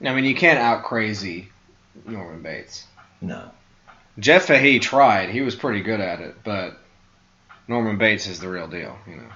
[0.04, 1.48] I mean, you can't out crazy
[2.06, 2.86] Norman Bates.
[3.20, 3.50] No.
[4.18, 5.30] Jeff Fahey tried.
[5.30, 6.76] He was pretty good at it, but
[7.66, 9.28] Norman Bates is the real deal, you know.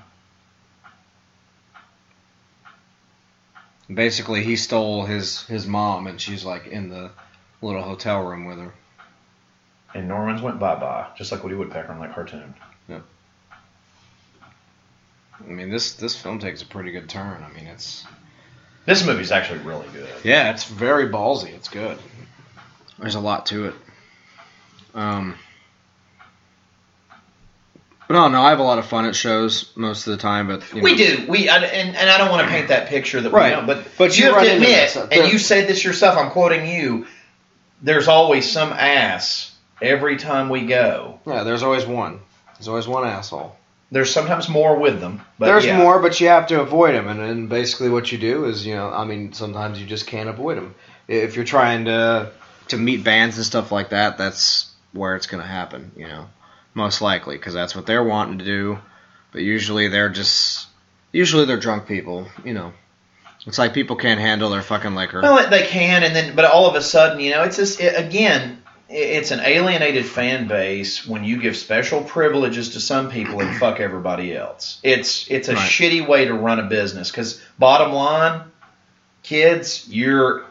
[3.93, 7.11] Basically, he stole his his mom, and she's like in the
[7.63, 8.73] little hotel room with her.
[9.95, 12.53] And Norman's went bye bye, just like Woody Woodpecker on that cartoon.
[12.89, 13.01] Yeah.
[15.41, 17.45] I mean, this this film takes a pretty good turn.
[17.45, 18.05] I mean, it's
[18.87, 20.09] This movie's actually really good.
[20.25, 21.55] yeah, it's very ballsy.
[21.55, 21.97] It's good.
[22.99, 23.75] There's a lot to it.
[24.97, 25.35] Um,
[28.09, 30.47] but no, no, I have a lot of fun at shows most of the time.
[30.47, 31.27] But you know, We do.
[31.29, 33.51] We I, and and I don't want to paint that picture that Right.
[33.51, 33.67] we don't.
[33.67, 36.17] But But you, have run to admit, and There- you said this yourself.
[36.17, 37.07] I'm quoting you.
[37.83, 39.53] There's always some ass
[39.83, 41.21] every time we go.
[41.27, 42.21] Yeah, there's always one.
[42.57, 43.55] There's always one asshole.
[43.91, 45.21] There's sometimes more with them.
[45.39, 45.79] But there's yeah.
[45.79, 47.07] more, but you have to avoid them.
[47.09, 50.29] And then basically, what you do is, you know, I mean, sometimes you just can't
[50.29, 50.75] avoid them.
[51.07, 52.31] If you're trying to
[52.69, 54.67] to meet bands and stuff like that, that's
[54.97, 55.93] where it's going to happen.
[55.97, 56.29] You know,
[56.75, 58.79] most likely because that's what they're wanting to do.
[59.33, 60.67] But usually, they're just
[61.13, 62.27] usually they're drunk people.
[62.45, 62.73] You know,
[63.47, 65.21] it's like people can't handle their fucking liquor.
[65.23, 67.99] Well, they can, and then but all of a sudden, you know, it's just it,
[67.99, 73.57] again, it's an alienated fan base when you give special privileges to some people and
[73.59, 74.79] fuck everybody else.
[74.83, 75.71] It's it's a Right.
[75.71, 78.43] shitty way to run a business because bottom line,
[79.23, 80.45] kids, you're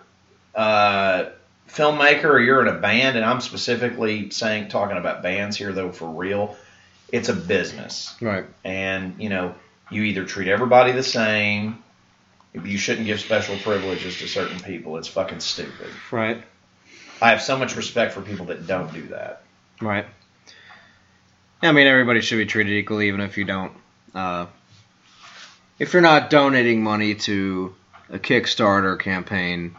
[0.53, 1.27] a
[1.75, 5.91] filmmaker or you're in a band, and I'm specifically saying talking about bands here though
[5.91, 6.55] for real.
[7.11, 8.45] It's a business Right.
[8.63, 9.53] and you know
[9.91, 11.83] you either treat everybody the same
[12.53, 16.41] you shouldn't give special privileges to certain people it's fucking stupid Right.
[17.21, 19.43] i have so much respect for people that don't do that
[19.79, 20.05] Right.
[21.61, 23.71] I mean, everybody should be treated equally, even if you don't.
[24.13, 24.45] Uh,
[25.79, 27.75] if you're not donating money to
[28.09, 29.75] a Kickstarter campaign,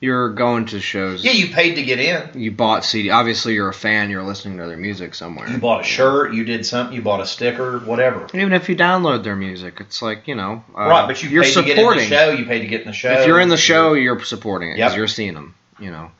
[0.00, 1.24] you're going to shows.
[1.24, 3.10] yeah you paid to get in You bought CD.
[3.10, 4.10] Obviously, you're a fan.
[4.10, 5.48] You're listening to their music somewhere.
[5.48, 8.76] you bought a shirt you did something you bought a sticker whatever Even if you
[8.76, 10.62] download their music, it's like you know.
[10.76, 12.08] Uh, right but you you're paid to get in the supporting.
[12.08, 14.70] show you paid to get in the show if you're in the show, you're supporting
[14.70, 14.98] it because Yep.
[14.98, 15.54] you're seeing them.
[15.80, 16.10] You know.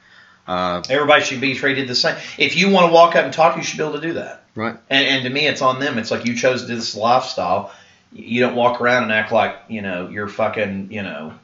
[0.46, 3.56] Uh, everybody should be treated the same if you want to walk up and talk
[3.58, 4.76] you should be able to do that right.
[4.88, 7.70] and, and to me it's on them it's like you chose this lifestyle
[8.14, 11.34] you don't walk around and act like you know you're fucking you know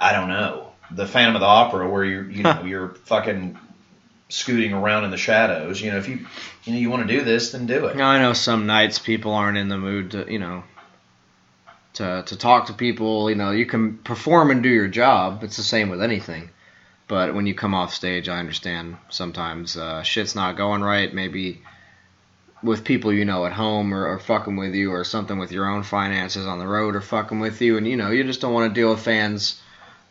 [0.00, 3.58] I don't know the Phantom of the Opera where you're you know you're fucking
[4.28, 6.26] scooting around in the shadows you know if you
[6.64, 8.98] you know you want to do this then do it Now I know some nights
[8.98, 10.64] people aren't in the mood to, you know,
[11.94, 13.28] to to talk to people.
[13.30, 15.42] You know, you can perform and do your job.
[15.42, 16.50] It's the same with anything.
[17.08, 21.12] But when you come off stage, I understand sometimes uh, shit's not going right.
[21.12, 21.62] Maybe
[22.62, 25.68] with people you know at home or, or fucking with you, or something with your
[25.68, 28.54] own finances on the road or fucking with you, and you know you just don't
[28.54, 29.60] want to deal with fans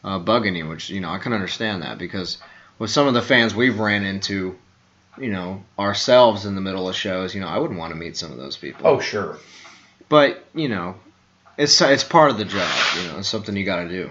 [0.04, 0.68] uh, bugging you.
[0.68, 2.38] Which you know I can understand that because
[2.80, 4.58] with some of the fans we've ran into,
[5.18, 8.18] you know, ourselves in the middle of shows, you know, I wouldn't want to meet
[8.18, 8.88] some of those people.
[8.88, 9.38] oh sure
[10.08, 10.96] But, you know,
[11.58, 14.10] it's it's part of the job, you know, it's something you got to do.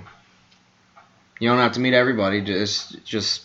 [1.41, 3.45] You don't have to meet everybody, just just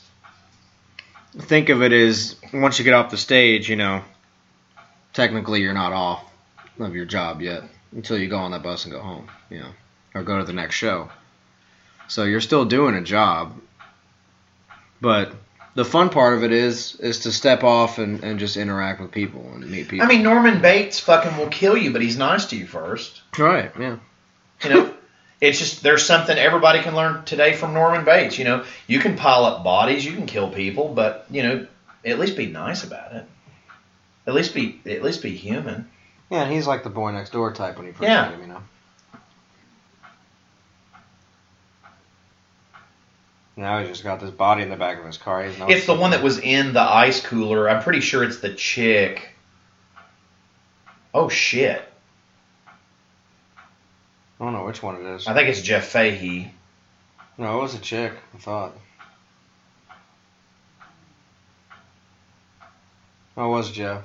[1.35, 4.03] think of it as once you get off the stage, you know,
[5.13, 6.23] technically you're not off
[6.79, 7.63] of your job yet
[7.93, 9.69] until you go on that bus and go home, you know,
[10.13, 11.09] or go to the next show.
[12.13, 13.59] So you're still doing a job.
[15.01, 15.33] But
[15.73, 19.09] the fun part of it is is to step off and, and just interact with
[19.09, 20.05] people and meet people.
[20.05, 23.71] I mean Norman Bates fucking will kill you but he's nice to you first right,
[23.79, 23.97] yeah.
[24.63, 24.93] You know,
[25.41, 28.37] it's just there's something everybody can learn today from Norman Bates.
[28.37, 31.65] You know, you can pile up bodies, you can kill people, but you know,
[32.05, 33.25] at least be nice about it.
[34.27, 35.89] At least be at least be human.
[36.29, 38.29] Yeah, and he's like the boy next door type when you first Yeah.
[38.29, 38.61] meet him, you know.
[43.55, 45.47] Now he's just got this body in the back of his car.
[45.59, 47.69] No It's the one that was in the ice cooler.
[47.69, 49.29] I'm pretty sure it's the chick.
[51.13, 51.81] Oh shit!
[52.67, 55.27] I don't know which one it is.
[55.27, 56.51] I think it's Jeff Fahey.
[57.37, 58.13] No, it was a chick.
[58.33, 58.75] I thought.
[63.37, 64.03] Oh, it was Jeff.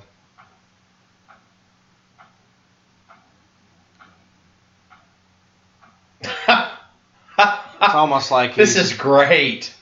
[7.81, 9.73] It's almost like this is great.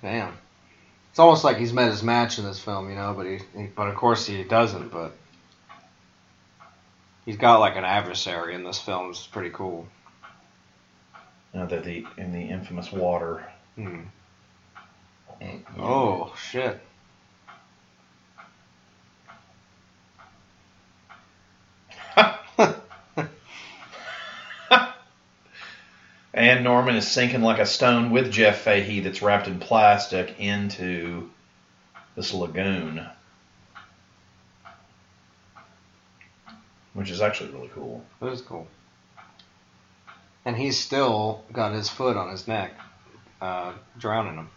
[0.00, 0.34] Damn.
[1.10, 3.66] It's almost like he's met his match in this film, you know, but he, he
[3.66, 5.12] but of course he doesn't, but
[7.26, 9.10] he's got like an adversary in this film.
[9.10, 9.86] It's pretty cool.
[11.54, 13.44] Uh, the, the in the infamous water.
[13.76, 14.02] Hmm.
[15.78, 16.80] Oh shit.
[26.52, 31.30] And Norman is sinking like a stone with Jeff Fahey that's wrapped in plastic into
[32.14, 33.06] this lagoon.
[36.92, 38.04] Which is actually really cool.
[38.20, 38.66] That is cool.
[40.44, 42.74] And he's still got his foot on his neck,
[43.40, 44.50] uh, drowning him.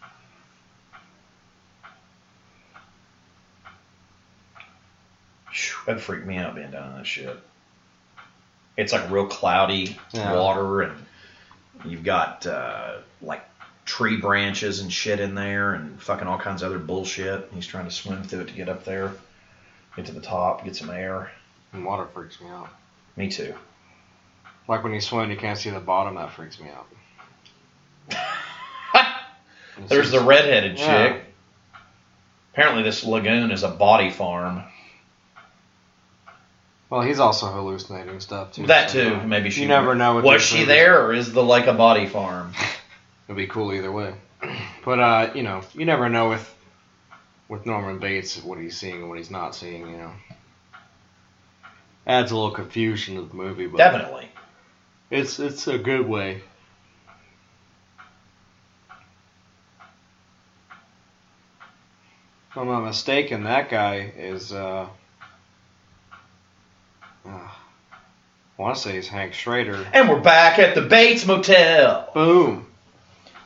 [5.85, 7.39] That freaked me out being down in that shit.
[8.76, 10.34] It's like real cloudy Yeah.
[10.34, 11.05] water, and
[11.84, 13.43] you've got uh, like
[13.85, 17.49] tree branches and shit in there, and fucking all kinds of other bullshit.
[17.53, 19.14] He's trying to swim through it to get up there,
[19.95, 21.31] get to the top, get some air.
[21.73, 22.69] And water freaks me out.
[23.18, 23.53] Me too.
[24.68, 26.15] Like when you swim, you can't see the bottom.
[26.15, 26.88] That freaks me out.
[29.88, 31.14] There's the redheaded Yeah.
[31.14, 31.22] chick.
[32.53, 34.64] Apparently, this lagoon is a body farm.
[36.90, 38.68] Well, he's also hallucinating stuff too.
[38.68, 39.28] That so, too.
[39.28, 40.18] Maybe she You never know.
[40.18, 40.68] With Was she movies.
[40.68, 42.53] there, or is the like a body farm?
[43.28, 44.14] It'd be cool either way.
[44.84, 46.56] But uh, you know, you never know with
[47.49, 49.90] with Norman Bates what he's seeing and what he's not seeing.
[49.90, 50.12] You know,
[52.06, 54.30] adds a little confusion to the movie, but Definitely.
[55.10, 56.41] it's it's a good way.
[62.52, 64.53] If I'm not mistaken, that guy is.
[64.53, 64.88] Uh,
[67.27, 67.30] uh,
[68.57, 69.85] I want to say he's Hank Schrader.
[69.93, 72.10] And we're back at the Bates Motel.
[72.14, 72.68] Boom.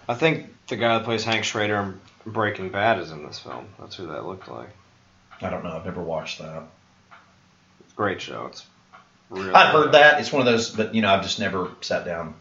[0.08, 2.00] I think the guy that plays Hank Schrader in
[2.32, 3.68] Breaking Bad is in this film.
[3.80, 4.70] That's who that looked like.
[5.42, 5.72] I don't know.
[5.72, 6.64] I've never watched that.
[7.82, 8.48] It's a great show.
[8.48, 8.66] It's
[9.30, 10.20] really I'd heard that.
[10.20, 12.36] It's one of those, but you know, I've just never sat down.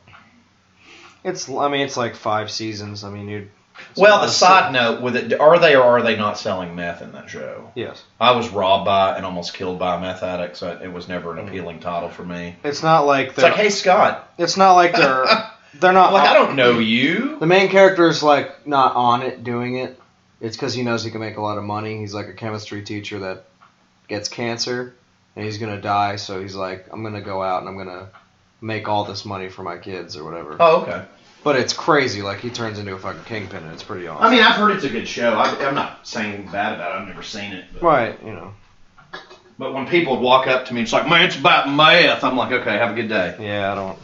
[1.24, 3.04] It's I mean it's like five seasons.
[3.04, 3.50] I mean
[3.96, 4.02] you.
[4.02, 7.12] Well, the side note with it, are they or are they not selling meth in
[7.12, 7.70] that show?
[7.74, 8.02] Yes.
[8.20, 11.36] I was robbed by and almost killed by a meth addict, so it was never
[11.36, 12.56] an appealing title for me.
[12.64, 13.50] It's not like they're.
[13.50, 15.24] like, hey Scott, it's not like they're.
[15.80, 16.12] They're not.
[16.14, 17.38] like I don't know you.
[17.38, 20.00] The main character is like not on it doing it.
[20.40, 21.98] It's because he knows he can make a lot of money.
[21.98, 23.44] He's like a chemistry teacher that
[24.08, 24.94] gets cancer
[25.36, 26.16] and he's gonna die.
[26.16, 28.08] So he's like, I'm gonna go out and I'm gonna
[28.60, 30.56] make all this money for my kids or whatever.
[30.58, 31.04] Oh, okay.
[31.48, 32.20] But it's crazy.
[32.20, 34.22] Like he turns into a fucking kingpin and it's pretty awesome.
[34.22, 35.32] I mean, I've heard it's a good show.
[35.32, 37.00] I, I'm not saying bad about it.
[37.00, 37.64] I've never seen it.
[37.72, 38.22] But, right?
[38.22, 38.52] You know.
[39.58, 42.22] but when people would walk up to me, it's like, man, it's about meth.
[42.22, 43.34] I'm like, okay, have a good day.
[43.40, 43.98] Yeah, I don't.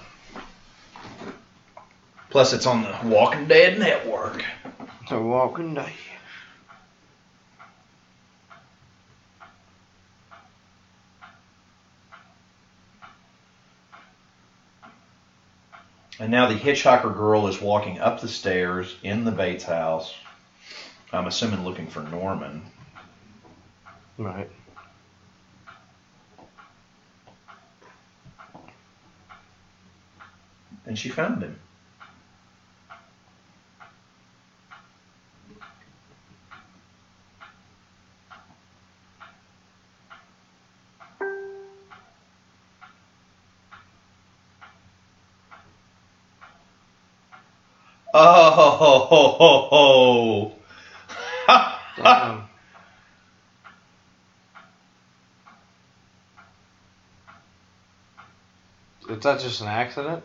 [2.30, 4.42] Plus, it's on the Walking Dead network.
[5.10, 5.92] The Walking Dead.
[16.20, 20.14] And now the hitchhiker girl is walking up the stairs in the Bates house.
[21.12, 22.62] I'm assuming looking for Norman.
[24.16, 24.48] Right.
[30.86, 31.58] And she found him.
[49.04, 50.52] Ho, ho,
[51.46, 51.62] ho.
[51.96, 52.44] Damn.
[59.08, 60.22] Is that just an accident?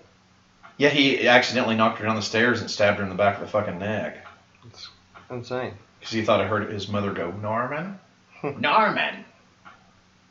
[0.77, 3.41] yeah, he accidentally knocked her down the stairs and stabbed her in the back of
[3.41, 4.26] the fucking neck.
[4.68, 4.88] It's
[5.30, 5.73] insane.
[5.99, 7.99] Because he thought he heard his mother go, Norman?
[8.35, 8.61] Hmm.
[8.61, 9.26] Norman!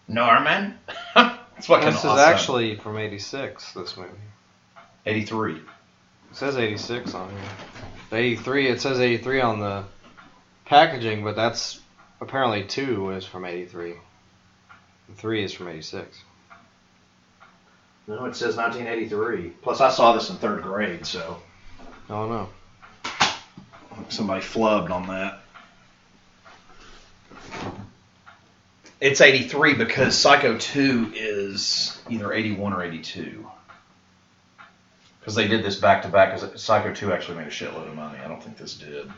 [0.08, 0.78] Norman?
[1.14, 2.12] That's fucking This awesome.
[2.12, 3.72] is actually from '86.
[3.74, 4.10] This movie.
[5.04, 5.60] 83.
[6.30, 7.38] It says '86 on here.
[8.10, 8.68] The '83.
[8.68, 9.84] It says '83 on the
[10.66, 11.80] packaging, but that's
[12.20, 13.94] apparently two is from '83.
[15.16, 16.22] Three is from '86.
[18.06, 19.50] No, it says 1983.
[19.62, 21.38] Plus, I saw this in third grade, so
[22.08, 22.48] Oh no.
[24.08, 25.40] somebody flubbed on that.
[29.00, 33.48] It's 83 because Psycho 2 is either 81 or 82.
[35.28, 36.40] Because they did this back to back.
[36.40, 38.18] Because Psycho 2 actually made a shitload of money.
[38.18, 39.12] I don't think this did.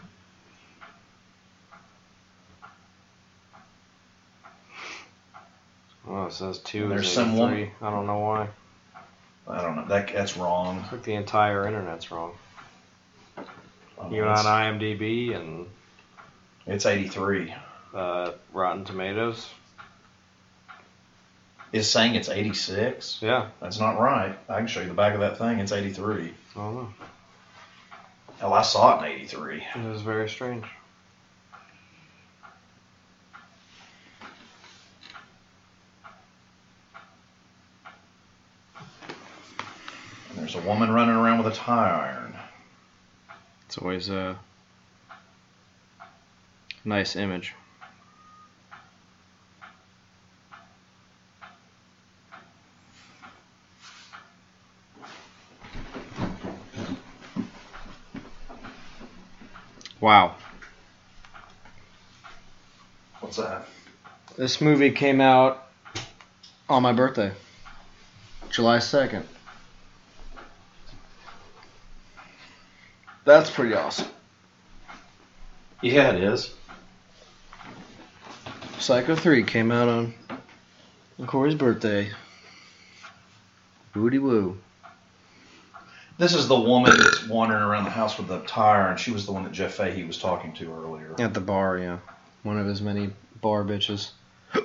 [6.09, 7.41] Oh, it says two There's some 83.
[7.41, 8.49] woman- I don't know why.
[9.47, 9.85] I don't know.
[9.87, 10.81] That that's wrong.
[10.83, 12.33] It's like the entire internet's wrong.
[14.11, 15.69] You it's, on IMDb and
[16.67, 17.55] it's 83.
[17.95, 19.49] uh, Rotten Tomatoes?
[21.73, 23.19] Is saying it's 86?
[23.23, 23.49] Yeah.
[23.61, 24.37] That's not right.
[24.49, 25.61] I can show you the back of that thing.
[25.61, 26.35] It's 83.
[26.57, 26.93] Oh.
[28.41, 29.63] Hell, I saw it in 83.
[29.77, 30.65] It was very strange.
[40.31, 42.35] And there's a woman running around with a tire iron.
[43.67, 44.37] It's always a
[46.85, 47.55] nice image.
[60.01, 60.35] Wow.
[63.21, 63.67] What's that?
[64.37, 65.67] This movie came out
[66.69, 67.33] on my birthday,
[68.51, 69.25] July 2nd.
[73.27, 74.09] That's pretty awesome.
[75.83, 76.55] Yeah, it is.
[78.79, 80.15] Psycho 3 came out on,
[81.19, 82.11] on Corey's birthday.
[83.95, 84.59] Woody woo.
[86.21, 89.25] This is the woman that's wandering around the house with the tire, and she was
[89.25, 91.15] the one that Jeff Fahey was talking to earlier.
[91.19, 91.97] At the bar, yeah.
[92.43, 93.09] One of his many
[93.41, 94.11] bar bitches.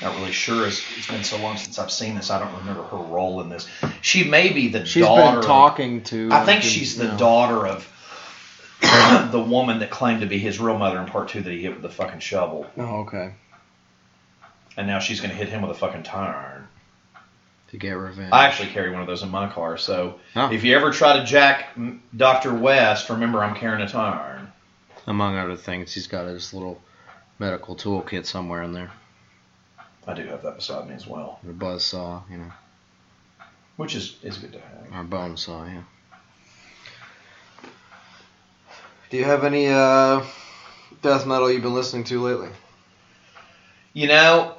[0.00, 0.66] Not really sure.
[0.66, 2.30] It's, it's been so long since I've seen this.
[2.30, 3.66] I don't remember her role in this.
[4.00, 5.40] She may be the She's daughter.
[5.40, 6.28] been talking to.
[6.30, 7.16] I think she's the know.
[7.18, 7.88] daughter of
[9.32, 11.72] the woman that claimed to be his real mother in part two that he hit
[11.72, 13.32] with the fucking shovel, Oh, okay.
[14.76, 16.55] and now she's going to hit him with a fucking tire iron.
[17.70, 18.30] To get revenge.
[18.32, 20.52] I actually carry one of those in my car, so Oh.
[20.52, 21.76] if you ever try to jack
[22.16, 24.52] Doctor West, remember I'm carrying a tire iron.
[25.08, 26.80] Among other things, he's got his little
[27.40, 28.90] medical toolkit somewhere in there.
[30.06, 32.52] I do have that beside me as well, A buzz saw, you know.
[33.76, 34.86] which is is good to have.
[34.92, 35.82] Or bone saw, yeah.
[39.10, 40.22] Do you have any uh,
[41.02, 42.48] death metal you've been listening to lately?
[43.92, 44.54] You know,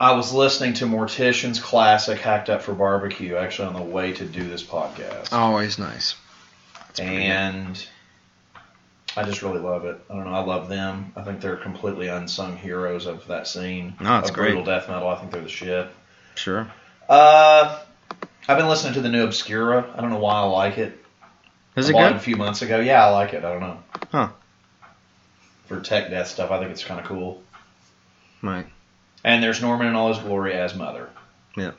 [0.00, 4.24] I was listening to Mortician's classic "Hacked Up for Barbecue" actually on the way to
[4.24, 5.34] do this podcast.
[5.34, 6.14] Always nice.
[6.86, 7.86] That's and
[9.14, 10.00] I just really love it.
[10.08, 10.32] I don't know.
[10.32, 11.12] I love them.
[11.16, 13.92] I think they're completely unsung heroes of that scene.
[14.00, 14.52] No, it's of great.
[14.52, 15.06] brutal death metal.
[15.06, 15.88] I think they're the shit.
[16.34, 16.72] Sure.
[17.06, 17.78] Uh,
[18.48, 19.92] I've been listening to the new Obscura.
[19.94, 20.98] I don't know why I like it.
[21.76, 22.12] Is it good?
[22.12, 22.80] a few months ago.
[22.80, 23.44] Yeah, I like it.
[23.44, 23.82] I don't know.
[24.10, 24.28] Huh.
[25.66, 27.42] For tech death stuff, I think it's kind of cool.
[28.42, 28.66] Right.
[29.24, 31.10] And there's Norman in all his glory as Mother.
[31.56, 31.72] Yeah.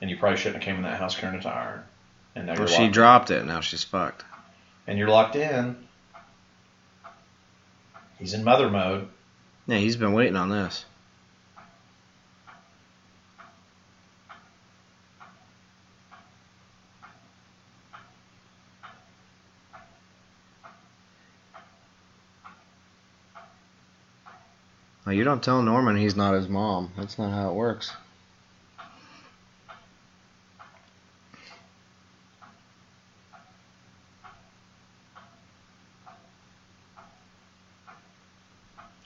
[0.00, 1.84] And you probably shouldn't have came in that house carrying a tire.
[2.34, 3.44] And now Well, she dropped it.
[3.44, 4.24] Now she's fucked.
[4.86, 5.76] and you're locked in.
[8.18, 9.08] He's in mother mode.
[9.66, 10.84] Yeah, he's been waiting on this.
[25.04, 26.92] Well, you don't tell Norman he's not his mom.
[26.96, 27.92] That's not how it works.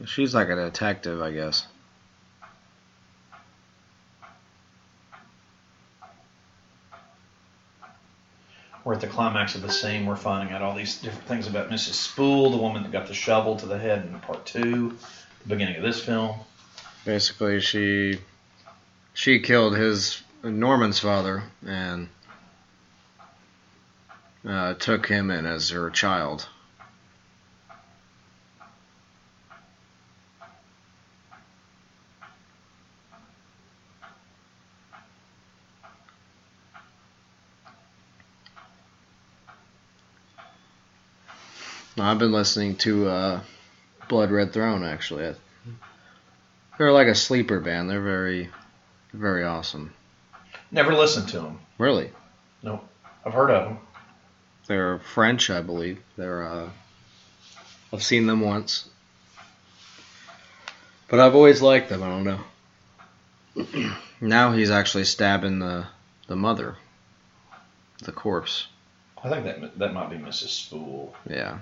[0.06, 1.66] She's like a detective, I guess.
[8.84, 10.06] We're at the climax of the scene.
[10.06, 11.94] We're finding out all these different things about Mrs.
[11.94, 14.96] Spool, the woman that got the shovel to the head in part two,
[15.42, 16.36] the beginning of this film.
[17.04, 18.18] Basically, she
[19.14, 22.08] she killed his Norman's father and
[24.46, 26.48] uh, took him in as her child.
[42.00, 43.40] I've been listening to uh,
[44.08, 45.34] Blood Red Throne actually.
[46.78, 47.90] They're like a sleeper band.
[47.90, 48.50] They're very,
[49.12, 49.92] very awesome.
[50.70, 51.58] Never listened to them.
[51.78, 52.10] Really,
[52.62, 52.80] No,
[53.24, 53.78] I've heard of them.
[54.66, 55.98] they're French, I believe.
[56.16, 56.42] They're.
[56.46, 56.70] Uh,
[57.92, 58.88] I've seen them once,
[61.08, 62.02] but I've always liked them.
[62.02, 62.24] I don't
[63.84, 63.92] know.
[64.20, 65.86] now he's actually stabbing the
[66.26, 66.76] the mother,
[68.02, 68.66] the corpse.
[69.24, 70.48] I think that that might be Mrs.
[70.48, 71.14] Spool.
[71.28, 71.58] Yeah.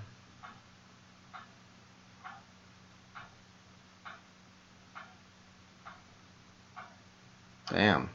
[7.71, 8.09] Damn.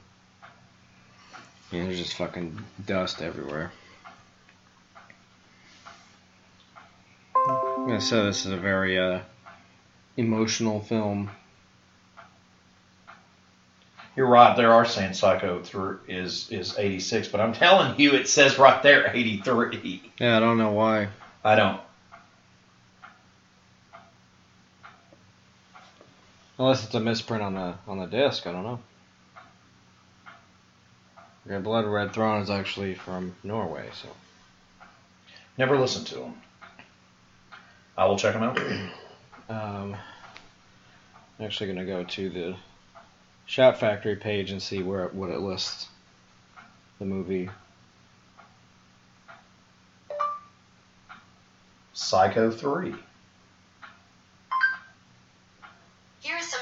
[1.71, 3.71] Yeah, there's just fucking dust everywhere.
[7.35, 9.19] I'm gonna say this is a very uh,
[10.17, 11.31] emotional film.
[14.15, 14.55] You're right.
[14.55, 18.83] There are saying Psycho 3 is is 86, but I'm telling you, it says right
[18.83, 20.11] there 83.
[20.19, 21.07] Yeah, I don't know why.
[21.43, 21.79] I don't.
[26.59, 28.79] Unless it's a misprint on the on the disc, I don't know.
[31.49, 34.09] Yeah, Blood Red Throne is actually from Norway, so
[35.57, 36.41] Never listened to them.
[37.97, 38.57] I will check them out.
[39.49, 39.95] um,
[41.37, 42.55] I'm actually gonna go to the
[43.45, 45.87] Shout Factory page and see where it, what it lists
[46.99, 47.49] the movie.
[51.93, 52.95] Psycho 3.
[56.21, 56.61] Here is some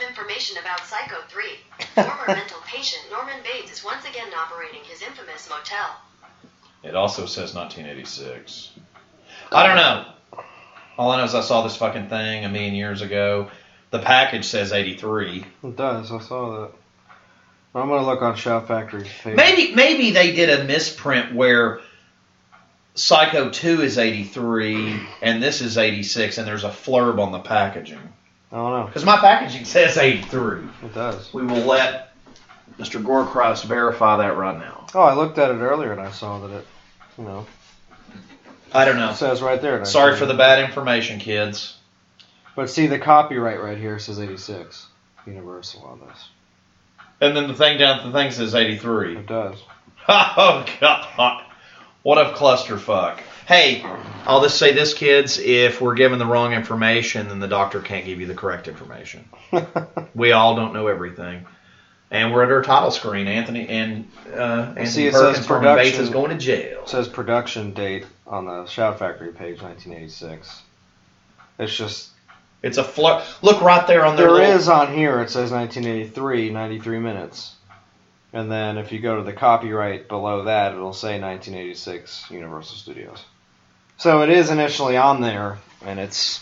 [0.50, 1.44] information about Psycho 3.
[2.04, 5.98] Former mental patient Norman Bates is once again operating his infamous motel.
[6.84, 8.72] It also says 1986.
[9.52, 10.06] I don't know.
[10.98, 13.50] All I know is I saw this fucking thing a million years ago.
[13.92, 15.46] The package says 83.
[15.64, 16.12] It does.
[16.12, 16.72] I saw that.
[17.76, 19.04] I'm gonna look on Shout Factory.
[19.04, 19.36] page.
[19.36, 21.82] Maybe maybe they did a misprint where
[22.96, 28.02] Psycho 2 is 83 and this is 86 and there's a flurb on the packaging.
[28.52, 28.86] I don't know.
[28.88, 30.62] Because my packaging says 83.
[30.84, 31.34] It does.
[31.34, 32.14] We will let
[32.78, 33.04] Mr.
[33.04, 34.88] Gorechrist verify that right now.
[34.96, 36.68] Oh, I looked at it earlier and I saw that it,
[37.18, 37.46] you know,
[38.74, 39.12] I don't know.
[39.12, 39.84] it says right there.
[39.86, 41.78] Sorry for the bad information, kids.
[42.56, 44.88] But see, the copyright right here says 86.
[45.26, 46.30] Universal on this.
[47.22, 49.18] And then the thing down the thing says 83.
[49.18, 49.58] It does.
[50.12, 51.44] Oh god.
[52.02, 53.20] What a clusterfuck.
[53.50, 53.84] Hey,
[54.28, 55.40] I'll just say this, kids.
[55.40, 59.28] If we're given the wrong information, then the doctor can't give you the correct information.
[60.14, 61.46] We all don't know everything.
[62.12, 63.26] And we're at our title screen.
[63.28, 66.82] Anthony and uh, Anthony See, it says Perkins from Bates production- is going to jail.
[66.84, 70.62] It says production date on the Shout Factory page, 1986.
[71.58, 72.10] It's just
[72.62, 73.24] It's a flirt.
[73.42, 75.22] Look right there on their there little- is on here.
[75.22, 77.56] It says 1983, 93 minutes,
[78.34, 83.24] and then if you go to the copyright below that, it'll say 1986 Universal Studios.
[84.00, 86.40] So it is initially on there, and it's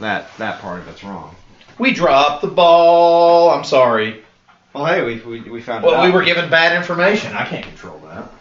[0.00, 1.36] that that part of it's wrong.
[1.78, 3.50] We dropped the ball.
[3.50, 4.24] I'm sorry.
[4.72, 7.34] Well, hey, we we, we found Well, we were given bad information.
[7.34, 8.32] I can't control that.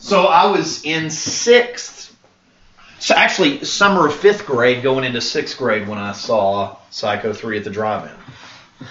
[0.00, 2.16] So I was in sixth.
[2.98, 7.56] So actually, summer of fifth grade, going into sixth grade, when I saw Psycho three
[7.56, 8.88] at the drive-in.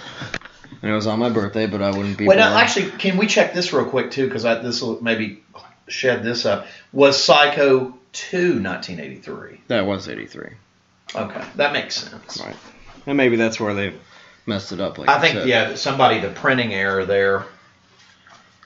[0.80, 2.26] And it was on my birthday, but I wouldn't be.
[2.26, 4.24] Wait, now, actually, can we check this real quick too?
[4.24, 5.42] Because this will maybe
[5.88, 6.66] shed this up.
[6.92, 9.60] Was Psycho two 1983?
[9.68, 10.50] that was 83.
[11.14, 12.40] Okay, that makes sense.
[12.40, 12.56] Right.
[13.06, 13.94] And maybe that's where they
[14.46, 14.98] messed it up.
[14.98, 15.48] Like I think said.
[15.48, 17.44] yeah, somebody the printing error there.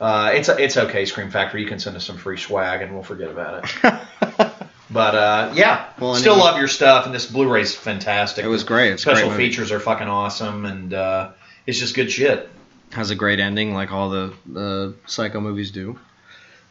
[0.01, 1.63] Uh, it's it's okay, Scream Factory.
[1.63, 4.49] You can send us some free swag, and we'll forget about it.
[4.91, 8.45] But uh, yeah, Well, still it- love your stuff, and this Blu-ray's fantastic.
[8.45, 8.93] It was great.
[8.93, 11.31] It's Special great features are fucking awesome, and uh,
[11.67, 12.51] it's just good shit.
[12.93, 15.99] has a great ending, like all the the Psycho movies do.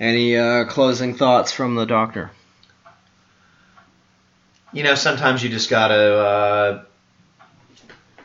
[0.02, 2.32] Any uh, closing thoughts from the Doctor?
[4.73, 6.84] You know, sometimes you just gotta uh,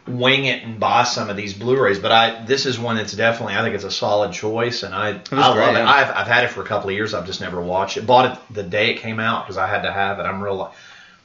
[0.07, 1.99] wing it and buy some of these Blu-rays.
[1.99, 5.09] But I this is one that's definitely I think it's a solid choice, and I
[5.11, 5.81] I great, love it.
[5.83, 7.13] I've I've had it for a couple of years.
[7.13, 8.07] I've just never watched it.
[8.07, 10.23] Bought it the day it came out because I had to have it.
[10.23, 10.73] I'm real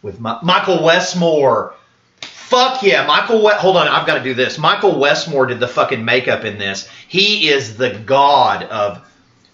[0.01, 1.75] with my, Michael Westmore.
[2.19, 3.41] Fuck yeah, Michael.
[3.45, 4.57] We- Hold on, I've got to do this.
[4.57, 6.89] Michael Westmore did the fucking makeup in this.
[7.07, 9.07] He is the god of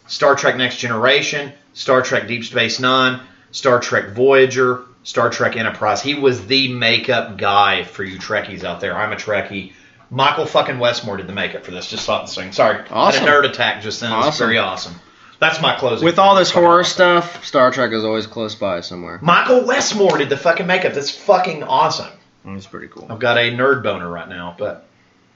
[0.07, 3.19] Star Trek Next Generation, Star Trek Deep Space Nine,
[3.51, 6.01] Star Trek Voyager, Star Trek Enterprise.
[6.01, 8.95] He was the makeup guy for you Trekkies out there.
[8.97, 9.73] I'm a Trekkie.
[10.09, 11.89] Michael fucking Westmore did the makeup for this.
[11.89, 12.51] Just thought this thing.
[12.53, 13.23] Sorry, Awesome.
[13.25, 14.11] Had a nerd attack just then.
[14.11, 14.45] It was Awesome.
[14.47, 14.95] very awesome.
[15.39, 16.03] That's my closing.
[16.05, 17.21] With all this horror awesome.
[17.21, 19.19] stuff, Star Trek is always close by somewhere.
[19.21, 20.93] Michael Westmore did the fucking makeup.
[20.93, 22.07] That's fucking awesome.
[22.45, 23.05] That's pretty cool.
[23.09, 24.87] I've got a nerd boner right now, but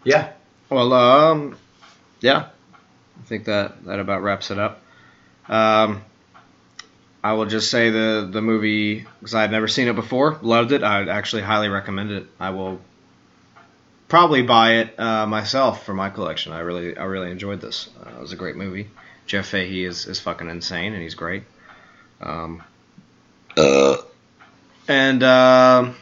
[0.05, 0.31] yeah.
[0.69, 1.57] Well, um,
[2.21, 2.47] yeah,
[3.31, 4.81] think that that about wraps it up.
[5.47, 6.03] Um,
[7.23, 10.83] I will just say the the movie because I've never seen it before, loved it.
[10.83, 12.27] I'd actually highly recommend it.
[12.41, 12.81] I will
[14.09, 16.51] probably buy it uh, myself for my collection.
[16.51, 17.89] I really I really enjoyed this.
[18.05, 18.89] Uh, it was a great movie.
[19.27, 21.43] Jeff Fahey is, is fucking insane and he's great.
[22.19, 22.61] Um,
[24.89, 25.95] and um,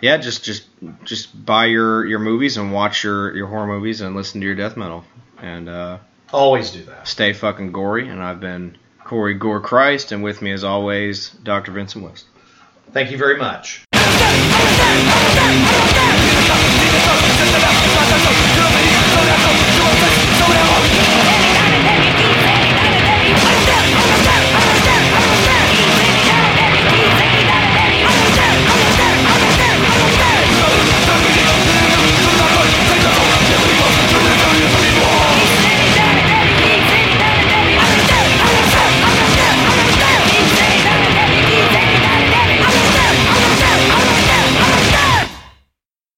[0.00, 0.66] yeah, just just
[1.04, 4.56] just buy your, your movies and watch your, your horror movies and listen to your
[4.56, 5.04] death metal
[5.40, 5.98] and uh,
[6.32, 7.08] always do that.
[7.08, 11.72] Stay fucking gory, and I've been Corey Gore Christ, and with me as always, Dr.
[11.72, 12.26] Vincent West.
[12.92, 13.84] Thank you very much.